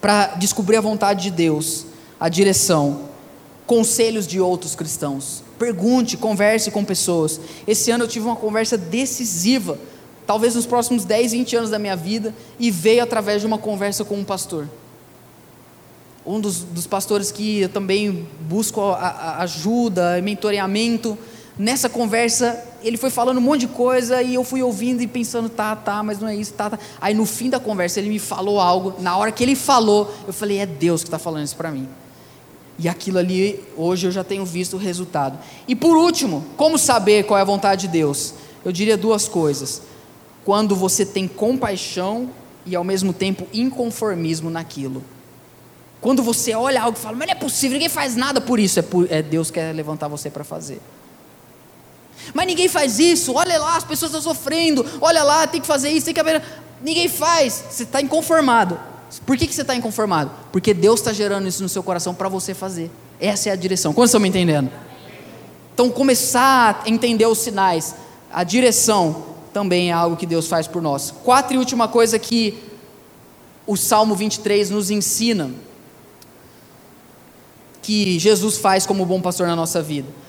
para 0.00 0.34
descobrir 0.36 0.76
a 0.76 0.80
vontade 0.80 1.24
de 1.24 1.30
Deus, 1.30 1.86
a 2.18 2.28
direção, 2.28 3.08
conselhos 3.66 4.26
de 4.26 4.40
outros 4.40 4.74
cristãos. 4.74 5.44
Pergunte, 5.58 6.16
converse 6.16 6.70
com 6.70 6.84
pessoas. 6.84 7.40
Esse 7.66 7.90
ano 7.90 8.04
eu 8.04 8.08
tive 8.08 8.26
uma 8.26 8.36
conversa 8.36 8.78
decisiva, 8.78 9.78
talvez 10.26 10.54
nos 10.54 10.66
próximos 10.66 11.04
10, 11.04 11.32
20 11.32 11.56
anos 11.56 11.70
da 11.70 11.78
minha 11.78 11.96
vida, 11.96 12.34
e 12.58 12.70
veio 12.70 13.02
através 13.02 13.42
de 13.42 13.46
uma 13.46 13.58
conversa 13.58 14.04
com 14.04 14.16
um 14.16 14.24
pastor. 14.24 14.68
Um 16.24 16.40
dos, 16.40 16.60
dos 16.62 16.86
pastores 16.86 17.30
que 17.30 17.60
eu 17.60 17.68
também 17.68 18.28
busco 18.40 18.80
a, 18.80 18.96
a 18.96 19.42
ajuda, 19.42 20.20
mentoreamento. 20.22 21.16
Nessa 21.58 21.88
conversa, 21.88 22.62
ele 22.82 22.96
foi 22.96 23.10
falando 23.10 23.38
um 23.38 23.40
monte 23.40 23.62
de 23.62 23.68
coisa 23.68 24.22
e 24.22 24.34
eu 24.34 24.44
fui 24.44 24.62
ouvindo 24.62 25.02
e 25.02 25.06
pensando, 25.06 25.48
tá, 25.48 25.74
tá, 25.76 26.02
mas 26.02 26.18
não 26.18 26.28
é 26.28 26.36
isso, 26.36 26.52
tá, 26.52 26.70
tá. 26.70 26.78
Aí 27.00 27.14
no 27.14 27.26
fim 27.26 27.50
da 27.50 27.60
conversa 27.60 28.00
ele 28.00 28.08
me 28.08 28.18
falou 28.18 28.60
algo. 28.60 28.94
Na 29.00 29.16
hora 29.16 29.32
que 29.32 29.42
ele 29.42 29.54
falou, 29.54 30.12
eu 30.26 30.32
falei, 30.32 30.58
é 30.58 30.66
Deus 30.66 31.02
que 31.02 31.08
está 31.08 31.18
falando 31.18 31.44
isso 31.44 31.56
para 31.56 31.70
mim. 31.70 31.88
E 32.78 32.88
aquilo 32.88 33.18
ali, 33.18 33.62
hoje 33.76 34.06
eu 34.06 34.10
já 34.10 34.24
tenho 34.24 34.44
visto 34.44 34.74
o 34.74 34.78
resultado. 34.78 35.38
E 35.68 35.76
por 35.76 35.96
último, 35.96 36.44
como 36.56 36.78
saber 36.78 37.24
qual 37.24 37.38
é 37.38 37.42
a 37.42 37.44
vontade 37.44 37.82
de 37.82 37.88
Deus? 37.88 38.34
Eu 38.64 38.72
diria 38.72 38.96
duas 38.96 39.28
coisas. 39.28 39.82
Quando 40.44 40.74
você 40.74 41.04
tem 41.04 41.28
compaixão 41.28 42.30
e 42.64 42.74
ao 42.74 42.84
mesmo 42.84 43.12
tempo 43.12 43.46
inconformismo 43.52 44.48
naquilo. 44.50 45.02
Quando 46.00 46.22
você 46.22 46.54
olha 46.54 46.82
algo 46.82 46.96
e 46.96 47.00
fala, 47.00 47.16
mas 47.16 47.28
não 47.28 47.34
é 47.34 47.38
possível, 47.38 47.74
ninguém 47.74 47.88
faz 47.88 48.16
nada 48.16 48.40
por 48.40 48.58
isso, 48.58 48.78
é, 48.78 48.82
por, 48.82 49.06
é 49.10 49.20
Deus 49.20 49.50
que 49.50 49.60
quer 49.60 49.74
levantar 49.74 50.08
você 50.08 50.30
para 50.30 50.44
fazer. 50.44 50.80
Mas 52.34 52.46
ninguém 52.46 52.68
faz 52.68 52.98
isso. 52.98 53.34
Olha 53.34 53.58
lá, 53.58 53.76
as 53.76 53.84
pessoas 53.84 54.10
estão 54.10 54.22
sofrendo. 54.22 54.84
Olha 55.00 55.22
lá, 55.22 55.46
tem 55.46 55.60
que 55.60 55.66
fazer 55.66 55.90
isso, 55.90 56.06
tem 56.06 56.14
que 56.14 56.20
haver. 56.20 56.42
Ninguém 56.82 57.08
faz. 57.08 57.64
Você 57.70 57.82
está 57.82 58.00
inconformado. 58.00 58.78
Por 59.26 59.36
que, 59.36 59.46
que 59.46 59.54
você 59.54 59.62
está 59.62 59.74
inconformado? 59.74 60.30
Porque 60.52 60.72
Deus 60.72 61.00
está 61.00 61.12
gerando 61.12 61.48
isso 61.48 61.62
no 61.62 61.68
seu 61.68 61.82
coração 61.82 62.14
para 62.14 62.28
você 62.28 62.54
fazer. 62.54 62.90
Essa 63.20 63.48
é 63.48 63.52
a 63.52 63.56
direção. 63.56 63.92
Quantos 63.92 64.10
estão 64.10 64.20
me 64.20 64.28
entendendo? 64.28 64.70
Então, 65.74 65.90
começar 65.90 66.82
a 66.84 66.88
entender 66.88 67.26
os 67.26 67.38
sinais, 67.38 67.94
a 68.32 68.44
direção 68.44 69.24
também 69.52 69.90
é 69.90 69.92
algo 69.92 70.16
que 70.16 70.26
Deus 70.26 70.46
faz 70.46 70.66
por 70.66 70.80
nós. 70.80 71.12
Quarta 71.24 71.54
e 71.54 71.58
última 71.58 71.88
coisa 71.88 72.18
que 72.18 72.62
o 73.66 73.76
Salmo 73.76 74.14
23 74.14 74.70
nos 74.70 74.90
ensina, 74.90 75.50
que 77.82 78.18
Jesus 78.18 78.58
faz 78.58 78.86
como 78.86 79.04
bom 79.04 79.20
pastor 79.20 79.46
na 79.46 79.56
nossa 79.56 79.82
vida 79.82 80.19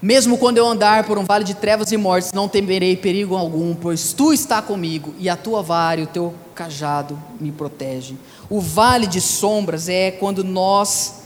Mesmo 0.00 0.36
quando 0.36 0.58
eu 0.58 0.66
andar 0.66 1.04
por 1.04 1.16
um 1.16 1.24
vale 1.24 1.44
de 1.44 1.54
trevas 1.54 1.90
e 1.90 1.96
mortes, 1.96 2.32
não 2.32 2.48
temerei 2.48 2.96
perigo 2.96 3.34
algum, 3.34 3.74
pois 3.74 4.12
tu 4.12 4.32
está 4.32 4.60
comigo, 4.60 5.14
e 5.18 5.28
a 5.28 5.36
tua 5.36 5.62
vara 5.62 6.00
e 6.00 6.04
o 6.04 6.06
teu 6.06 6.34
cajado 6.54 7.18
me 7.40 7.50
protegem. 7.50 8.18
O 8.50 8.60
vale 8.60 9.06
de 9.06 9.20
sombras 9.20 9.88
é 9.88 10.10
quando 10.10 10.44
nós 10.44 11.22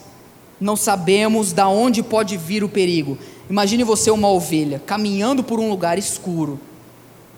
não 0.61 0.77
sabemos 0.77 1.53
da 1.53 1.68
onde 1.68 2.03
pode 2.03 2.37
vir 2.37 2.62
o 2.62 2.68
perigo. 2.68 3.18
Imagine 3.49 3.83
você 3.83 4.11
uma 4.11 4.29
ovelha 4.29 4.81
caminhando 4.87 5.43
por 5.43 5.59
um 5.59 5.68
lugar 5.68 5.99
escuro, 5.99 6.61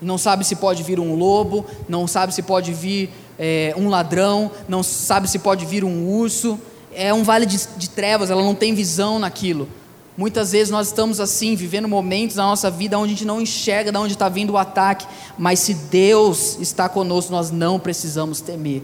não 0.03 0.17
sabe 0.17 0.45
se 0.45 0.55
pode 0.55 0.83
vir 0.83 0.99
um 0.99 1.15
lobo, 1.15 1.65
não 1.87 2.07
sabe 2.07 2.33
se 2.33 2.41
pode 2.41 2.73
vir 2.73 3.09
é, 3.39 3.73
um 3.77 3.89
ladrão, 3.89 4.51
não 4.67 4.83
sabe 4.83 5.29
se 5.29 5.39
pode 5.39 5.65
vir 5.65 5.83
um 5.83 6.07
urso. 6.07 6.59
É 6.93 7.11
um 7.13 7.23
vale 7.23 7.45
de, 7.45 7.59
de 7.77 7.89
trevas, 7.89 8.29
ela 8.29 8.43
não 8.43 8.53
tem 8.53 8.75
visão 8.75 9.17
naquilo. 9.17 9.67
Muitas 10.15 10.51
vezes 10.51 10.69
nós 10.69 10.87
estamos 10.87 11.19
assim, 11.19 11.55
vivendo 11.55 11.87
momentos 11.87 12.35
na 12.35 12.43
nossa 12.43 12.69
vida 12.69 12.97
onde 12.99 13.13
a 13.13 13.15
gente 13.15 13.25
não 13.25 13.41
enxerga 13.41 13.91
de 13.91 13.97
onde 13.97 14.13
está 14.13 14.29
vindo 14.29 14.53
o 14.53 14.57
ataque, 14.57 15.07
mas 15.37 15.59
se 15.59 15.73
Deus 15.73 16.59
está 16.59 16.87
conosco, 16.87 17.31
nós 17.31 17.49
não 17.49 17.79
precisamos 17.79 18.39
temer. 18.39 18.83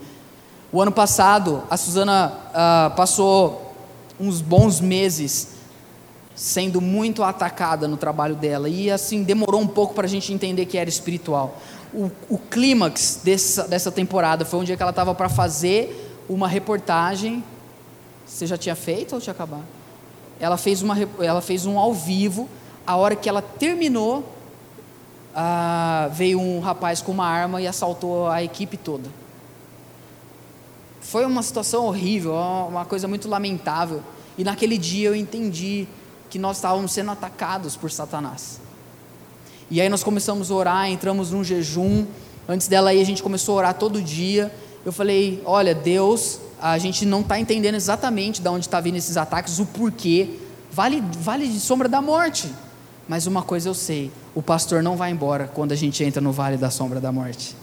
O 0.71 0.81
ano 0.81 0.91
passado, 0.91 1.63
a 1.69 1.77
Suzana 1.77 2.33
ah, 2.53 2.93
passou 2.95 3.75
uns 4.19 4.41
bons 4.41 4.79
meses 4.79 5.49
sendo 6.33 6.81
muito 6.81 7.21
atacada 7.21 7.87
no 7.87 7.97
trabalho 7.97 8.35
dela, 8.35 8.69
e 8.69 8.89
assim, 8.89 9.23
demorou 9.23 9.61
um 9.61 9.67
pouco 9.67 9.93
para 9.93 10.07
a 10.07 10.09
gente 10.09 10.33
entender 10.33 10.65
que 10.65 10.77
era 10.77 10.89
espiritual. 10.89 11.59
O, 11.93 12.09
o 12.29 12.37
clímax 12.37 13.19
dessa, 13.23 13.67
dessa 13.67 13.91
temporada 13.91 14.45
foi 14.45 14.59
um 14.59 14.63
dia 14.63 14.75
que 14.75 14.81
ela 14.81 14.91
estava 14.91 15.13
para 15.13 15.29
fazer 15.29 16.23
uma 16.29 16.47
reportagem. 16.47 17.43
Você 18.25 18.47
já 18.47 18.57
tinha 18.57 18.75
feito 18.75 19.15
ou 19.15 19.21
tinha 19.21 19.33
acabado? 19.33 19.78
Ela 20.39 20.57
fez, 20.57 20.81
uma, 20.81 20.97
ela 21.19 21.41
fez 21.41 21.65
um 21.65 21.77
ao 21.77 21.93
vivo. 21.93 22.47
A 22.87 22.95
hora 22.95 23.15
que 23.15 23.27
ela 23.27 23.41
terminou, 23.41 24.23
ah, 25.35 26.09
veio 26.13 26.39
um 26.39 26.59
rapaz 26.59 27.01
com 27.01 27.11
uma 27.11 27.27
arma 27.27 27.61
e 27.61 27.67
assaltou 27.67 28.27
a 28.27 28.41
equipe 28.41 28.77
toda. 28.77 29.09
Foi 31.01 31.25
uma 31.25 31.43
situação 31.43 31.85
horrível, 31.85 32.33
uma 32.33 32.85
coisa 32.85 33.07
muito 33.07 33.27
lamentável. 33.27 34.01
E 34.37 34.43
naquele 34.43 34.77
dia 34.77 35.09
eu 35.09 35.15
entendi 35.15 35.87
que 36.29 36.39
nós 36.39 36.57
estávamos 36.57 36.91
sendo 36.91 37.11
atacados 37.11 37.75
por 37.75 37.91
Satanás. 37.91 38.61
E 39.69 39.81
aí 39.81 39.89
nós 39.89 40.03
começamos 40.03 40.49
a 40.49 40.55
orar, 40.55 40.89
entramos 40.89 41.31
num 41.31 41.43
jejum. 41.43 42.05
Antes 42.47 42.67
dela 42.67 42.91
aí 42.91 43.01
a 43.01 43.05
gente 43.05 43.21
começou 43.21 43.55
a 43.55 43.57
orar 43.57 43.73
todo 43.73 44.01
dia. 44.01 44.53
Eu 44.85 44.91
falei: 44.91 45.41
Olha, 45.45 45.75
Deus 45.75 46.39
a 46.61 46.77
gente 46.77 47.05
não 47.05 47.21
está 47.21 47.39
entendendo 47.39 47.75
exatamente 47.75 48.41
de 48.41 48.49
onde 48.49 48.65
está 48.65 48.79
vindo 48.79 48.97
esses 48.97 49.17
ataques, 49.17 49.59
o 49.59 49.65
porquê. 49.65 50.29
Vale, 50.71 51.03
vale 51.19 51.47
de 51.47 51.59
sombra 51.59 51.87
da 51.87 52.01
morte. 52.01 52.51
Mas 53.07 53.25
uma 53.25 53.41
coisa 53.41 53.69
eu 53.69 53.73
sei: 53.73 54.11
o 54.35 54.41
pastor 54.41 54.83
não 54.83 54.95
vai 54.95 55.11
embora 55.11 55.47
quando 55.47 55.71
a 55.71 55.75
gente 55.75 56.03
entra 56.03 56.21
no 56.21 56.31
vale 56.31 56.57
da 56.57 56.69
sombra 56.69 56.99
da 56.99 57.11
morte. 57.11 57.55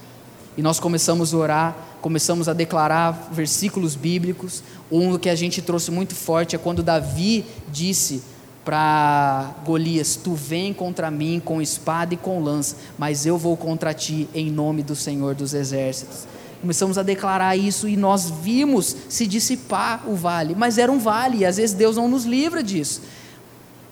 E 0.57 0.63
nós 0.63 0.81
começamos 0.81 1.35
a 1.35 1.37
orar, 1.37 1.77
começamos 2.01 2.49
a 2.49 2.53
declarar 2.53 3.29
versículos 3.31 3.95
bíblicos. 3.95 4.63
Um 4.91 5.19
que 5.19 5.29
a 5.29 5.35
gente 5.35 5.61
trouxe 5.61 5.91
muito 5.91 6.15
forte 6.15 6.57
é 6.57 6.59
quando 6.59 6.83
Davi 6.83 7.45
disse 7.69 8.23
para 8.65 9.55
Golias: 9.65 10.17
Tu 10.17 10.35
vem 10.35 10.73
contra 10.75 11.11
mim 11.11 11.41
com 11.45 11.63
espada 11.63 12.15
e 12.15 12.17
com 12.17 12.43
lança, 12.43 12.77
mas 12.99 13.27
eu 13.27 13.39
vou 13.39 13.57
contra 13.57 13.95
ti 13.95 14.29
em 14.35 14.51
nome 14.51 14.83
do 14.83 14.97
Senhor 14.97 15.35
dos 15.35 15.55
Exércitos. 15.55 16.27
Começamos 16.67 16.99
a 16.99 17.05
declarar 17.05 17.57
isso 17.57 17.87
e 17.87 17.97
nós 17.97 18.29
vimos 18.29 18.97
se 19.09 19.25
dissipar 19.25 20.03
o 20.05 20.17
vale, 20.17 20.53
mas 20.57 20.79
era 20.79 20.91
um 20.91 20.99
vale, 20.99 21.39
e 21.39 21.47
às 21.47 21.59
vezes 21.59 21.77
Deus 21.77 21.95
não 21.95 22.09
nos 22.09 22.25
livra 22.25 22.61
disso. 22.61 23.03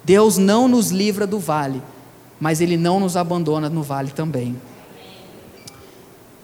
Deus 0.03 0.39
não 0.39 0.67
nos 0.67 0.91
livra 0.91 1.25
do 1.25 1.39
vale, 1.39 1.81
mas 2.41 2.61
Ele 2.61 2.77
não 2.77 2.99
nos 2.99 3.17
abandona 3.17 3.71
no 3.71 3.81
vale 3.81 4.11
também. 4.11 4.61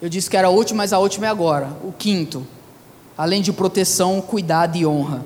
Eu 0.01 0.09
disse 0.09 0.31
que 0.31 0.37
era 0.37 0.47
a 0.47 0.53
última, 0.53 0.85
mas 0.85 0.93
a 0.93 1.01
última 1.01 1.27
é 1.27 1.29
agora. 1.29 1.77
O 1.83 1.91
quinto, 1.91 2.47
além 3.19 3.43
de 3.43 3.53
proteção, 3.53 4.21
cuidado 4.21 4.77
e 4.77 4.87
honra. 4.87 5.25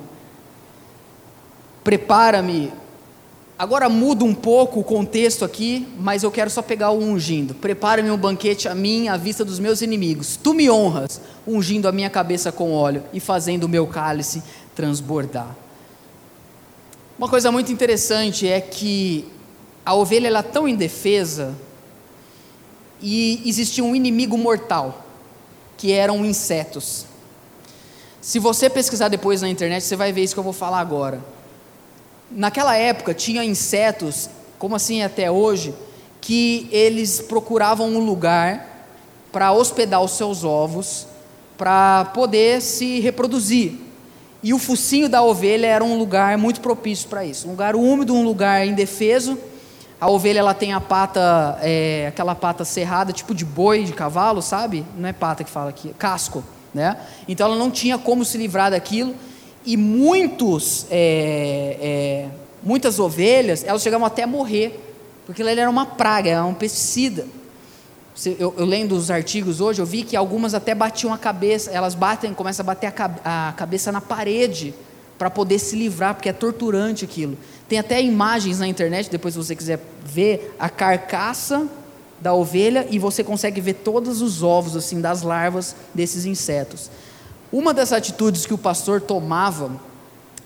Prepara-me 1.84 2.72
Agora 3.56 3.88
muda 3.88 4.24
um 4.24 4.34
pouco 4.34 4.80
o 4.80 4.84
contexto 4.84 5.44
aqui, 5.44 5.86
mas 5.96 6.24
eu 6.24 6.30
quero 6.30 6.50
só 6.50 6.60
pegar 6.60 6.90
o 6.90 6.98
ungindo. 6.98 7.54
Prepara-me 7.54 8.10
um 8.10 8.16
banquete 8.16 8.66
a 8.68 8.74
mim, 8.74 9.06
à 9.06 9.16
vista 9.16 9.44
dos 9.44 9.60
meus 9.60 9.80
inimigos. 9.80 10.36
Tu 10.36 10.52
me 10.52 10.68
honras, 10.68 11.20
ungindo 11.46 11.86
a 11.86 11.92
minha 11.92 12.10
cabeça 12.10 12.50
com 12.50 12.72
óleo 12.72 13.04
e 13.12 13.20
fazendo 13.20 13.64
o 13.64 13.68
meu 13.68 13.86
cálice 13.86 14.42
transbordar. 14.74 15.54
Uma 17.16 17.28
coisa 17.28 17.52
muito 17.52 17.70
interessante 17.70 18.48
é 18.48 18.60
que 18.60 19.24
a 19.86 19.94
ovelha 19.94 20.26
era 20.26 20.40
é 20.40 20.42
tão 20.42 20.66
indefesa 20.66 21.54
e 23.00 23.40
existia 23.46 23.84
um 23.84 23.94
inimigo 23.94 24.36
mortal, 24.36 25.04
que 25.76 25.92
eram 25.92 26.24
insetos. 26.24 27.06
Se 28.20 28.40
você 28.40 28.68
pesquisar 28.68 29.06
depois 29.06 29.42
na 29.42 29.48
internet, 29.48 29.84
você 29.84 29.94
vai 29.94 30.12
ver 30.12 30.24
isso 30.24 30.34
que 30.34 30.40
eu 30.40 30.44
vou 30.44 30.52
falar 30.52 30.80
agora 30.80 31.22
naquela 32.34 32.76
época 32.76 33.14
tinha 33.14 33.44
insetos, 33.44 34.28
como 34.58 34.74
assim 34.74 35.02
até 35.02 35.30
hoje, 35.30 35.74
que 36.20 36.68
eles 36.70 37.20
procuravam 37.20 37.88
um 37.88 38.00
lugar 38.00 38.88
para 39.30 39.52
hospedar 39.52 40.02
os 40.02 40.12
seus 40.12 40.44
ovos, 40.44 41.06
para 41.56 42.06
poder 42.06 42.60
se 42.60 43.00
reproduzir. 43.00 43.74
E 44.42 44.52
o 44.52 44.58
focinho 44.58 45.08
da 45.08 45.22
ovelha 45.22 45.66
era 45.66 45.82
um 45.82 45.96
lugar 45.96 46.36
muito 46.36 46.60
propício 46.60 47.08
para 47.08 47.24
isso, 47.24 47.46
um 47.46 47.52
lugar 47.52 47.74
úmido, 47.76 48.14
um 48.14 48.24
lugar 48.24 48.66
indefeso. 48.66 49.38
A 50.00 50.10
ovelha 50.10 50.40
ela 50.40 50.52
tem 50.52 50.72
a 50.72 50.80
pata, 50.80 51.58
é, 51.62 52.06
aquela 52.08 52.34
pata 52.34 52.64
cerrada, 52.64 53.12
tipo 53.12 53.34
de 53.34 53.44
boi, 53.44 53.84
de 53.84 53.92
cavalo, 53.92 54.42
sabe? 54.42 54.84
Não 54.98 55.08
é 55.08 55.12
pata 55.12 55.44
que 55.44 55.50
fala 55.50 55.70
aqui, 55.70 55.94
casco, 55.98 56.44
né? 56.74 56.96
Então 57.26 57.46
ela 57.46 57.56
não 57.56 57.70
tinha 57.70 57.96
como 57.96 58.24
se 58.24 58.36
livrar 58.36 58.70
daquilo 58.70 59.14
e 59.64 59.76
muitos, 59.76 60.86
é, 60.90 61.78
é, 61.80 62.28
muitas 62.62 62.98
ovelhas, 62.98 63.64
elas 63.64 63.82
chegavam 63.82 64.06
até 64.06 64.22
a 64.24 64.26
morrer, 64.26 64.78
porque 65.26 65.42
ele 65.42 65.58
era 65.60 65.70
uma 65.70 65.86
praga, 65.86 66.30
era 66.30 66.44
um 66.44 66.54
pesticida. 66.54 67.26
Eu, 68.38 68.54
eu, 68.56 68.64
lendo 68.64 68.94
os 68.94 69.10
artigos 69.10 69.60
hoje, 69.60 69.80
eu 69.80 69.86
vi 69.86 70.04
que 70.04 70.16
algumas 70.16 70.54
até 70.54 70.74
batiam 70.74 71.12
a 71.12 71.18
cabeça, 71.18 71.70
elas 71.70 71.94
batem, 71.94 72.32
começam 72.32 72.62
a 72.62 72.66
bater 72.66 72.92
a, 73.24 73.48
a 73.48 73.52
cabeça 73.52 73.90
na 73.90 74.00
parede 74.00 74.74
para 75.18 75.30
poder 75.30 75.58
se 75.58 75.74
livrar, 75.76 76.14
porque 76.14 76.28
é 76.28 76.32
torturante 76.32 77.04
aquilo. 77.04 77.36
Tem 77.68 77.78
até 77.78 78.00
imagens 78.02 78.58
na 78.58 78.68
internet, 78.68 79.10
depois 79.10 79.34
se 79.34 79.38
você 79.38 79.56
quiser 79.56 79.80
ver 80.04 80.54
a 80.58 80.68
carcaça 80.68 81.66
da 82.20 82.32
ovelha 82.32 82.86
e 82.90 82.98
você 82.98 83.24
consegue 83.24 83.60
ver 83.60 83.74
todos 83.74 84.22
os 84.22 84.42
ovos 84.42 84.76
assim 84.76 85.00
das 85.00 85.22
larvas 85.22 85.74
desses 85.92 86.24
insetos. 86.24 86.90
Uma 87.54 87.72
das 87.72 87.92
atitudes 87.92 88.46
que 88.46 88.52
o 88.52 88.58
pastor 88.58 89.00
tomava 89.00 89.80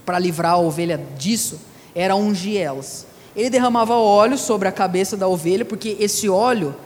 para 0.04 0.18
livrar 0.18 0.52
a 0.52 0.58
ovelha 0.58 1.02
disso 1.16 1.58
era 1.94 2.14
ungir 2.14 2.60
elas. 2.60 3.06
Ele 3.34 3.48
derramava 3.48 3.94
óleo 3.94 4.36
sobre 4.36 4.68
a 4.68 4.72
cabeça 4.72 5.16
da 5.16 5.26
ovelha, 5.26 5.64
porque 5.64 5.96
esse 5.98 6.28
óleo, 6.28 6.76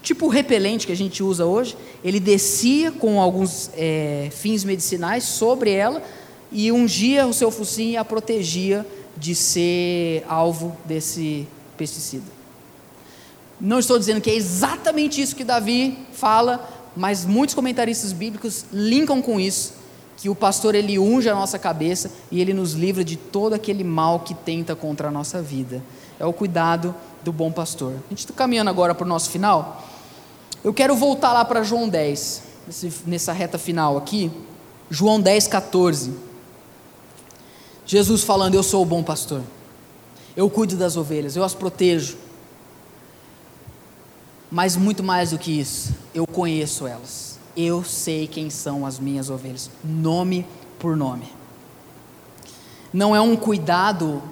tipo 0.00 0.26
o 0.26 0.28
repelente 0.28 0.86
que 0.86 0.92
a 0.92 0.96
gente 0.96 1.24
usa 1.24 1.44
hoje, 1.44 1.76
ele 2.04 2.20
descia 2.20 2.92
com 2.92 3.20
alguns 3.20 3.68
é, 3.76 4.28
fins 4.30 4.62
medicinais 4.62 5.24
sobre 5.24 5.72
ela 5.72 6.04
e 6.52 6.70
ungia 6.70 7.26
o 7.26 7.32
seu 7.32 7.50
focinho 7.50 7.90
e 7.90 7.96
a 7.96 8.04
protegia 8.04 8.86
de 9.16 9.34
ser 9.34 10.24
alvo 10.28 10.76
desse 10.84 11.48
pesticida. 11.76 12.30
Não 13.60 13.80
estou 13.80 13.98
dizendo 13.98 14.20
que 14.20 14.30
é 14.30 14.36
exatamente 14.36 15.20
isso 15.20 15.34
que 15.34 15.42
Davi 15.42 15.98
fala, 16.12 16.77
mas 16.96 17.24
muitos 17.24 17.54
comentaristas 17.54 18.12
bíblicos 18.12 18.64
linkam 18.72 19.22
com 19.22 19.38
isso, 19.38 19.74
que 20.16 20.28
o 20.28 20.34
pastor 20.34 20.74
ele 20.74 20.98
unge 20.98 21.28
a 21.28 21.34
nossa 21.34 21.58
cabeça 21.58 22.10
e 22.30 22.40
ele 22.40 22.52
nos 22.52 22.72
livra 22.72 23.04
de 23.04 23.16
todo 23.16 23.54
aquele 23.54 23.84
mal 23.84 24.20
que 24.20 24.34
tenta 24.34 24.74
contra 24.74 25.08
a 25.08 25.10
nossa 25.10 25.40
vida. 25.40 25.82
É 26.18 26.26
o 26.26 26.32
cuidado 26.32 26.94
do 27.22 27.32
bom 27.32 27.52
pastor. 27.52 27.92
A 27.92 28.08
gente 28.10 28.20
está 28.20 28.34
caminhando 28.34 28.70
agora 28.70 28.94
para 28.94 29.04
o 29.04 29.08
nosso 29.08 29.30
final. 29.30 29.84
Eu 30.64 30.74
quero 30.74 30.96
voltar 30.96 31.32
lá 31.32 31.44
para 31.44 31.62
João 31.62 31.88
10, 31.88 32.42
nessa 33.06 33.32
reta 33.32 33.58
final 33.58 33.96
aqui. 33.96 34.30
João 34.90 35.20
10, 35.20 35.46
14. 35.46 36.12
Jesus 37.86 38.24
falando: 38.24 38.54
Eu 38.54 38.62
sou 38.62 38.82
o 38.82 38.86
bom 38.86 39.02
pastor. 39.02 39.42
Eu 40.36 40.50
cuido 40.50 40.76
das 40.76 40.96
ovelhas, 40.96 41.36
eu 41.36 41.44
as 41.44 41.54
protejo. 41.54 42.16
Mas 44.50 44.76
muito 44.76 45.02
mais 45.02 45.30
do 45.30 45.38
que 45.38 45.58
isso, 45.58 45.94
eu 46.14 46.26
conheço 46.26 46.86
elas. 46.86 47.38
Eu 47.56 47.84
sei 47.84 48.26
quem 48.26 48.48
são 48.50 48.86
as 48.86 48.98
minhas 48.98 49.28
ovelhas, 49.28 49.70
nome 49.84 50.46
por 50.78 50.96
nome. 50.96 51.24
Não 52.92 53.14
é 53.14 53.20
um 53.20 53.36
cuidado, 53.36 54.22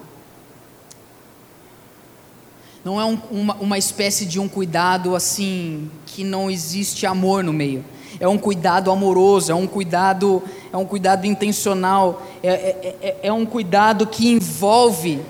não 2.83 2.99
é 2.99 3.05
um, 3.05 3.19
uma, 3.29 3.53
uma 3.55 3.77
espécie 3.77 4.25
de 4.25 4.39
um 4.39 4.47
cuidado 4.47 5.15
assim, 5.15 5.91
que 6.05 6.23
não 6.23 6.49
existe 6.49 7.05
amor 7.05 7.43
no 7.43 7.53
meio. 7.53 7.85
É 8.19 8.27
um 8.27 8.37
cuidado 8.37 8.89
amoroso, 8.89 9.51
é 9.51 9.55
um 9.55 9.67
cuidado, 9.67 10.41
é 10.73 10.77
um 10.77 10.85
cuidado 10.85 11.25
intencional, 11.25 12.25
é, 12.41 12.49
é, 12.49 12.95
é, 13.01 13.17
é 13.23 13.33
um 13.33 13.45
cuidado 13.45 14.07
que 14.07 14.29
envolve 14.29 15.21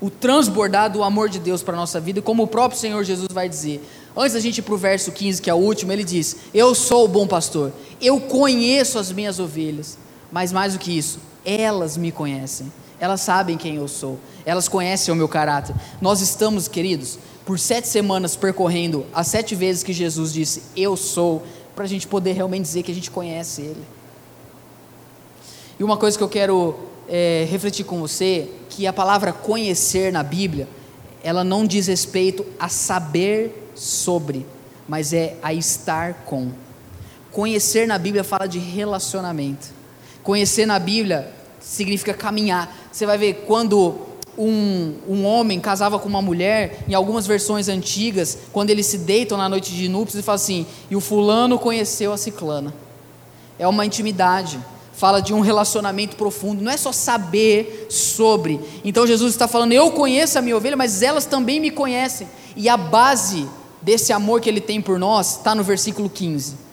o 0.00 0.10
transbordar 0.10 0.90
do 0.90 1.04
amor 1.04 1.28
de 1.28 1.38
Deus 1.38 1.62
para 1.62 1.74
a 1.74 1.76
nossa 1.76 2.00
vida, 2.00 2.20
como 2.20 2.42
o 2.42 2.46
próprio 2.46 2.80
Senhor 2.80 3.04
Jesus 3.04 3.28
vai 3.30 3.48
dizer. 3.48 3.82
Antes 4.16 4.34
da 4.34 4.40
gente 4.40 4.58
ir 4.58 4.62
para 4.62 4.74
o 4.74 4.78
verso 4.78 5.10
15, 5.10 5.42
que 5.42 5.50
é 5.50 5.54
o 5.54 5.58
último, 5.58 5.90
ele 5.90 6.04
diz: 6.04 6.36
Eu 6.52 6.74
sou 6.74 7.04
o 7.04 7.08
bom 7.08 7.26
pastor, 7.26 7.72
eu 8.00 8.20
conheço 8.20 8.98
as 8.98 9.10
minhas 9.10 9.40
ovelhas, 9.40 9.98
mas 10.30 10.52
mais 10.52 10.74
do 10.74 10.78
que 10.78 10.96
isso, 10.96 11.18
elas 11.44 11.96
me 11.96 12.12
conhecem, 12.12 12.72
elas 13.00 13.20
sabem 13.22 13.56
quem 13.56 13.76
eu 13.76 13.88
sou, 13.88 14.18
elas 14.46 14.68
conhecem 14.68 15.12
o 15.12 15.16
meu 15.16 15.28
caráter. 15.28 15.74
Nós 16.00 16.20
estamos, 16.20 16.68
queridos, 16.68 17.18
por 17.44 17.58
sete 17.58 17.88
semanas 17.88 18.36
percorrendo 18.36 19.04
as 19.12 19.26
sete 19.26 19.54
vezes 19.56 19.82
que 19.82 19.92
Jesus 19.92 20.32
disse: 20.32 20.62
Eu 20.76 20.96
sou, 20.96 21.42
para 21.74 21.84
a 21.84 21.88
gente 21.88 22.06
poder 22.06 22.34
realmente 22.34 22.62
dizer 22.62 22.84
que 22.84 22.92
a 22.92 22.94
gente 22.94 23.10
conhece 23.10 23.62
Ele. 23.62 23.84
E 25.78 25.82
uma 25.82 25.96
coisa 25.96 26.16
que 26.16 26.22
eu 26.22 26.28
quero 26.28 26.78
é, 27.08 27.46
refletir 27.50 27.84
com 27.84 27.98
você, 27.98 28.48
que 28.70 28.86
a 28.86 28.92
palavra 28.92 29.32
conhecer 29.32 30.12
na 30.12 30.22
Bíblia, 30.22 30.68
ela 31.20 31.42
não 31.42 31.66
diz 31.66 31.88
respeito 31.88 32.46
a 32.60 32.68
saber 32.68 33.63
sobre, 33.74 34.46
mas 34.88 35.12
é 35.12 35.36
a 35.42 35.52
estar 35.52 36.24
com. 36.24 36.50
Conhecer 37.30 37.86
na 37.86 37.98
Bíblia 37.98 38.22
fala 38.22 38.46
de 38.46 38.58
relacionamento. 38.58 39.68
Conhecer 40.22 40.66
na 40.66 40.78
Bíblia 40.78 41.30
significa 41.60 42.14
caminhar. 42.14 42.74
Você 42.92 43.04
vai 43.04 43.18
ver 43.18 43.44
quando 43.46 43.98
um, 44.38 44.94
um 45.08 45.24
homem 45.24 45.60
casava 45.60 45.98
com 45.98 46.08
uma 46.08 46.22
mulher, 46.22 46.84
em 46.88 46.94
algumas 46.94 47.26
versões 47.26 47.68
antigas, 47.68 48.38
quando 48.52 48.70
eles 48.70 48.86
se 48.86 48.98
deitam 48.98 49.38
na 49.38 49.48
noite 49.48 49.72
de 49.72 49.88
núpcias, 49.88 50.16
ele 50.16 50.22
fala 50.22 50.36
assim: 50.36 50.66
e 50.90 50.96
o 50.96 51.00
fulano 51.00 51.58
conheceu 51.58 52.12
a 52.12 52.16
ciclana. 52.16 52.74
É 53.58 53.66
uma 53.66 53.86
intimidade, 53.86 54.58
fala 54.92 55.20
de 55.20 55.32
um 55.32 55.40
relacionamento 55.40 56.16
profundo, 56.16 56.62
não 56.62 56.72
é 56.72 56.76
só 56.76 56.92
saber 56.92 57.86
sobre. 57.90 58.60
Então 58.84 59.06
Jesus 59.06 59.32
está 59.32 59.46
falando: 59.48 59.72
eu 59.72 59.90
conheço 59.92 60.38
a 60.38 60.42
minha 60.42 60.56
ovelha, 60.56 60.76
mas 60.76 61.02
elas 61.02 61.26
também 61.26 61.60
me 61.60 61.70
conhecem. 61.70 62.28
E 62.56 62.68
a 62.68 62.76
base 62.76 63.48
desse 63.84 64.12
amor 64.12 64.40
que 64.40 64.48
ele 64.48 64.60
tem 64.60 64.80
por 64.80 64.98
nós 64.98 65.36
está 65.36 65.54
no 65.54 65.62
versículo 65.62 66.08
15. 66.08 66.64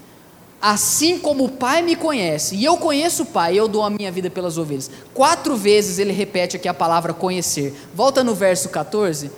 Assim 0.62 1.20
como 1.20 1.45
o 1.45 1.49
Pai 1.49 1.82
me 1.82 1.95
conhece, 1.95 2.55
e 2.55 2.64
eu 2.64 2.78
conheço 2.78 3.24
o 3.24 3.26
Pai, 3.26 3.59
eu 3.59 3.68
dou 3.68 3.84
a 3.84 3.89
minha 3.89 4.12
vida 4.12 4.30
pelas 4.30 4.57
ovelhas. 4.57 4.89
Quatro 5.14 5.55
vezes 5.55 5.99
ele 5.99 6.14
repete 6.14 6.55
aqui 6.55 6.68
a 6.68 6.74
palavra 6.74 7.14
conhecer. 7.14 7.76
Volta 7.93 8.24
no 8.24 8.34
verso 8.34 8.70
14, 8.70 9.32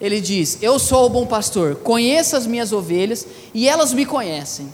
ele 0.00 0.20
diz: 0.20 0.58
Eu 0.62 0.78
sou 0.78 1.06
o 1.06 1.10
bom 1.10 1.26
pastor, 1.26 1.76
conheço 1.76 2.34
as 2.34 2.46
minhas 2.46 2.72
ovelhas 2.72 3.26
e 3.52 3.68
elas 3.68 3.92
me 3.92 4.06
conhecem. 4.06 4.72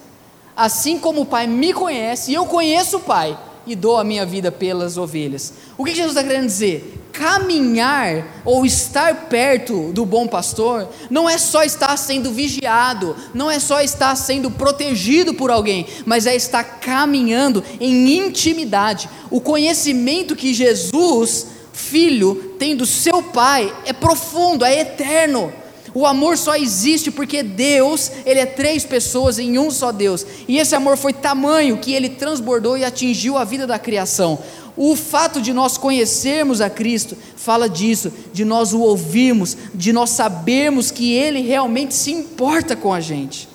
Assim 0.56 0.98
como 0.98 1.22
o 1.22 1.26
Pai 1.26 1.46
me 1.46 1.72
conhece, 1.72 2.30
e 2.30 2.34
eu 2.34 2.46
conheço 2.46 2.98
o 2.98 3.00
Pai, 3.00 3.36
e 3.66 3.74
dou 3.74 3.98
a 3.98 4.04
minha 4.04 4.24
vida 4.24 4.50
pelas 4.50 4.96
ovelhas. 4.96 5.52
O 5.76 5.84
que 5.84 5.94
Jesus 5.94 6.16
está 6.16 6.22
querendo 6.22 6.46
dizer? 6.46 7.05
Caminhar 7.16 8.42
ou 8.44 8.66
estar 8.66 9.28
perto 9.30 9.90
do 9.90 10.04
bom 10.04 10.26
pastor 10.26 10.86
não 11.08 11.26
é 11.26 11.38
só 11.38 11.62
estar 11.62 11.96
sendo 11.96 12.30
vigiado, 12.30 13.16
não 13.32 13.50
é 13.50 13.58
só 13.58 13.80
estar 13.80 14.14
sendo 14.16 14.50
protegido 14.50 15.32
por 15.32 15.50
alguém, 15.50 15.86
mas 16.04 16.26
é 16.26 16.36
estar 16.36 16.62
caminhando 16.62 17.64
em 17.80 18.18
intimidade. 18.18 19.08
O 19.30 19.40
conhecimento 19.40 20.36
que 20.36 20.52
Jesus, 20.52 21.46
filho, 21.72 22.54
tem 22.58 22.76
do 22.76 22.84
seu 22.84 23.22
pai 23.22 23.74
é 23.86 23.94
profundo, 23.94 24.62
é 24.62 24.80
eterno. 24.80 25.50
O 25.94 26.04
amor 26.04 26.36
só 26.36 26.54
existe 26.54 27.10
porque 27.10 27.42
Deus, 27.42 28.12
Ele 28.26 28.40
é 28.40 28.44
três 28.44 28.84
pessoas 28.84 29.38
em 29.38 29.58
um 29.58 29.70
só 29.70 29.90
Deus. 29.90 30.26
E 30.46 30.58
esse 30.58 30.74
amor 30.74 30.98
foi 30.98 31.14
tamanho 31.14 31.78
que 31.78 31.94
ele 31.94 32.10
transbordou 32.10 32.76
e 32.76 32.84
atingiu 32.84 33.38
a 33.38 33.44
vida 33.44 33.66
da 33.66 33.78
criação. 33.78 34.38
O 34.76 34.94
fato 34.94 35.40
de 35.40 35.52
nós 35.52 35.78
conhecermos 35.78 36.60
a 36.60 36.68
Cristo 36.68 37.16
fala 37.36 37.68
disso, 37.68 38.12
de 38.32 38.44
nós 38.44 38.72
o 38.72 38.80
ouvirmos, 38.80 39.56
de 39.74 39.92
nós 39.92 40.10
sabermos 40.10 40.90
que 40.90 41.12
Ele 41.12 41.40
realmente 41.40 41.94
se 41.94 42.12
importa 42.12 42.76
com 42.76 42.92
a 42.92 43.00
gente. 43.00 43.48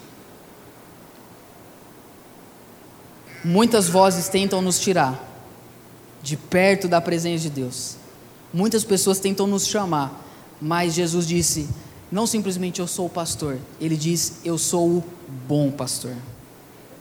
Muitas 3.43 3.87
vozes 3.87 4.27
tentam 4.27 4.61
nos 4.61 4.79
tirar 4.79 5.27
de 6.23 6.37
perto 6.37 6.87
da 6.87 7.01
presença 7.01 7.43
de 7.43 7.49
Deus. 7.49 7.95
Muitas 8.53 8.83
pessoas 8.83 9.19
tentam 9.19 9.47
nos 9.47 9.67
chamar, 9.67 10.23
mas 10.59 10.93
Jesus 10.93 11.27
disse: 11.27 11.67
não 12.11 12.27
simplesmente 12.27 12.81
eu 12.81 12.87
sou 12.87 13.05
o 13.05 13.09
pastor, 13.09 13.57
ele 13.79 13.95
diz: 13.95 14.41
Eu 14.43 14.57
sou 14.57 14.97
o 14.97 15.03
bom 15.47 15.71
pastor. 15.71 16.13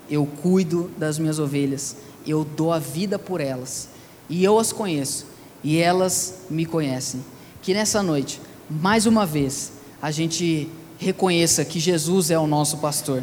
Eu 0.09 0.25
cuido 0.25 0.91
das 0.97 1.19
minhas 1.19 1.39
ovelhas, 1.39 1.97
eu 2.27 2.45
dou 2.45 2.73
a 2.73 2.79
vida 2.79 3.19
por 3.19 3.41
elas, 3.41 3.89
e 4.31 4.45
eu 4.45 4.59
as 4.59 4.73
conheço, 4.73 5.27
e 5.63 5.77
elas 5.77 6.43
me 6.49 6.65
conhecem. 6.65 7.23
Que 7.61 7.75
nessa 7.75 8.03
noite, 8.03 8.41
mais 8.71 9.05
uma 9.05 9.27
vez, 9.27 9.73
a 10.01 10.13
gente 10.13 10.71
reconheça 10.99 11.65
que 11.65 11.81
Jesus 11.81 12.31
é 12.31 12.39
o 12.39 12.47
nosso 12.47 12.79
pastor, 12.79 13.23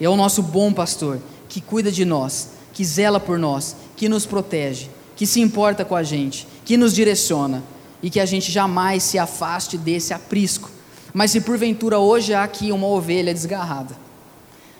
é 0.00 0.08
o 0.08 0.16
nosso 0.16 0.42
bom 0.42 0.72
pastor, 0.72 1.20
que 1.48 1.60
cuida 1.60 1.92
de 1.92 2.04
nós, 2.04 2.48
que 2.72 2.84
zela 2.84 3.20
por 3.20 3.38
nós, 3.38 3.76
que 3.94 4.08
nos 4.08 4.24
protege, 4.24 4.88
que 5.14 5.26
se 5.26 5.40
importa 5.40 5.84
com 5.84 5.94
a 5.94 6.02
gente, 6.02 6.48
que 6.64 6.76
nos 6.76 6.94
direciona, 6.94 7.62
e 8.02 8.08
que 8.08 8.20
a 8.20 8.26
gente 8.26 8.50
jamais 8.50 9.02
se 9.02 9.18
afaste 9.18 9.76
desse 9.76 10.14
aprisco. 10.14 10.70
Mas 11.12 11.30
se 11.30 11.40
porventura 11.40 11.98
hoje 11.98 12.32
há 12.32 12.44
aqui 12.44 12.70
uma 12.72 12.86
ovelha 12.86 13.34
desgarrada, 13.34 13.96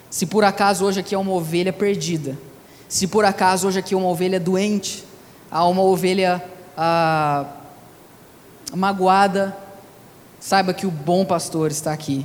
se 0.08 0.24
por 0.24 0.44
acaso 0.44 0.84
hoje 0.84 1.00
aqui 1.00 1.14
há 1.14 1.18
uma 1.18 1.32
ovelha 1.32 1.72
perdida, 1.72 2.38
se 2.88 3.06
por 3.06 3.24
acaso 3.24 3.68
hoje 3.68 3.80
aqui 3.80 3.94
há 3.94 3.98
uma 3.98 4.08
ovelha 4.08 4.40
doente, 4.40 5.04
há 5.50 5.66
uma 5.66 5.82
ovelha 5.82 6.42
ah, 6.76 7.46
magoada, 8.74 9.56
saiba 10.40 10.72
que 10.72 10.86
o 10.86 10.90
bom 10.90 11.24
pastor 11.24 11.70
está 11.70 11.92
aqui, 11.92 12.24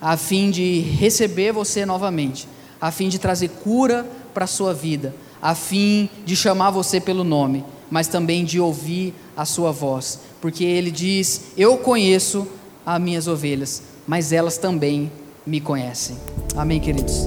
a 0.00 0.16
fim 0.16 0.50
de 0.50 0.80
receber 0.80 1.52
você 1.52 1.84
novamente, 1.84 2.48
a 2.80 2.90
fim 2.90 3.08
de 3.08 3.18
trazer 3.18 3.48
cura 3.48 4.06
para 4.32 4.44
a 4.44 4.48
sua 4.48 4.72
vida, 4.72 5.14
a 5.42 5.54
fim 5.54 6.08
de 6.24 6.34
chamar 6.34 6.70
você 6.70 7.00
pelo 7.00 7.24
nome, 7.24 7.64
mas 7.90 8.06
também 8.06 8.44
de 8.44 8.60
ouvir 8.60 9.14
a 9.36 9.44
sua 9.44 9.72
voz, 9.72 10.20
porque 10.40 10.64
ele 10.64 10.90
diz: 10.90 11.52
Eu 11.56 11.76
conheço 11.78 12.46
as 12.86 13.00
minhas 13.00 13.26
ovelhas, 13.26 13.82
mas 14.06 14.32
elas 14.32 14.56
também 14.56 15.10
me 15.46 15.60
conhecem. 15.60 16.16
Amém, 16.56 16.80
queridos? 16.80 17.26